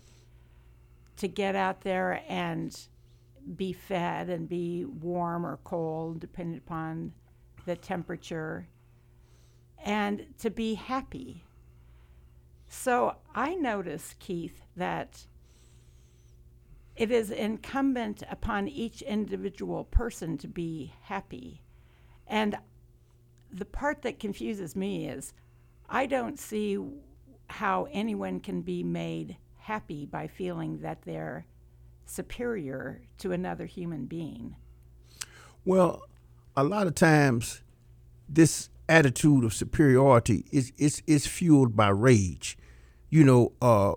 to 1.18 1.28
get 1.28 1.56
out 1.56 1.82
there 1.82 2.24
and 2.28 2.88
be 3.56 3.74
fed 3.74 4.30
and 4.30 4.48
be 4.48 4.86
warm 4.86 5.46
or 5.46 5.60
cold, 5.64 6.20
depending 6.20 6.58
upon 6.58 7.14
the 7.66 7.76
temperature, 7.76 8.68
and 9.84 10.26
to 10.40 10.50
be 10.50 10.76
happy. 10.76 11.44
So 12.68 13.18
I 13.36 13.56
notice, 13.56 14.16
Keith, 14.20 14.62
that 14.76 15.26
it 16.96 17.12
is 17.12 17.32
incumbent 17.32 18.24
upon 18.30 18.68
each 18.68 19.02
individual 19.02 19.84
person 19.84 20.38
to 20.40 20.48
be 20.48 20.94
happy. 21.02 21.64
And 22.28 22.56
the 23.52 23.66
part 23.66 24.02
that 24.04 24.20
confuses 24.20 24.76
me 24.76 25.08
is 25.08 25.34
I 25.90 26.06
don't 26.06 26.40
see 26.40 26.78
how 27.48 27.88
anyone 27.92 28.40
can 28.40 28.62
be 28.62 28.84
made 28.84 29.38
happy 29.58 30.06
by 30.06 30.28
feeling 30.28 30.80
that 30.80 31.02
they're 31.04 31.46
superior 32.06 33.02
to 33.20 33.32
another 33.32 33.66
human 33.66 34.06
being. 34.06 34.56
Well, 35.66 36.04
a 36.56 36.64
lot 36.64 36.88
of 36.88 36.96
times 36.96 37.62
this 38.28 38.70
attitude 38.90 39.44
of 39.44 39.54
superiority 39.54 40.46
is 40.52 40.72
is, 40.78 41.02
is 41.08 41.26
fueled 41.26 41.76
by 41.76 41.90
rage. 41.90 42.58
You 43.10 43.24
know, 43.24 43.54
uh, 43.62 43.94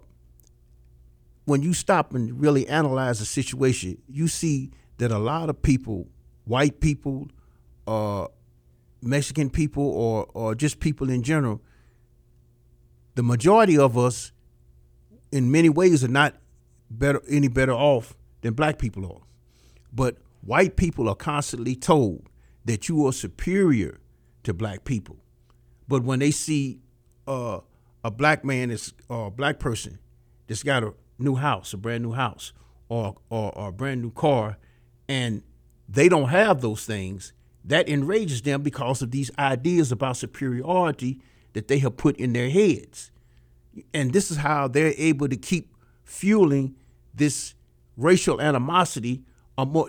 when 1.45 1.63
you 1.63 1.73
stop 1.73 2.15
and 2.15 2.41
really 2.41 2.69
analyze 2.69 3.19
the 3.19 3.25
situation, 3.25 3.99
you 4.09 4.29
see 4.29 4.71
that 4.99 5.11
a 5.11 5.19
lot 5.19 5.49
of 5.49 5.63
people, 5.63 6.09
white 6.45 6.81
people, 6.81 7.29
uh, 7.87 8.27
Mexican 9.03 9.51
people, 9.51 9.85
or 9.85 10.29
or 10.35 10.55
just 10.55 10.81
people 10.81 11.11
in 11.11 11.23
general, 11.23 11.61
the 13.15 13.23
majority 13.23 13.79
of 13.79 13.97
us, 13.97 14.33
in 15.33 15.51
many 15.51 15.69
ways, 15.69 16.05
are 16.05 16.09
not 16.09 16.35
better 16.91 17.23
any 17.29 17.49
better 17.49 17.73
off 17.73 18.17
than 18.43 18.55
black 18.55 18.79
people 18.79 19.05
are. 19.07 19.23
But 19.93 20.19
white 20.41 20.77
people 20.77 21.09
are 21.09 21.15
constantly 21.15 21.75
told 21.75 22.29
that 22.65 22.89
you 22.89 23.07
are 23.07 23.13
superior 23.13 24.01
to 24.43 24.55
black 24.55 24.85
people. 24.85 25.17
But 25.89 26.03
when 26.03 26.19
they 26.19 26.31
see 26.31 26.81
uh, 27.27 27.61
a 28.05 28.11
black 28.11 28.45
man 28.45 28.71
is 28.71 28.93
or 29.09 29.29
a 29.29 29.31
black 29.31 29.59
person 29.59 29.99
that's 30.47 30.63
got 30.63 30.85
a 30.85 30.95
new 31.19 31.37
house, 31.37 31.73
a 31.73 31.77
brand 31.77 32.03
new 32.03 32.13
house, 32.13 32.53
or, 32.89 33.17
or, 33.31 33.57
or 33.59 33.69
a 33.69 33.73
brand 33.73 34.03
new 34.03 34.11
car, 34.11 34.59
and 35.09 35.43
they 35.89 36.09
don't 36.09 36.29
have 36.29 36.61
those 36.61 36.85
things, 36.85 37.33
that 37.65 37.89
enrages 37.89 38.43
them 38.43 38.63
because 38.63 39.03
of 39.03 39.11
these 39.11 39.31
ideas 39.39 39.91
about 39.91 40.17
superiority 40.17 41.21
that 41.53 41.69
they 41.69 41.79
have 41.79 41.97
put 41.97 42.17
in 42.17 42.33
their 42.33 42.51
heads. 42.51 43.11
And 43.93 44.13
this 44.13 44.31
is 44.31 44.39
how 44.39 44.69
they're 44.69 44.95
able 44.97 45.29
to 45.29 45.37
keep 45.37 45.76
fueling 46.07 46.75
this 47.13 47.55
racial 47.97 48.41
animosity. 48.41 49.23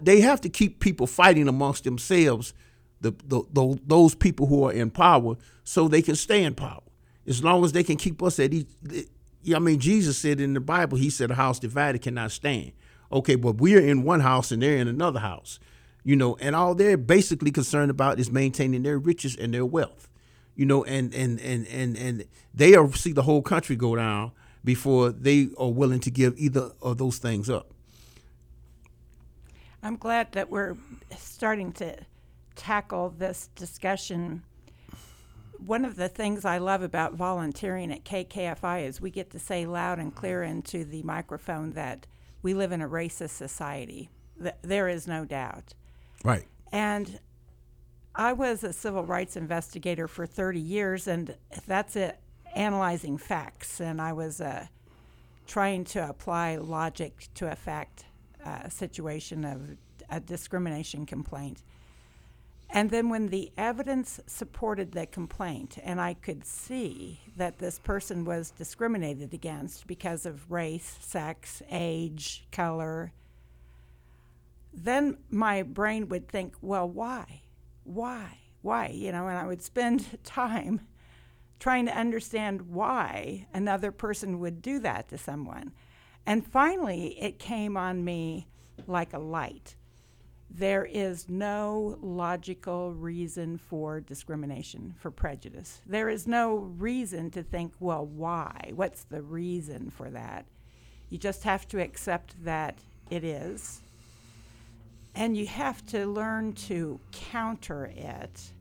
They 0.01 0.21
have 0.21 0.41
to 0.41 0.49
keep 0.49 0.79
people 0.79 1.07
fighting 1.07 1.47
amongst 1.47 1.83
themselves, 1.83 2.53
the, 2.99 3.11
the, 3.25 3.43
the, 3.53 3.79
those 3.85 4.15
people 4.15 4.47
who 4.47 4.65
are 4.65 4.73
in 4.73 4.89
power, 4.89 5.35
so 5.63 5.87
they 5.87 6.01
can 6.01 6.15
stay 6.15 6.43
in 6.43 6.55
power. 6.55 6.81
As 7.25 7.43
long 7.43 7.63
as 7.63 7.73
they 7.73 7.83
can 7.83 7.97
keep 7.97 8.23
us 8.23 8.39
at 8.39 8.53
each, 8.53 8.67
I 9.53 9.59
mean, 9.59 9.79
Jesus 9.79 10.17
said 10.17 10.39
in 10.39 10.53
the 10.53 10.59
Bible, 10.59 10.97
He 10.97 11.09
said, 11.09 11.29
"A 11.29 11.35
house 11.35 11.59
divided 11.59 12.01
cannot 12.01 12.31
stand." 12.31 12.71
Okay, 13.11 13.35
but 13.35 13.57
we're 13.57 13.85
in 13.85 14.03
one 14.03 14.21
house 14.21 14.51
and 14.51 14.61
they're 14.61 14.77
in 14.77 14.87
another 14.87 15.19
house, 15.19 15.59
you 16.03 16.15
know, 16.15 16.37
and 16.39 16.55
all 16.55 16.73
they're 16.73 16.97
basically 16.97 17.51
concerned 17.51 17.91
about 17.91 18.19
is 18.19 18.31
maintaining 18.31 18.83
their 18.83 18.97
riches 18.97 19.35
and 19.35 19.53
their 19.53 19.65
wealth, 19.65 20.09
you 20.55 20.65
know, 20.65 20.83
and 20.85 21.13
and 21.13 21.39
and 21.41 21.67
and 21.67 21.97
and 21.97 22.25
they 22.53 22.75
are 22.75 22.91
see 22.93 23.11
the 23.11 23.23
whole 23.23 23.41
country 23.41 23.75
go 23.75 23.95
down 23.95 24.31
before 24.67 25.11
they 25.13 25.47
are 25.57 25.71
willing 25.71 26.01
to 26.01 26.11
give 26.11 26.37
either 26.37 26.71
of 26.81 26.97
those 26.97 27.19
things 27.19 27.49
up. 27.49 27.71
I'm 29.81 29.95
glad 29.95 30.33
that 30.33 30.49
we're 30.49 30.75
starting 31.17 31.71
to 31.73 31.95
tackle 32.57 33.15
this 33.17 33.47
discussion. 33.55 34.43
One 35.65 35.85
of 35.85 35.95
the 35.95 36.09
things 36.09 36.43
I 36.43 36.57
love 36.57 36.81
about 36.81 37.13
volunteering 37.13 37.93
at 37.93 38.03
KKFI 38.03 38.85
is 38.85 38.99
we 38.99 39.09
get 39.09 39.29
to 39.29 39.39
say 39.39 39.65
loud 39.65 39.99
and 39.99 40.13
clear 40.13 40.43
into 40.43 40.83
the 40.83 41.01
microphone 41.03 41.71
that 41.71 42.05
we 42.41 42.53
live 42.53 42.73
in 42.73 42.81
a 42.81 42.89
racist 42.89 43.37
society. 43.37 44.09
There 44.63 44.89
is 44.89 45.07
no 45.07 45.23
doubt. 45.23 45.75
Right. 46.25 46.45
And 46.73 47.21
I 48.13 48.33
was 48.33 48.65
a 48.65 48.73
civil 48.73 49.05
rights 49.05 49.37
investigator 49.37 50.09
for 50.09 50.25
30 50.25 50.59
years, 50.59 51.07
and 51.07 51.37
that's 51.65 51.95
it, 51.95 52.19
analyzing 52.57 53.17
facts. 53.17 53.79
And 53.79 54.01
I 54.01 54.13
was 54.13 54.41
uh, 54.41 54.67
trying 55.45 55.85
to 55.85 56.09
apply 56.09 56.57
logic 56.57 57.27
to 57.35 57.51
a 57.51 57.55
fact 57.55 58.05
uh, 58.43 58.67
situation 58.69 59.45
of 59.45 59.77
a 60.09 60.19
discrimination 60.19 61.05
complaint. 61.05 61.63
And 62.69 62.89
then 62.89 63.09
when 63.09 63.27
the 63.27 63.51
evidence 63.57 64.19
supported 64.27 64.91
the 64.91 65.05
complaint, 65.05 65.77
and 65.83 66.01
I 66.01 66.15
could 66.15 66.45
see 66.45 67.21
that 67.37 67.59
this 67.59 67.79
person 67.79 68.25
was 68.25 68.51
discriminated 68.51 69.33
against 69.33 69.87
because 69.87 70.25
of 70.25 70.51
race, 70.51 70.97
sex, 70.99 71.61
age, 71.71 72.45
color, 72.51 73.13
then 74.73 75.17
my 75.29 75.63
brain 75.63 76.09
would 76.09 76.27
think, 76.27 76.55
well, 76.61 76.89
why? 76.89 77.41
Why? 77.85 78.37
Why? 78.61 78.87
You 78.87 79.13
know, 79.13 79.27
and 79.27 79.37
I 79.37 79.47
would 79.47 79.61
spend 79.61 80.19
time 80.25 80.81
trying 81.59 81.85
to 81.85 81.97
understand 81.97 82.61
why 82.61 83.47
another 83.53 83.91
person 83.91 84.39
would 84.39 84.61
do 84.61 84.79
that 84.79 85.07
to 85.09 85.17
someone. 85.17 85.71
And 86.25 86.45
finally, 86.45 87.19
it 87.19 87.39
came 87.39 87.77
on 87.77 88.03
me 88.03 88.47
like 88.85 89.13
a 89.13 89.19
light 89.19 89.75
there 90.49 90.85
is 90.85 91.29
no 91.29 91.97
logical 92.01 92.93
reason 92.93 93.57
for 93.57 93.99
discrimination, 93.99 94.95
for 94.97 95.11
prejudice. 95.11 95.81
There 95.85 96.09
is 96.09 96.27
no 96.27 96.55
reason 96.55 97.29
to 97.31 97.43
think, 97.43 97.73
well, 97.79 98.05
why? 98.05 98.71
What's 98.73 99.03
the 99.03 99.21
reason 99.21 99.91
for 99.91 100.09
that? 100.09 100.45
You 101.09 101.17
just 101.17 101.43
have 101.43 101.67
to 101.69 101.81
accept 101.81 102.43
that 102.43 102.79
it 103.09 103.23
is. 103.23 103.81
And 105.15 105.35
you 105.35 105.47
have 105.47 105.85
to 105.87 106.05
learn 106.07 106.53
to 106.53 106.99
counter 107.11 107.85
it. 107.85 108.51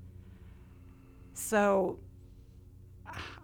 So 1.34 1.98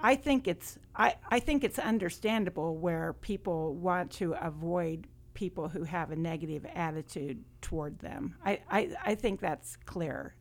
I 0.01 0.17
think 0.17 0.49
it's 0.49 0.79
I, 0.95 1.15
I 1.29 1.41
think 1.41 1.65
it's 1.65 1.79
understandable 1.79 2.77
where 2.77 3.15
people 3.15 3.75
want 3.75 4.11
to 4.13 4.35
avoid 4.41 5.07
people 5.35 5.69
who 5.69 5.85
have 5.85 6.11
a 6.11 6.17
negative 6.17 6.67
attitude 6.75 7.43
toward 7.61 7.99
them. 8.01 8.35
I, 8.45 8.61
I, 8.71 8.91
I 9.05 9.15
think 9.15 9.41
that's 9.41 9.77
clear. 9.87 10.35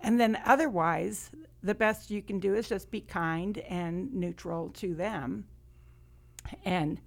And 0.00 0.20
then 0.20 0.38
otherwise, 0.44 1.30
the 1.62 1.74
best 1.74 2.10
you 2.10 2.22
can 2.22 2.38
do 2.38 2.54
is 2.54 2.68
just 2.68 2.90
be 2.90 3.00
kind 3.00 3.58
and 3.58 4.12
neutral 4.14 4.68
to 4.70 4.94
them 4.94 5.46
and 6.64 7.00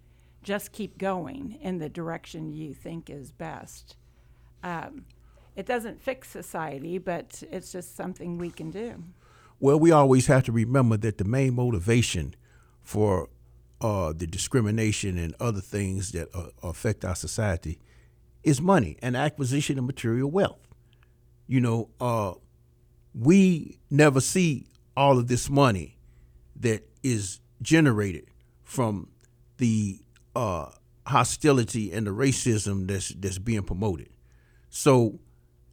just 0.44 0.72
keep 0.72 0.98
going 0.98 1.58
in 1.62 1.78
the 1.78 1.90
direction 1.90 2.52
you 2.52 2.74
think 2.74 3.10
is 3.10 3.32
best. 3.32 3.96
Um, 4.64 5.06
it 5.56 5.66
doesn't 5.66 6.02
fix 6.02 6.30
society, 6.30 6.98
but 6.98 7.42
it's 7.52 7.72
just 7.72 7.96
something 7.96 8.38
we 8.38 8.50
can 8.50 8.72
do. 8.72 9.04
Well, 9.62 9.80
we 9.80 9.91
always 9.91 10.26
have 10.26 10.43
to 10.45 10.51
remember 10.51 10.97
that 10.97 11.20
the 11.20 11.24
main 11.24 11.53
motivation 11.53 12.34
for 12.82 13.30
uh, 13.80 14.12
the 14.12 14.26
discrimination 14.26 15.20
and 15.20 15.36
other 15.39 15.62
things 15.62 16.14
that 16.14 16.30
uh, 16.34 16.47
affect 16.64 17.05
our 17.05 17.14
society 17.14 17.78
is 18.43 18.59
money 18.59 18.97
and 19.03 19.16
acquisition 19.16 19.78
of 19.78 19.86
material 19.86 20.32
wealth. 20.32 20.68
You 21.45 21.62
know, 21.62 21.89
uh, 22.01 22.34
we 23.14 23.78
never 23.91 24.20
see 24.20 24.66
all 24.97 25.20
of 25.20 25.28
this 25.28 25.47
money 25.47 25.95
that 26.55 26.82
is 27.03 27.39
generated 27.62 28.26
from 28.64 29.09
the 29.57 29.99
uh, 30.36 30.72
hostility 31.05 31.91
and 31.91 32.07
the 32.07 32.12
racism 32.12 32.88
that's 32.88 33.09
that's 33.09 33.38
being 33.38 33.62
promoted. 33.62 34.09
So 34.72 35.20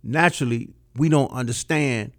naturally, 0.02 0.74
we 0.94 1.08
don't 1.08 1.30
understand 1.30 2.12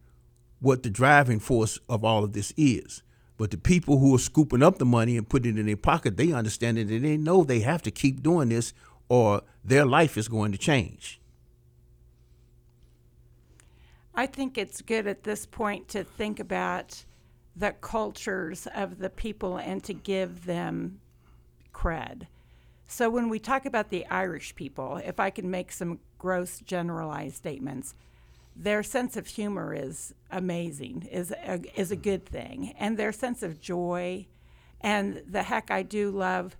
what 0.59 0.83
the 0.83 0.89
driving 0.89 1.39
force 1.39 1.79
of 1.87 2.03
all 2.03 2.23
of 2.23 2.33
this 2.33 2.53
is. 2.57 3.03
But 3.37 3.51
the 3.51 3.57
people 3.57 3.99
who 3.99 4.13
are 4.15 4.19
scooping 4.19 4.61
up 4.61 4.77
the 4.77 4.85
money 4.85 5.15
and 5.15 5.27
putting 5.27 5.55
it 5.55 5.59
in 5.59 5.65
their 5.65 5.77
pocket, 5.77 6.17
they 6.17 6.33
understand 6.33 6.77
it 6.77 6.89
and 6.89 7.05
they 7.05 7.15
know 7.15 7.43
they 7.43 7.61
have 7.61 7.81
to 7.83 7.91
keep 7.91 8.21
doing 8.21 8.49
this 8.49 8.73
or 9.07 9.41
their 9.63 9.85
life 9.85 10.17
is 10.17 10.27
going 10.27 10.51
to 10.51 10.57
change. 10.57 11.19
I 14.13 14.25
think 14.25 14.57
it's 14.57 14.81
good 14.81 15.07
at 15.07 15.23
this 15.23 15.45
point 15.45 15.87
to 15.89 16.03
think 16.03 16.41
about 16.41 17.05
the 17.55 17.71
cultures 17.71 18.67
of 18.75 18.99
the 18.99 19.09
people 19.09 19.57
and 19.57 19.81
to 19.85 19.93
give 19.93 20.45
them 20.45 20.99
cred. 21.73 22.27
So 22.87 23.09
when 23.09 23.29
we 23.29 23.39
talk 23.39 23.65
about 23.65 23.89
the 23.89 24.05
Irish 24.07 24.55
people, 24.55 24.97
if 24.97 25.19
I 25.19 25.29
can 25.29 25.49
make 25.49 25.71
some 25.71 25.99
gross 26.17 26.59
generalized 26.59 27.35
statements, 27.35 27.95
their 28.59 28.83
sense 28.83 29.15
of 29.15 29.25
humor 29.25 29.73
is 29.73 30.13
amazing, 30.29 31.07
is 31.09 31.31
a, 31.31 31.61
is 31.79 31.91
a 31.91 31.95
good 31.95 32.25
thing, 32.25 32.75
and 32.77 32.97
their 32.97 33.13
sense 33.13 33.41
of 33.41 33.61
joy, 33.61 34.27
and 34.81 35.23
the 35.25 35.43
heck 35.43 35.71
I 35.71 35.81
do 35.81 36.11
love 36.11 36.57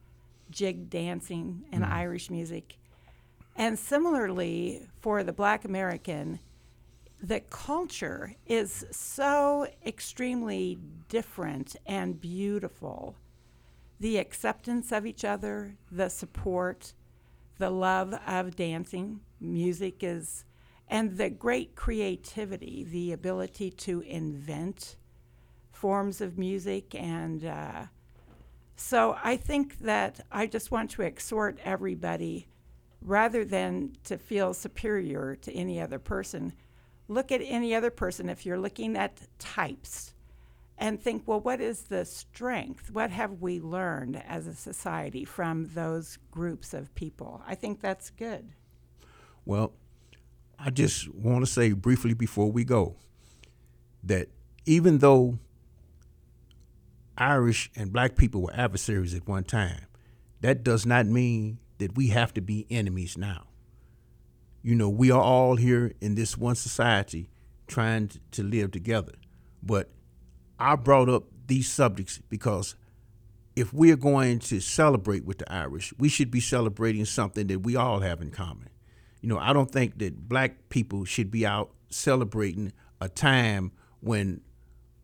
jig 0.50 0.90
dancing 0.90 1.66
and 1.74 1.84
mm. 1.84 1.92
Irish 1.92 2.30
music, 2.30 2.78
and 3.58 3.78
similarly 3.78 4.88
for 5.02 5.24
the 5.24 5.34
Black 5.34 5.66
American, 5.66 6.40
the 7.22 7.42
culture 7.42 8.34
is 8.48 8.86
so 8.92 9.68
extremely 9.86 10.80
different 11.10 11.76
and 11.86 12.22
beautiful. 12.22 13.18
The 14.00 14.20
acceptance 14.20 14.94
of 14.94 15.06
each 15.06 15.26
other, 15.26 15.76
the 15.92 16.08
support, 16.08 16.94
the 17.58 17.70
love 17.70 18.18
of 18.26 18.56
dancing, 18.56 19.20
music 19.42 20.02
is 20.02 20.46
and 20.90 21.18
the 21.18 21.30
great 21.30 21.76
creativity, 21.76 22.84
the 22.84 23.12
ability 23.12 23.70
to 23.72 24.02
invent 24.02 24.96
forms 25.72 26.20
of 26.20 26.38
music. 26.38 26.96
And 26.96 27.46
uh, 27.46 27.86
so 28.76 29.18
I 29.24 29.38
think 29.38 29.80
that 29.80 30.20
I 30.32 30.48
just 30.48 30.72
want 30.72 30.92
to 30.92 31.04
exhort 31.04 31.60
everybody 31.64 32.48
rather 33.02 33.46
than 33.46 33.96
to 34.04 34.18
feel 34.18 34.54
superior 34.54 35.36
to 35.36 35.54
any 35.54 35.80
other 35.80 36.00
person, 36.00 36.54
look 37.08 37.32
at 37.32 37.42
any 37.42 37.74
other 37.74 37.92
person 37.92 38.28
if 38.28 38.46
you're 38.46 38.60
looking 38.60 38.98
at 38.98 39.22
types 39.38 40.14
and 40.78 41.02
think, 41.02 41.24
well, 41.26 41.40
what 41.40 41.62
is 41.62 41.84
the 41.84 42.06
strength? 42.06 42.90
What 42.92 43.12
have 43.12 43.42
we 43.42 43.60
learned 43.60 44.22
as 44.28 44.48
a 44.48 44.56
society 44.56 45.26
from 45.26 45.70
those 45.74 46.18
groups 46.32 46.74
of 46.74 46.94
people? 46.96 47.44
I 47.46 47.56
think 47.56 47.82
that's 47.82 48.10
good. 48.10 48.50
Well, 49.46 49.74
I 50.62 50.72
just 50.72 51.14
want 51.14 51.46
to 51.46 51.52
say 51.52 51.72
briefly 51.72 52.14
before 52.14 52.52
we 52.52 52.66
go 52.66 52.98
that 54.04 54.28
even 54.66 54.98
though 54.98 55.40
Irish 57.18 57.72
and 57.78 57.94
black 57.94 58.18
people 58.18 58.42
were 58.42 58.54
adversaries 58.54 59.14
at 59.14 59.26
one 59.26 59.46
time, 59.46 59.86
that 60.42 60.64
does 60.64 60.86
not 60.86 61.06
mean 61.06 61.60
that 61.78 61.96
we 61.96 62.08
have 62.08 62.34
to 62.34 62.42
be 62.42 62.68
enemies 62.70 63.18
now. 63.18 63.48
You 64.62 64.76
know, 64.76 64.90
we 64.90 65.12
are 65.12 65.22
all 65.22 65.56
here 65.56 65.94
in 66.02 66.16
this 66.16 66.38
one 66.38 66.56
society 66.56 67.30
trying 67.68 68.12
to 68.32 68.44
live 68.44 68.72
together. 68.72 69.14
But 69.64 69.90
I 70.60 70.76
brought 70.76 71.08
up 71.08 71.24
these 71.48 71.72
subjects 71.72 72.20
because 72.28 72.76
if 73.56 73.74
we're 73.74 73.96
going 73.96 74.40
to 74.40 74.60
celebrate 74.60 75.24
with 75.24 75.38
the 75.38 75.52
Irish, 75.52 75.94
we 75.98 76.10
should 76.10 76.32
be 76.32 76.42
celebrating 76.42 77.06
something 77.06 77.48
that 77.48 77.60
we 77.60 77.78
all 77.78 78.02
have 78.02 78.22
in 78.22 78.32
common 78.32 78.70
you 79.22 79.30
know, 79.30 79.38
I 79.38 79.54
don't 79.54 79.72
think 79.72 79.98
that 80.00 80.30
black 80.30 80.70
people 80.70 81.06
should 81.06 81.32
be 81.32 81.46
out 81.46 81.72
celebrating 81.90 82.72
a 83.02 83.10
time 83.10 83.72
when 84.00 84.42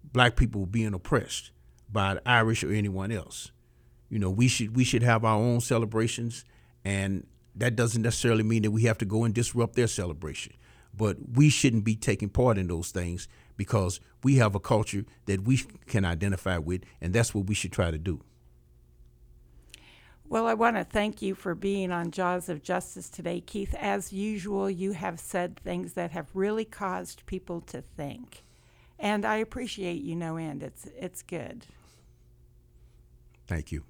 black 0.03 0.35
people 0.35 0.61
were 0.61 0.67
being 0.67 0.93
oppressed 0.93 1.51
by 1.91 2.15
the 2.15 2.29
Irish 2.29 2.63
or 2.63 2.71
anyone 2.71 3.11
else. 3.11 3.51
You 4.09 4.19
know, 4.19 4.29
we 4.29 4.47
should 4.47 4.75
we 4.75 4.83
should 4.83 5.03
have 5.03 5.25
our 5.25 5.37
own 5.37 5.61
celebrations, 5.61 6.45
and 6.83 7.25
that 7.55 7.75
doesn't 7.75 8.01
necessarily 8.01 8.43
mean 8.43 8.63
that 8.63 8.71
we 8.71 8.83
have 8.83 8.97
to 8.99 9.05
go 9.05 9.23
and 9.23 9.33
disrupt 9.33 9.75
their 9.75 9.87
celebration. 9.87 10.53
But 10.95 11.17
we 11.33 11.49
shouldn't 11.49 11.83
be 11.83 11.95
taking 11.95 12.29
part 12.29 12.57
in 12.57 12.67
those 12.67 12.91
things 12.91 13.27
because 13.57 13.99
we 14.23 14.35
have 14.35 14.55
a 14.55 14.59
culture 14.59 15.03
that 15.25 15.43
we 15.43 15.57
can 15.87 16.05
identify 16.05 16.57
with, 16.57 16.83
and 17.01 17.13
that's 17.13 17.33
what 17.33 17.47
we 17.47 17.55
should 17.55 17.71
try 17.71 17.91
to 17.91 17.97
do. 17.97 18.21
Well, 20.27 20.47
I 20.47 20.55
want 20.55 20.75
to 20.75 20.83
thank 20.83 21.21
you 21.21 21.35
for 21.35 21.53
being 21.53 21.91
on 21.91 22.09
Jaws 22.09 22.49
of 22.49 22.63
Justice 22.63 23.09
today, 23.09 23.41
Keith. 23.41 23.75
As 23.79 24.11
usual, 24.11 24.69
you 24.69 24.93
have 24.93 25.19
said 25.19 25.59
things 25.59 25.93
that 25.93 26.11
have 26.11 26.27
really 26.33 26.65
caused 26.65 27.25
people 27.27 27.61
to 27.61 27.81
think. 27.81 28.43
And 28.97 29.23
I 29.23 29.35
appreciate 29.35 30.01
you 30.01 30.15
no 30.15 30.37
end. 30.37 30.63
It's 30.63 30.87
it's 30.97 31.21
good. 31.21 31.65
Thank 33.45 33.71
you. 33.71 33.83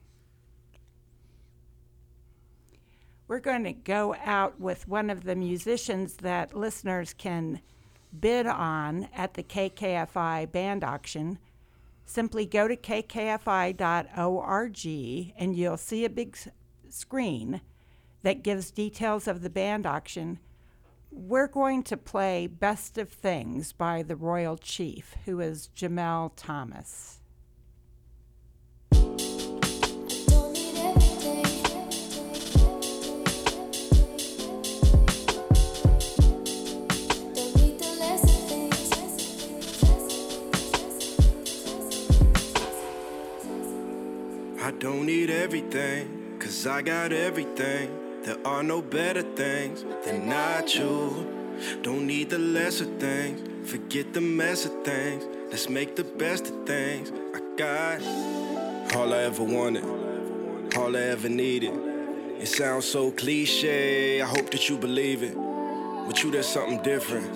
We're 3.28 3.40
going 3.40 3.64
to 3.64 3.74
go 3.74 4.16
out 4.24 4.60
with 4.60 4.88
one 4.88 5.10
of 5.10 5.24
the 5.24 5.36
musicians 5.36 6.18
that 6.18 6.54
listeners 6.54 7.14
can 7.14 7.62
bid 8.20 8.46
on 8.46 9.08
at 9.16 9.34
the 9.34 9.44
KKFI 9.44 10.52
band 10.52 10.84
auction 10.84 11.40
simply 12.06 12.45
go 12.45 12.68
to 12.68 12.76
kkfi.org 12.78 13.78
and 15.38 15.56
you'll 15.56 15.78
see 15.78 16.06
a 16.06 16.10
big 16.10 16.38
screen 16.89 17.62
that 18.24 18.43
gives 18.43 18.72
details 18.72 19.28
of 19.28 19.41
the 19.41 19.49
band 19.49 19.86
auction. 19.86 20.39
we're 21.12 21.47
going 21.47 21.84
to 21.84 21.97
play 21.97 22.47
Best 22.47 22.97
of 22.97 23.10
Things 23.10 23.72
by 23.72 24.03
the 24.03 24.16
Royal 24.16 24.58
Chief, 24.58 25.16
who 25.26 25.39
is 25.39 25.70
Jamel 25.76 26.32
Thomas. 26.36 27.22
Don't 44.80 45.05
need 45.05 45.30
everything, 45.30 46.38
cause 46.39 46.67
I 46.67 46.82
got 46.82 47.13
everything. 47.13 48.23
There 48.23 48.38
are 48.45 48.63
no 48.63 48.82
better 48.82 49.21
things 49.21 49.86
than 50.03 50.28
not 50.28 50.76
you. 50.76 51.80
Don't 51.82 52.05
need 52.05 52.30
the 52.30 52.39
lesser 52.39 52.86
things, 52.99 53.69
forget 53.69 54.13
the 54.13 54.21
mess 54.21 54.65
of 54.65 54.84
things. 54.84 55.23
Let's 55.49 55.69
make 55.69 55.95
the 55.95 56.03
best 56.03 56.49
of 56.49 56.65
things. 56.65 57.11
I 57.34 57.39
got 57.55 58.01
all 58.95 59.13
I 59.13 59.19
ever 59.19 59.43
wanted, 59.43 59.86
all 60.76 60.95
I 60.97 61.01
ever 61.01 61.30
needed. 61.30 61.73
It 62.39 62.47
sounds 62.47 62.86
so 62.86 63.11
cliche, 63.11 64.21
I 64.21 64.26
hope 64.26 64.51
that 64.51 64.67
you 64.67 64.78
believe 64.78 65.23
it. 65.23 65.36
With 66.07 66.23
you, 66.23 66.32
there's 66.32 66.47
something 66.47 66.84
different. 66.84 67.32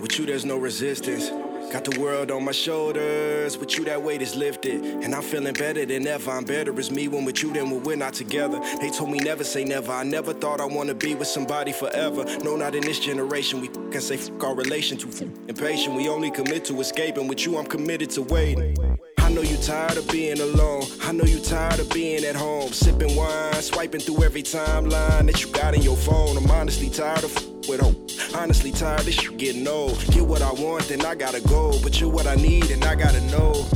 With 0.00 0.18
you, 0.18 0.26
there's 0.26 0.44
no 0.44 0.56
resistance. 0.56 1.30
Got 1.72 1.84
the 1.84 2.00
world 2.00 2.30
on 2.30 2.44
my 2.44 2.52
shoulders, 2.52 3.58
with 3.58 3.76
you 3.76 3.84
that 3.86 4.00
weight 4.00 4.22
is 4.22 4.36
lifted. 4.36 4.84
And 4.84 5.14
I'm 5.14 5.22
feeling 5.22 5.52
better 5.52 5.84
than 5.84 6.06
ever. 6.06 6.30
I'm 6.30 6.44
better 6.44 6.78
as 6.78 6.92
me 6.92 7.08
when 7.08 7.24
with 7.24 7.42
you 7.42 7.52
than 7.52 7.70
when 7.70 7.82
we're 7.82 7.96
not 7.96 8.14
together. 8.14 8.60
They 8.80 8.88
told 8.90 9.10
me 9.10 9.18
never 9.18 9.42
say 9.42 9.64
never. 9.64 9.90
I 9.90 10.04
never 10.04 10.32
thought 10.32 10.60
I 10.60 10.64
wanna 10.64 10.94
be 10.94 11.16
with 11.16 11.26
somebody 11.26 11.72
forever. 11.72 12.24
No, 12.44 12.54
not 12.54 12.76
in 12.76 12.82
this 12.82 13.00
generation. 13.00 13.60
We 13.60 13.68
can 13.68 14.00
say 14.00 14.16
fuck 14.16 14.44
our 14.44 14.54
relation 14.54 14.96
too 14.96 15.10
impatient. 15.48 15.96
We 15.96 16.08
only 16.08 16.30
commit 16.30 16.64
to 16.66 16.80
escaping. 16.80 17.26
With 17.26 17.44
you, 17.44 17.58
I'm 17.58 17.66
committed 17.66 18.10
to 18.10 18.22
waiting. 18.22 18.76
I 19.18 19.30
know 19.30 19.42
you 19.42 19.56
tired 19.56 19.96
of 19.96 20.08
being 20.08 20.40
alone. 20.40 20.84
I 21.02 21.10
know 21.10 21.24
you 21.24 21.40
tired 21.40 21.80
of 21.80 21.90
being 21.90 22.24
at 22.24 22.36
home, 22.36 22.72
sipping 22.72 23.16
wine, 23.16 23.60
swiping 23.60 24.00
through 24.00 24.22
every 24.22 24.44
timeline 24.44 25.26
that 25.26 25.42
you 25.42 25.50
got 25.50 25.74
in 25.74 25.82
your 25.82 25.96
phone. 25.96 26.36
I'm 26.36 26.48
honestly 26.48 26.88
tired 26.90 27.24
of 27.24 27.55
with 27.68 27.80
hope. 27.80 27.96
Honestly 28.34 28.70
tired 28.70 29.00
of 29.00 29.12
shit 29.12 29.36
getting 29.36 29.66
old. 29.66 29.98
Get 30.12 30.26
what 30.26 30.42
I 30.42 30.52
want, 30.52 30.88
then 30.88 31.04
I 31.04 31.14
gotta 31.14 31.40
go. 31.40 31.78
But 31.82 32.00
you're 32.00 32.10
what 32.10 32.26
I 32.26 32.34
need, 32.36 32.70
and 32.70 32.84
I 32.84 32.94
gotta 32.94 33.20
know. 33.32 33.66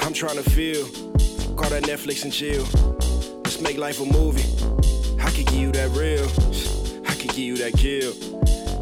I'm 0.00 0.12
trying 0.12 0.36
to 0.36 0.48
feel. 0.50 0.86
Call 1.56 1.70
that 1.70 1.84
Netflix 1.84 2.24
and 2.24 2.32
chill. 2.32 2.64
Let's 3.44 3.60
make 3.60 3.78
life 3.78 4.00
a 4.00 4.04
movie. 4.04 4.44
I 5.22 5.30
could 5.30 5.46
give 5.46 5.54
you 5.54 5.72
that 5.72 5.90
real. 5.90 6.26
I 7.06 7.14
could 7.14 7.30
give 7.30 7.38
you 7.38 7.56
that 7.58 7.74
kill. 7.74 8.12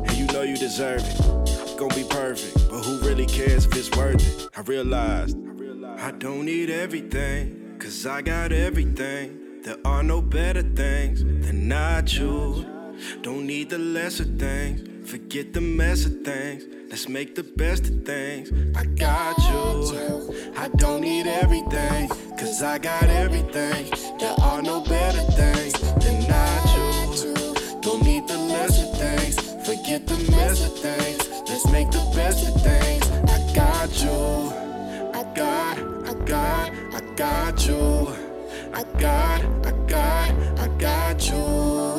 And 0.05 0.13
you 0.13 0.27
know 0.27 0.43
you 0.43 0.57
deserve 0.57 1.03
it. 1.05 1.79
Gonna 1.79 1.95
be 1.95 2.05
perfect, 2.05 2.71
but 2.71 2.83
who 2.85 2.99
really 3.01 3.27
cares 3.27 3.67
if 3.67 3.77
it's 3.77 3.91
worth 3.97 4.21
it? 4.21 4.49
I 4.57 4.61
realized 4.61 5.37
I 5.99 6.13
don't 6.13 6.45
need 6.45 6.71
everything, 6.71 7.77
cause 7.79 8.07
I 8.07 8.23
got 8.23 8.53
everything. 8.53 9.63
There 9.63 9.79
are 9.85 10.03
no 10.03 10.21
better 10.21 10.63
things 10.63 11.23
than 11.23 11.69
not 11.69 12.13
you. 12.17 12.72
Don't 13.23 13.47
need 13.47 13.71
the 13.71 13.79
lesser 13.79 14.25
things, 14.25 15.09
forget 15.11 15.53
the 15.53 15.61
mess 15.61 16.07
of 16.07 16.23
things. 16.23 16.65
Let's 16.91 17.09
make 17.09 17.35
the 17.35 17.43
best 17.43 17.89
of 17.89 18.05
things. 18.05 18.51
I 18.77 18.85
got 18.85 19.39
you. 19.39 20.53
I 20.57 20.69
don't 20.77 21.01
need 21.01 21.27
everything, 21.27 22.09
cause 22.39 22.63
I 22.63 22.79
got 22.79 23.05
everything. 23.05 23.91
There 24.19 24.35
are 24.41 24.61
no 24.63 24.81
better 24.83 25.23
things 25.33 25.73
than 26.03 26.29
not 26.29 26.65
you. 26.77 27.81
Don't 27.81 28.03
need 28.05 28.29
the 28.29 28.37
lesser 28.37 28.87
things, 28.97 29.37
forget 29.67 30.07
the 30.07 30.19
mess 30.31 30.65
of 30.65 30.79
things. 30.79 31.29
Let's 31.49 31.67
make 31.71 31.91
the 31.91 32.05
best 32.15 32.47
of 32.49 32.61
things. 32.63 33.09
I 33.31 33.55
got 33.55 34.03
you. 34.03 34.53
I 35.19 35.23
got, 35.35 35.79
I 36.09 36.15
got, 36.25 36.73
I 36.95 37.01
got 37.17 37.67
you. 37.67 38.09
I 38.75 38.85
got, 38.99 39.45
I 39.67 39.71
got, 39.87 40.31
I 40.59 40.69
got 40.79 41.29
you. 41.29 41.92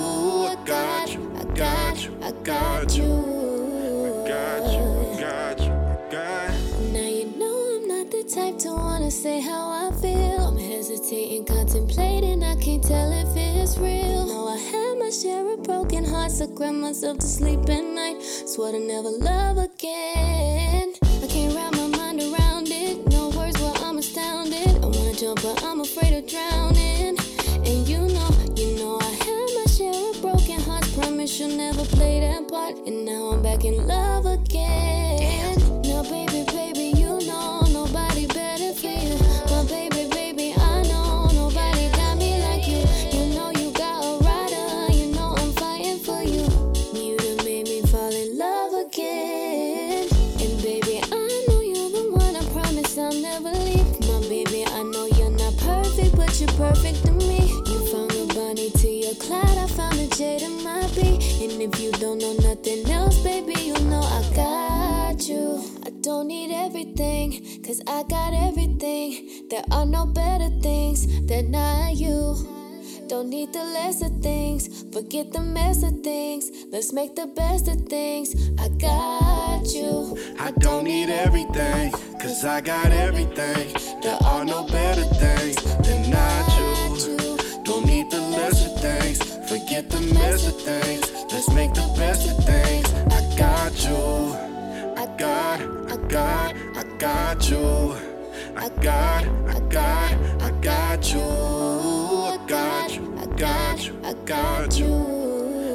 I 0.64 0.66
got 0.66 1.14
you, 1.14 1.32
I 1.36 1.43
got 1.43 2.05
you, 2.05 2.18
I 2.24 2.32
got 2.32 2.95
you. 2.95 3.03
I 3.03 4.28
got 4.30 4.72
you, 4.72 4.84
I 5.11 5.20
got 5.20 5.59
you, 5.59 5.74
I 5.74 6.09
got 6.09 6.93
Now 6.93 7.01
you 7.01 7.26
know 7.38 7.76
I'm 7.76 7.86
not 7.86 8.09
the 8.09 8.24
type 8.24 8.59
to 8.59 8.70
wanna 8.70 9.11
say 9.11 9.41
how 9.41 9.89
I 9.89 9.91
feel. 10.01 10.39
I'm 10.39 10.57
hesitating, 10.57 11.43
contemplating, 11.43 12.43
I 12.43 12.55
can't 12.55 12.82
tell 12.82 13.11
if 13.11 13.36
it's 13.36 13.78
real. 13.78 14.26
Now 14.26 14.47
I 14.47 14.57
had 14.57 14.99
my 14.99 15.09
share 15.09 15.53
of 15.53 15.64
broken 15.64 16.05
hearts, 16.05 16.39
I 16.39 16.47
cry 16.47 16.72
myself 16.72 17.18
to 17.18 17.28
sleep 17.28 17.68
at 17.68 17.84
night. 17.84 18.24
Swore 18.24 18.72
to 18.72 18.80
never 18.80 19.09
love 19.09 19.57
again. 19.57 20.93
No 70.04 70.12
better 70.12 70.49
things 70.60 71.08
than 71.28 71.51
not 71.51 71.95
you. 71.95 72.36
Don't 73.08 73.30
need 73.30 73.54
the 73.54 73.64
lesser 73.64 74.10
things, 74.10 74.84
forget 74.91 75.32
the 75.32 75.39
mess 75.39 75.82
of 75.82 76.01
things. 76.01 76.51
Let's 76.70 76.91
make 76.91 77.16
the 77.16 77.28
best 77.28 77.70
of 77.70 77.88
things. 77.88 78.36
I 78.60 78.68
got 78.68 79.64
you. 79.74 80.18
I 80.38 80.51
don't 80.60 80.84
need 80.84 81.10
everything, 81.10 81.93
cause 82.20 82.43
I 82.43 82.60
got 82.60 82.91
everything. 82.91 83.74
There 84.01 84.18
are 84.26 84.43
no 84.43 84.68
better 84.68 85.06
things 85.06 85.56
than 85.88 86.10
not 86.10 86.45
you. 86.60 87.38
Don't 87.64 87.86
need 87.86 88.12
the 88.12 88.20
lesser 88.20 88.76
things, 88.80 89.20
forget 89.47 89.89
the 89.89 90.01
mess 90.14 90.45
of 90.45 90.62
things. 90.62 91.14
Let's 91.32 91.49
make 91.51 91.74
the 91.74 91.88
best 91.95 92.30
of 92.30 92.43
things. 92.43 92.91
I 93.08 93.38
got 93.38 93.72
you. 93.88 94.36
I 95.01 95.06
got, 95.18 95.62
I 95.89 95.95
got, 96.10 96.56
I 96.76 96.84
got 96.97 97.49
you. 97.49 98.12
I 98.56 98.70
got, 98.82 99.26
I 99.47 99.60
got, 99.70 100.14
I 100.41 100.51
got 100.62 101.14
you. 101.14 101.22
I 101.22 102.38
got 102.47 102.95
you, 102.95 103.18
I 103.18 103.26
got 103.26 103.86
you, 103.86 103.99
I 104.04 104.14
got 104.26 104.80
you. 104.80 104.93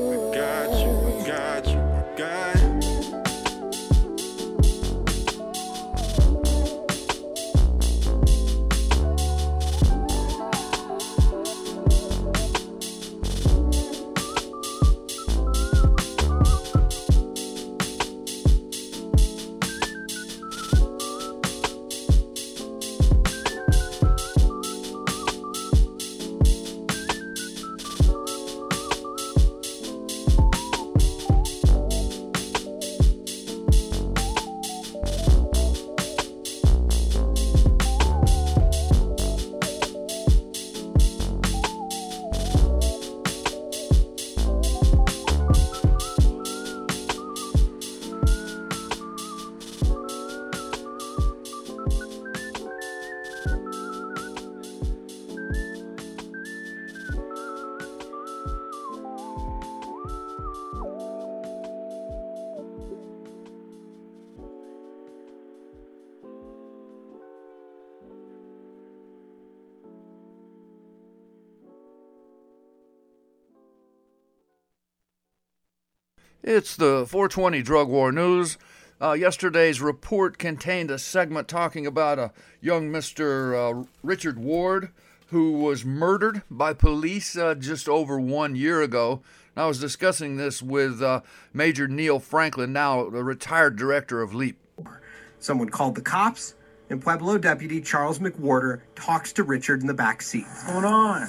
I 0.08 0.34
got 0.34 0.72
you, 0.80 0.90
I 1.08 1.26
got 1.26 1.66
you, 1.66 1.77
It's 76.50 76.76
the 76.76 77.04
420 77.06 77.60
Drug 77.60 77.90
War 77.90 78.10
News. 78.10 78.56
Uh, 79.02 79.12
yesterday's 79.12 79.82
report 79.82 80.38
contained 80.38 80.90
a 80.90 80.98
segment 80.98 81.46
talking 81.46 81.86
about 81.86 82.18
a 82.18 82.32
young 82.62 82.90
Mr. 82.90 83.82
Uh, 83.82 83.84
Richard 84.02 84.38
Ward 84.38 84.88
who 85.26 85.52
was 85.52 85.84
murdered 85.84 86.40
by 86.50 86.72
police 86.72 87.36
uh, 87.36 87.54
just 87.54 87.86
over 87.86 88.18
one 88.18 88.56
year 88.56 88.80
ago. 88.80 89.20
And 89.54 89.62
I 89.62 89.66
was 89.66 89.78
discussing 89.78 90.38
this 90.38 90.62
with 90.62 91.02
uh, 91.02 91.20
Major 91.52 91.86
Neill 91.86 92.18
Franklin, 92.18 92.72
now 92.72 93.10
the 93.10 93.22
retired 93.22 93.76
director 93.76 94.22
of 94.22 94.32
LEAP. 94.32 94.56
Someone 95.38 95.68
called 95.68 95.96
the 95.96 96.00
cops, 96.00 96.54
and 96.90 97.02
Pueblo 97.02 97.38
Deputy 97.38 97.80
Charles 97.80 98.18
McWhorter 98.18 98.80
talks 98.94 99.32
to 99.34 99.42
Richard 99.42 99.80
in 99.80 99.86
the 99.86 99.94
back 99.94 100.22
seat. 100.22 100.44
What's 100.44 100.64
going 100.64 100.84
on? 100.84 101.28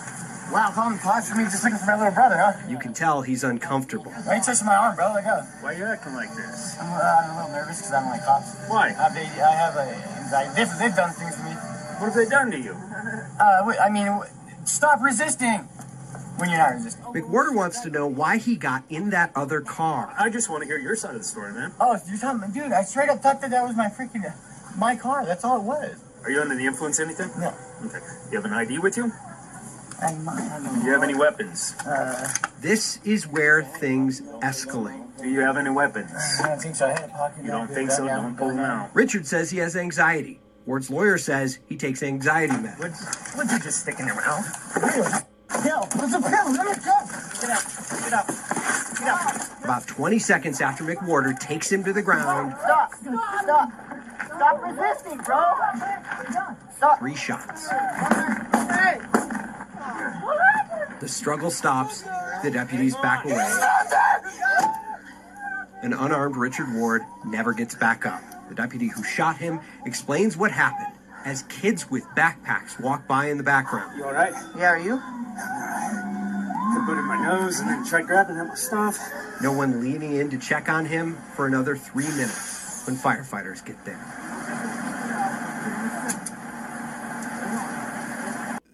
Wow, 0.52 0.72
calling 0.74 0.98
the 0.98 1.02
cops 1.04 1.30
for 1.30 1.38
me 1.38 1.44
just 1.44 1.64
looking 1.64 1.78
for 1.78 1.86
my 1.86 1.98
little 1.98 2.14
brother, 2.14 2.38
huh? 2.38 2.54
You 2.68 2.80
can 2.80 2.94
tell 2.94 3.22
he's 3.22 3.44
uncomfortable. 3.44 4.12
Why 4.12 4.34
are 4.34 4.36
you 4.38 4.42
touching 4.42 4.66
my 4.66 4.76
arm, 4.76 4.96
bro? 4.96 5.14
Let 5.14 5.24
go. 5.24 5.42
Why 5.62 5.76
are 5.76 5.78
you 5.78 5.86
acting 5.86 6.16
like 6.16 6.34
this? 6.36 6.76
I'm, 6.82 6.90
uh, 6.90 6.98
I'm 6.98 7.30
a 7.30 7.36
little 7.38 7.52
nervous 7.52 7.78
because 7.78 7.94
I 7.94 8.02
don't 8.02 8.10
like 8.10 8.26
cops. 8.26 8.56
Why? 8.68 8.88
I 8.88 8.92
have, 8.92 9.14
I 9.14 9.52
have 9.54 9.76
a 9.76 9.86
anxiety. 10.24 10.52
They've, 10.56 10.80
they've 10.80 10.96
done 10.96 11.14
things 11.14 11.36
to 11.38 11.44
me. 11.44 11.52
What 12.02 12.06
have 12.08 12.16
they 12.16 12.26
done 12.26 12.50
to 12.52 12.60
you? 12.60 12.74
Uh, 13.40 13.62
wait, 13.66 13.78
I 13.80 13.90
mean, 13.90 14.10
stop 14.66 15.02
resisting 15.04 15.68
when 16.38 16.50
you're 16.50 16.58
not 16.58 16.74
resisting. 16.74 17.04
McWhorter 17.04 17.54
wants 17.54 17.82
to 17.82 17.90
know 17.90 18.08
why 18.08 18.38
he 18.38 18.56
got 18.56 18.84
in 18.90 19.12
that 19.12 19.32
other 19.36 19.62
car. 19.62 20.16
I 20.18 20.32
just 20.32 20.50
want 20.50 20.64
to 20.64 20.68
hear 20.68 20.80
your 20.80 20.96
side 20.96 21.14
of 21.14 21.22
the 21.22 21.28
story, 21.28 21.54
man. 21.54 21.74
Oh, 21.80 21.96
you're 22.08 22.18
talking, 22.18 22.50
dude, 22.52 22.72
I 22.72 22.82
straight 22.84 23.10
up 23.10 23.20
thought 23.20 23.42
that 23.42 23.52
that 23.52 23.64
was 23.64 23.76
my 23.76 23.88
freaking, 23.88 24.34
my 24.78 24.96
car. 24.96 25.26
That's 25.26 25.44
all 25.44 25.58
it 25.60 25.64
was. 25.64 26.04
Are 26.24 26.32
you 26.32 26.42
under 26.42 26.56
the 26.56 26.66
influence 26.66 27.00
of 27.00 27.08
anything? 27.08 27.30
No. 27.40 27.54
Okay. 27.86 28.00
You 28.32 28.38
have 28.38 28.46
an 28.46 28.54
ID 28.54 28.80
with 28.80 28.98
you? 28.98 29.12
I 30.02 30.14
might 30.16 30.40
have 30.42 30.64
Do 30.82 30.86
you 30.86 30.94
have 30.94 31.04
any 31.04 31.16
weapons? 31.16 31.76
Uh, 31.86 32.28
This 32.62 33.00
is 33.04 33.28
where 33.28 33.64
things 33.64 34.22
escalate. 34.42 35.06
Do 35.22 35.28
you 35.30 35.42
have 35.42 35.58
any 35.58 35.70
weapons? 35.70 36.12
I 36.42 36.48
don't 36.50 36.62
think 36.62 36.76
so. 36.76 36.88
I 36.88 36.92
had 36.92 37.04
a 37.06 37.08
pocket. 37.10 37.44
You 37.44 37.52
don't 37.52 37.68
think 37.70 37.92
so? 37.92 38.08
Don't 38.08 38.38
pull 38.38 38.50
them 38.50 38.60
out. 38.60 38.90
Richard 38.96 39.26
says 39.28 39.50
he 39.52 39.58
has 39.58 39.76
anxiety. 39.76 40.40
Ward's 40.66 40.90
lawyer 40.90 41.18
says 41.18 41.60
he 41.68 41.76
takes 41.76 42.04
anxiety 42.04 42.54
meds. 42.54 42.80
What, 42.80 42.92
what'd 43.36 43.52
you 43.52 43.60
just 43.60 43.82
stick 43.82 44.00
in 44.00 44.06
your 44.08 44.16
mouth? 44.16 44.76
Really? 44.78 45.12
Pill. 45.64 45.80
What's 45.96 46.14
a 46.14 46.22
pill? 46.22 46.52
Let 46.54 46.66
me 46.66 46.74
go. 46.76 46.98
Get 47.42 47.50
out. 47.50 47.66
Get 48.04 48.14
out. 48.14 48.28
Get 49.00 49.08
out. 49.08 49.64
About 49.64 49.88
20 49.88 50.20
seconds 50.20 50.62
after 50.62 50.84
McWhorter 50.84 51.38
takes 51.40 51.72
him 51.72 51.84
to 51.84 51.92
the 51.92 52.02
ground, 52.02 52.56
Stop. 52.62 52.94
Stop. 52.94 53.72
Stop 54.40 54.64
resisting, 54.64 55.18
bro. 55.18 55.54
Stop. 56.78 57.00
three 57.00 57.14
shots. 57.14 57.68
The 61.02 61.08
struggle 61.10 61.52
stops. 61.52 62.04
The 62.42 62.50
deputies 62.50 62.96
back 62.96 63.26
away. 63.26 63.54
An 65.82 65.92
unarmed 65.92 66.38
Richard 66.38 66.74
Ward 66.74 67.02
never 67.26 67.52
gets 67.52 67.76
back 67.76 68.06
up. 68.06 68.22
The 68.48 68.56
deputy 68.56 68.88
who 68.88 69.04
shot 69.04 69.36
him 69.36 69.60
explains 69.86 70.38
what 70.38 70.52
happened 70.52 70.98
as 71.26 71.44
kids 71.44 71.92
with 71.92 72.06
backpacks 72.16 72.80
walk 72.82 73.10
by 73.10 73.26
in 73.26 73.36
the 73.36 73.44
background. 73.44 73.98
You 73.98 74.06
all 74.06 74.14
right? 74.14 74.32
Yeah, 74.58 74.70
are 74.70 74.80
you? 74.80 75.02
I 75.04 76.84
put 76.86 76.98
in 76.98 77.04
my 77.04 77.22
nose 77.28 77.60
and 77.60 77.70
then 77.70 77.86
tried 77.86 78.08
grabbing 78.08 78.38
at 78.38 78.48
my 78.48 78.56
stuff. 78.56 78.98
No 79.42 79.52
one 79.52 79.82
leaning 79.82 80.16
in 80.16 80.30
to 80.30 80.38
check 80.38 80.70
on 80.70 80.86
him 80.86 81.18
for 81.36 81.46
another 81.46 81.76
three 81.76 82.08
minutes 82.08 82.59
when 82.86 82.96
firefighters 82.96 83.66
get 83.66 83.84
there. 83.86 84.00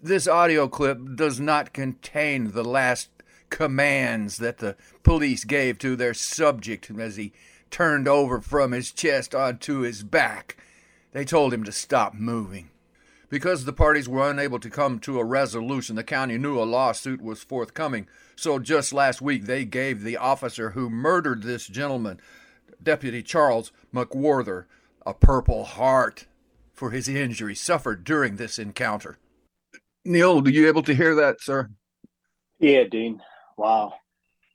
This 0.02 0.28
audio 0.28 0.68
clip 0.68 1.16
does 1.16 1.40
not 1.40 1.72
contain 1.72 2.52
the 2.52 2.64
last 2.64 3.10
commands 3.50 4.38
that 4.38 4.58
the 4.58 4.76
police 5.02 5.44
gave 5.44 5.78
to 5.78 5.96
their 5.96 6.14
subject 6.14 6.90
as 6.98 7.16
he 7.16 7.32
turned 7.70 8.06
over 8.06 8.40
from 8.40 8.72
his 8.72 8.92
chest 8.92 9.34
onto 9.34 9.80
his 9.80 10.02
back. 10.02 10.56
They 11.12 11.24
told 11.24 11.52
him 11.52 11.64
to 11.64 11.72
stop 11.72 12.14
moving. 12.14 12.70
Because 13.28 13.64
the 13.64 13.72
parties 13.72 14.08
were 14.08 14.30
unable 14.30 14.60
to 14.60 14.70
come 14.70 15.00
to 15.00 15.18
a 15.18 15.24
resolution, 15.24 15.96
the 15.96 16.04
county 16.04 16.38
knew 16.38 16.60
a 16.60 16.62
lawsuit 16.62 17.20
was 17.20 17.42
forthcoming. 17.42 18.06
So 18.36 18.60
just 18.60 18.92
last 18.92 19.20
week, 19.20 19.46
they 19.46 19.64
gave 19.64 20.02
the 20.02 20.16
officer 20.16 20.70
who 20.70 20.88
murdered 20.88 21.42
this 21.42 21.66
gentleman, 21.66 22.20
Deputy 22.82 23.22
Charles 23.22 23.72
McWhorter, 23.94 24.66
a 25.04 25.14
Purple 25.14 25.64
Heart 25.64 26.26
for 26.72 26.90
his 26.90 27.08
injury 27.08 27.54
suffered 27.54 28.04
during 28.04 28.36
this 28.36 28.58
encounter. 28.58 29.18
Neill, 30.04 30.46
are 30.46 30.50
you 30.50 30.68
able 30.68 30.82
to 30.82 30.94
hear 30.94 31.14
that, 31.14 31.40
sir? 31.40 31.70
Yeah, 32.58 32.84
Dean. 32.84 33.20
Wow. 33.56 33.94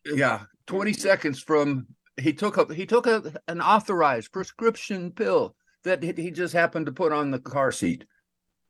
Yeah, 0.06 0.42
20 0.68 0.94
seconds 0.94 1.42
from 1.42 1.88
he 2.18 2.34
took 2.34 2.58
a 2.58 2.74
he 2.74 2.86
took 2.86 3.08
a, 3.08 3.34
an 3.48 3.62
authorized 3.62 4.32
prescription 4.32 5.12
pill 5.12 5.56
that 5.84 6.04
he 6.04 6.14
he 6.14 6.32
just 6.32 6.54
happened 6.54 6.86
to 6.86 6.92
put 6.92 7.12
on 7.12 7.32
the 7.32 7.40
car 7.40 7.72
seat. 7.72 8.06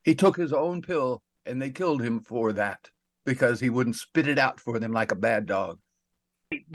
He 0.03 0.15
took 0.15 0.37
his 0.37 0.53
own 0.53 0.81
pill 0.81 1.21
and 1.45 1.61
they 1.61 1.69
killed 1.69 2.01
him 2.01 2.21
for 2.21 2.53
that 2.53 2.89
because 3.25 3.59
he 3.59 3.69
wouldn't 3.69 3.95
spit 3.95 4.27
it 4.27 4.39
out 4.39 4.59
for 4.59 4.79
them 4.79 4.91
like 4.91 5.11
a 5.11 5.15
bad 5.15 5.45
dog. 5.45 5.79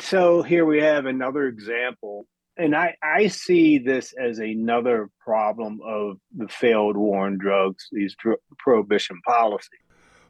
So 0.01 0.43
here 0.43 0.65
we 0.65 0.81
have 0.81 1.07
another 1.07 1.47
example. 1.47 2.27
And 2.59 2.75
I, 2.75 2.95
I 3.03 3.27
see 3.29 3.79
this 3.79 4.15
as 4.15 4.39
another 4.39 5.11
problem 5.21 5.81
of 5.85 6.19
the 6.35 6.49
failed 6.49 6.97
war 6.97 7.27
on 7.27 7.37
drugs, 7.37 7.87
these 7.93 8.15
dr- 8.19 8.39
prohibition 8.59 9.21
policies. 9.27 9.81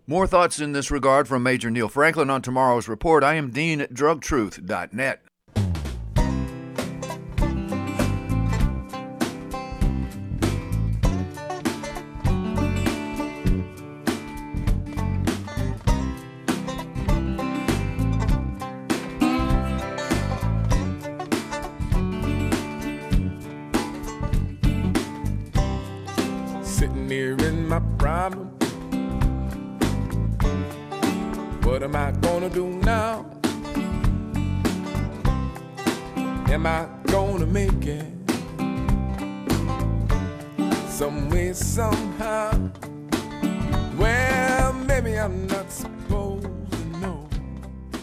More 0.09 0.27
thoughts 0.27 0.61
in 0.61 0.73
this 0.73 0.91
regard 0.91 1.29
from 1.29 1.43
Major 1.43 1.71
Neill 1.71 1.89
Franklin 1.89 2.31
on 2.31 2.43
tomorrow's 2.43 2.89
report. 2.89 3.25
I 3.25 3.35
am 3.35 3.51
Dean 3.51 3.81
at 3.81 3.93
drugtruth.net. 3.93 5.23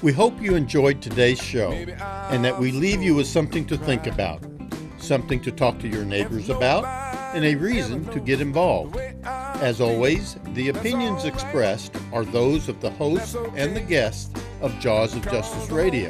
We 0.03 0.11
hope 0.11 0.41
you 0.41 0.55
enjoyed 0.55 1.01
today's 1.01 1.41
show 1.41 1.71
and 1.71 2.43
that 2.43 2.59
we 2.59 2.73
leave 2.73 3.01
you 3.01 3.15
with 3.15 3.25
something 3.25 3.65
to 3.67 3.77
think 3.77 4.05
about, 4.05 4.43
something 4.97 5.39
to 5.43 5.49
talk 5.49 5.79
to 5.79 5.87
your 5.87 6.03
neighbors 6.03 6.49
about, 6.49 6.83
and 7.33 7.45
a 7.45 7.55
reason 7.55 8.03
to 8.11 8.19
get 8.19 8.41
involved. 8.41 8.97
As 9.23 9.79
always, 9.79 10.35
the 10.55 10.67
opinions 10.67 11.23
expressed 11.23 11.95
are 12.11 12.25
those 12.25 12.67
of 12.67 12.81
the 12.81 12.91
host 12.91 13.37
and 13.55 13.73
the 13.73 13.79
guests 13.79 14.29
of 14.59 14.77
Jaws 14.81 15.15
of 15.15 15.23
Justice 15.31 15.69
Radio, 15.69 16.09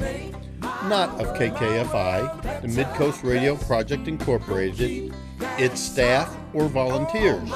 not 0.86 1.10
of 1.22 1.38
KKFI, 1.38 2.64
the 2.64 2.70
Midcoast 2.70 3.24
Radio 3.24 3.56
Project 3.58 4.08
Incorporated, 4.08 5.14
its 5.60 5.80
staff, 5.80 6.36
or 6.56 6.68
volunteers. 6.68 7.48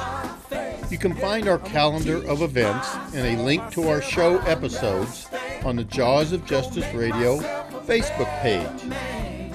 You 0.90 0.96
can 0.96 1.14
find 1.14 1.48
our 1.48 1.58
calendar 1.58 2.26
of 2.26 2.40
events 2.40 2.88
and 3.14 3.26
a 3.26 3.42
link 3.42 3.70
to 3.72 3.88
our 3.88 4.00
show 4.00 4.38
episodes 4.38 5.28
on 5.62 5.76
the 5.76 5.84
Jaws 5.84 6.32
of 6.32 6.46
Justice 6.46 6.86
Radio 6.94 7.36
Facebook 7.86 8.30
page. 8.40 8.90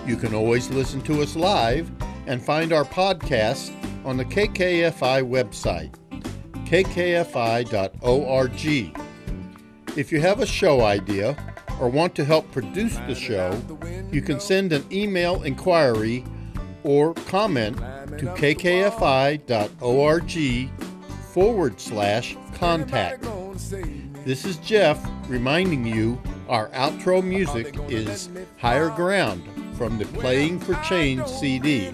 You 0.08 0.16
can 0.16 0.36
always 0.36 0.70
listen 0.70 1.02
to 1.02 1.24
us 1.24 1.36
live 1.36 1.90
and 2.28 2.40
find 2.40 2.72
our 2.72 2.86
podcast 2.86 3.74
on 4.06 4.18
the 4.18 4.26
KKFI 4.26 5.28
website, 5.28 5.96
kkfi.org. 6.68 8.06
If 9.98 10.12
you 10.12 10.22
have 10.22 10.40
a 10.40 10.46
show 10.46 10.82
idea 10.82 11.36
or 11.80 11.90
want 11.90 12.14
to 12.16 12.26
help 12.26 12.52
produce 12.52 12.98
the 13.08 13.16
show, 13.16 13.60
you 14.12 14.22
can 14.22 14.40
send 14.40 14.72
an 14.72 14.86
email 14.92 15.42
inquiry 15.42 16.26
or 16.84 17.16
comment 17.16 17.78
to 18.20 18.28
kkfi.org 18.38 19.40
forward 21.34 21.82
slash 21.82 22.38
contact. 22.54 23.26
This 24.24 24.46
is 24.46 24.58
Jeff 24.58 25.04
reminding 25.28 25.86
you 25.86 26.22
our 26.48 26.70
outro 26.70 27.24
music 27.24 27.76
is 27.90 28.30
Higher 28.58 28.90
Ground 28.92 29.44
from 29.76 29.98
the 29.98 30.06
Playing 30.06 30.60
for 30.60 30.76
Change 30.84 31.26
CD. 31.26 31.92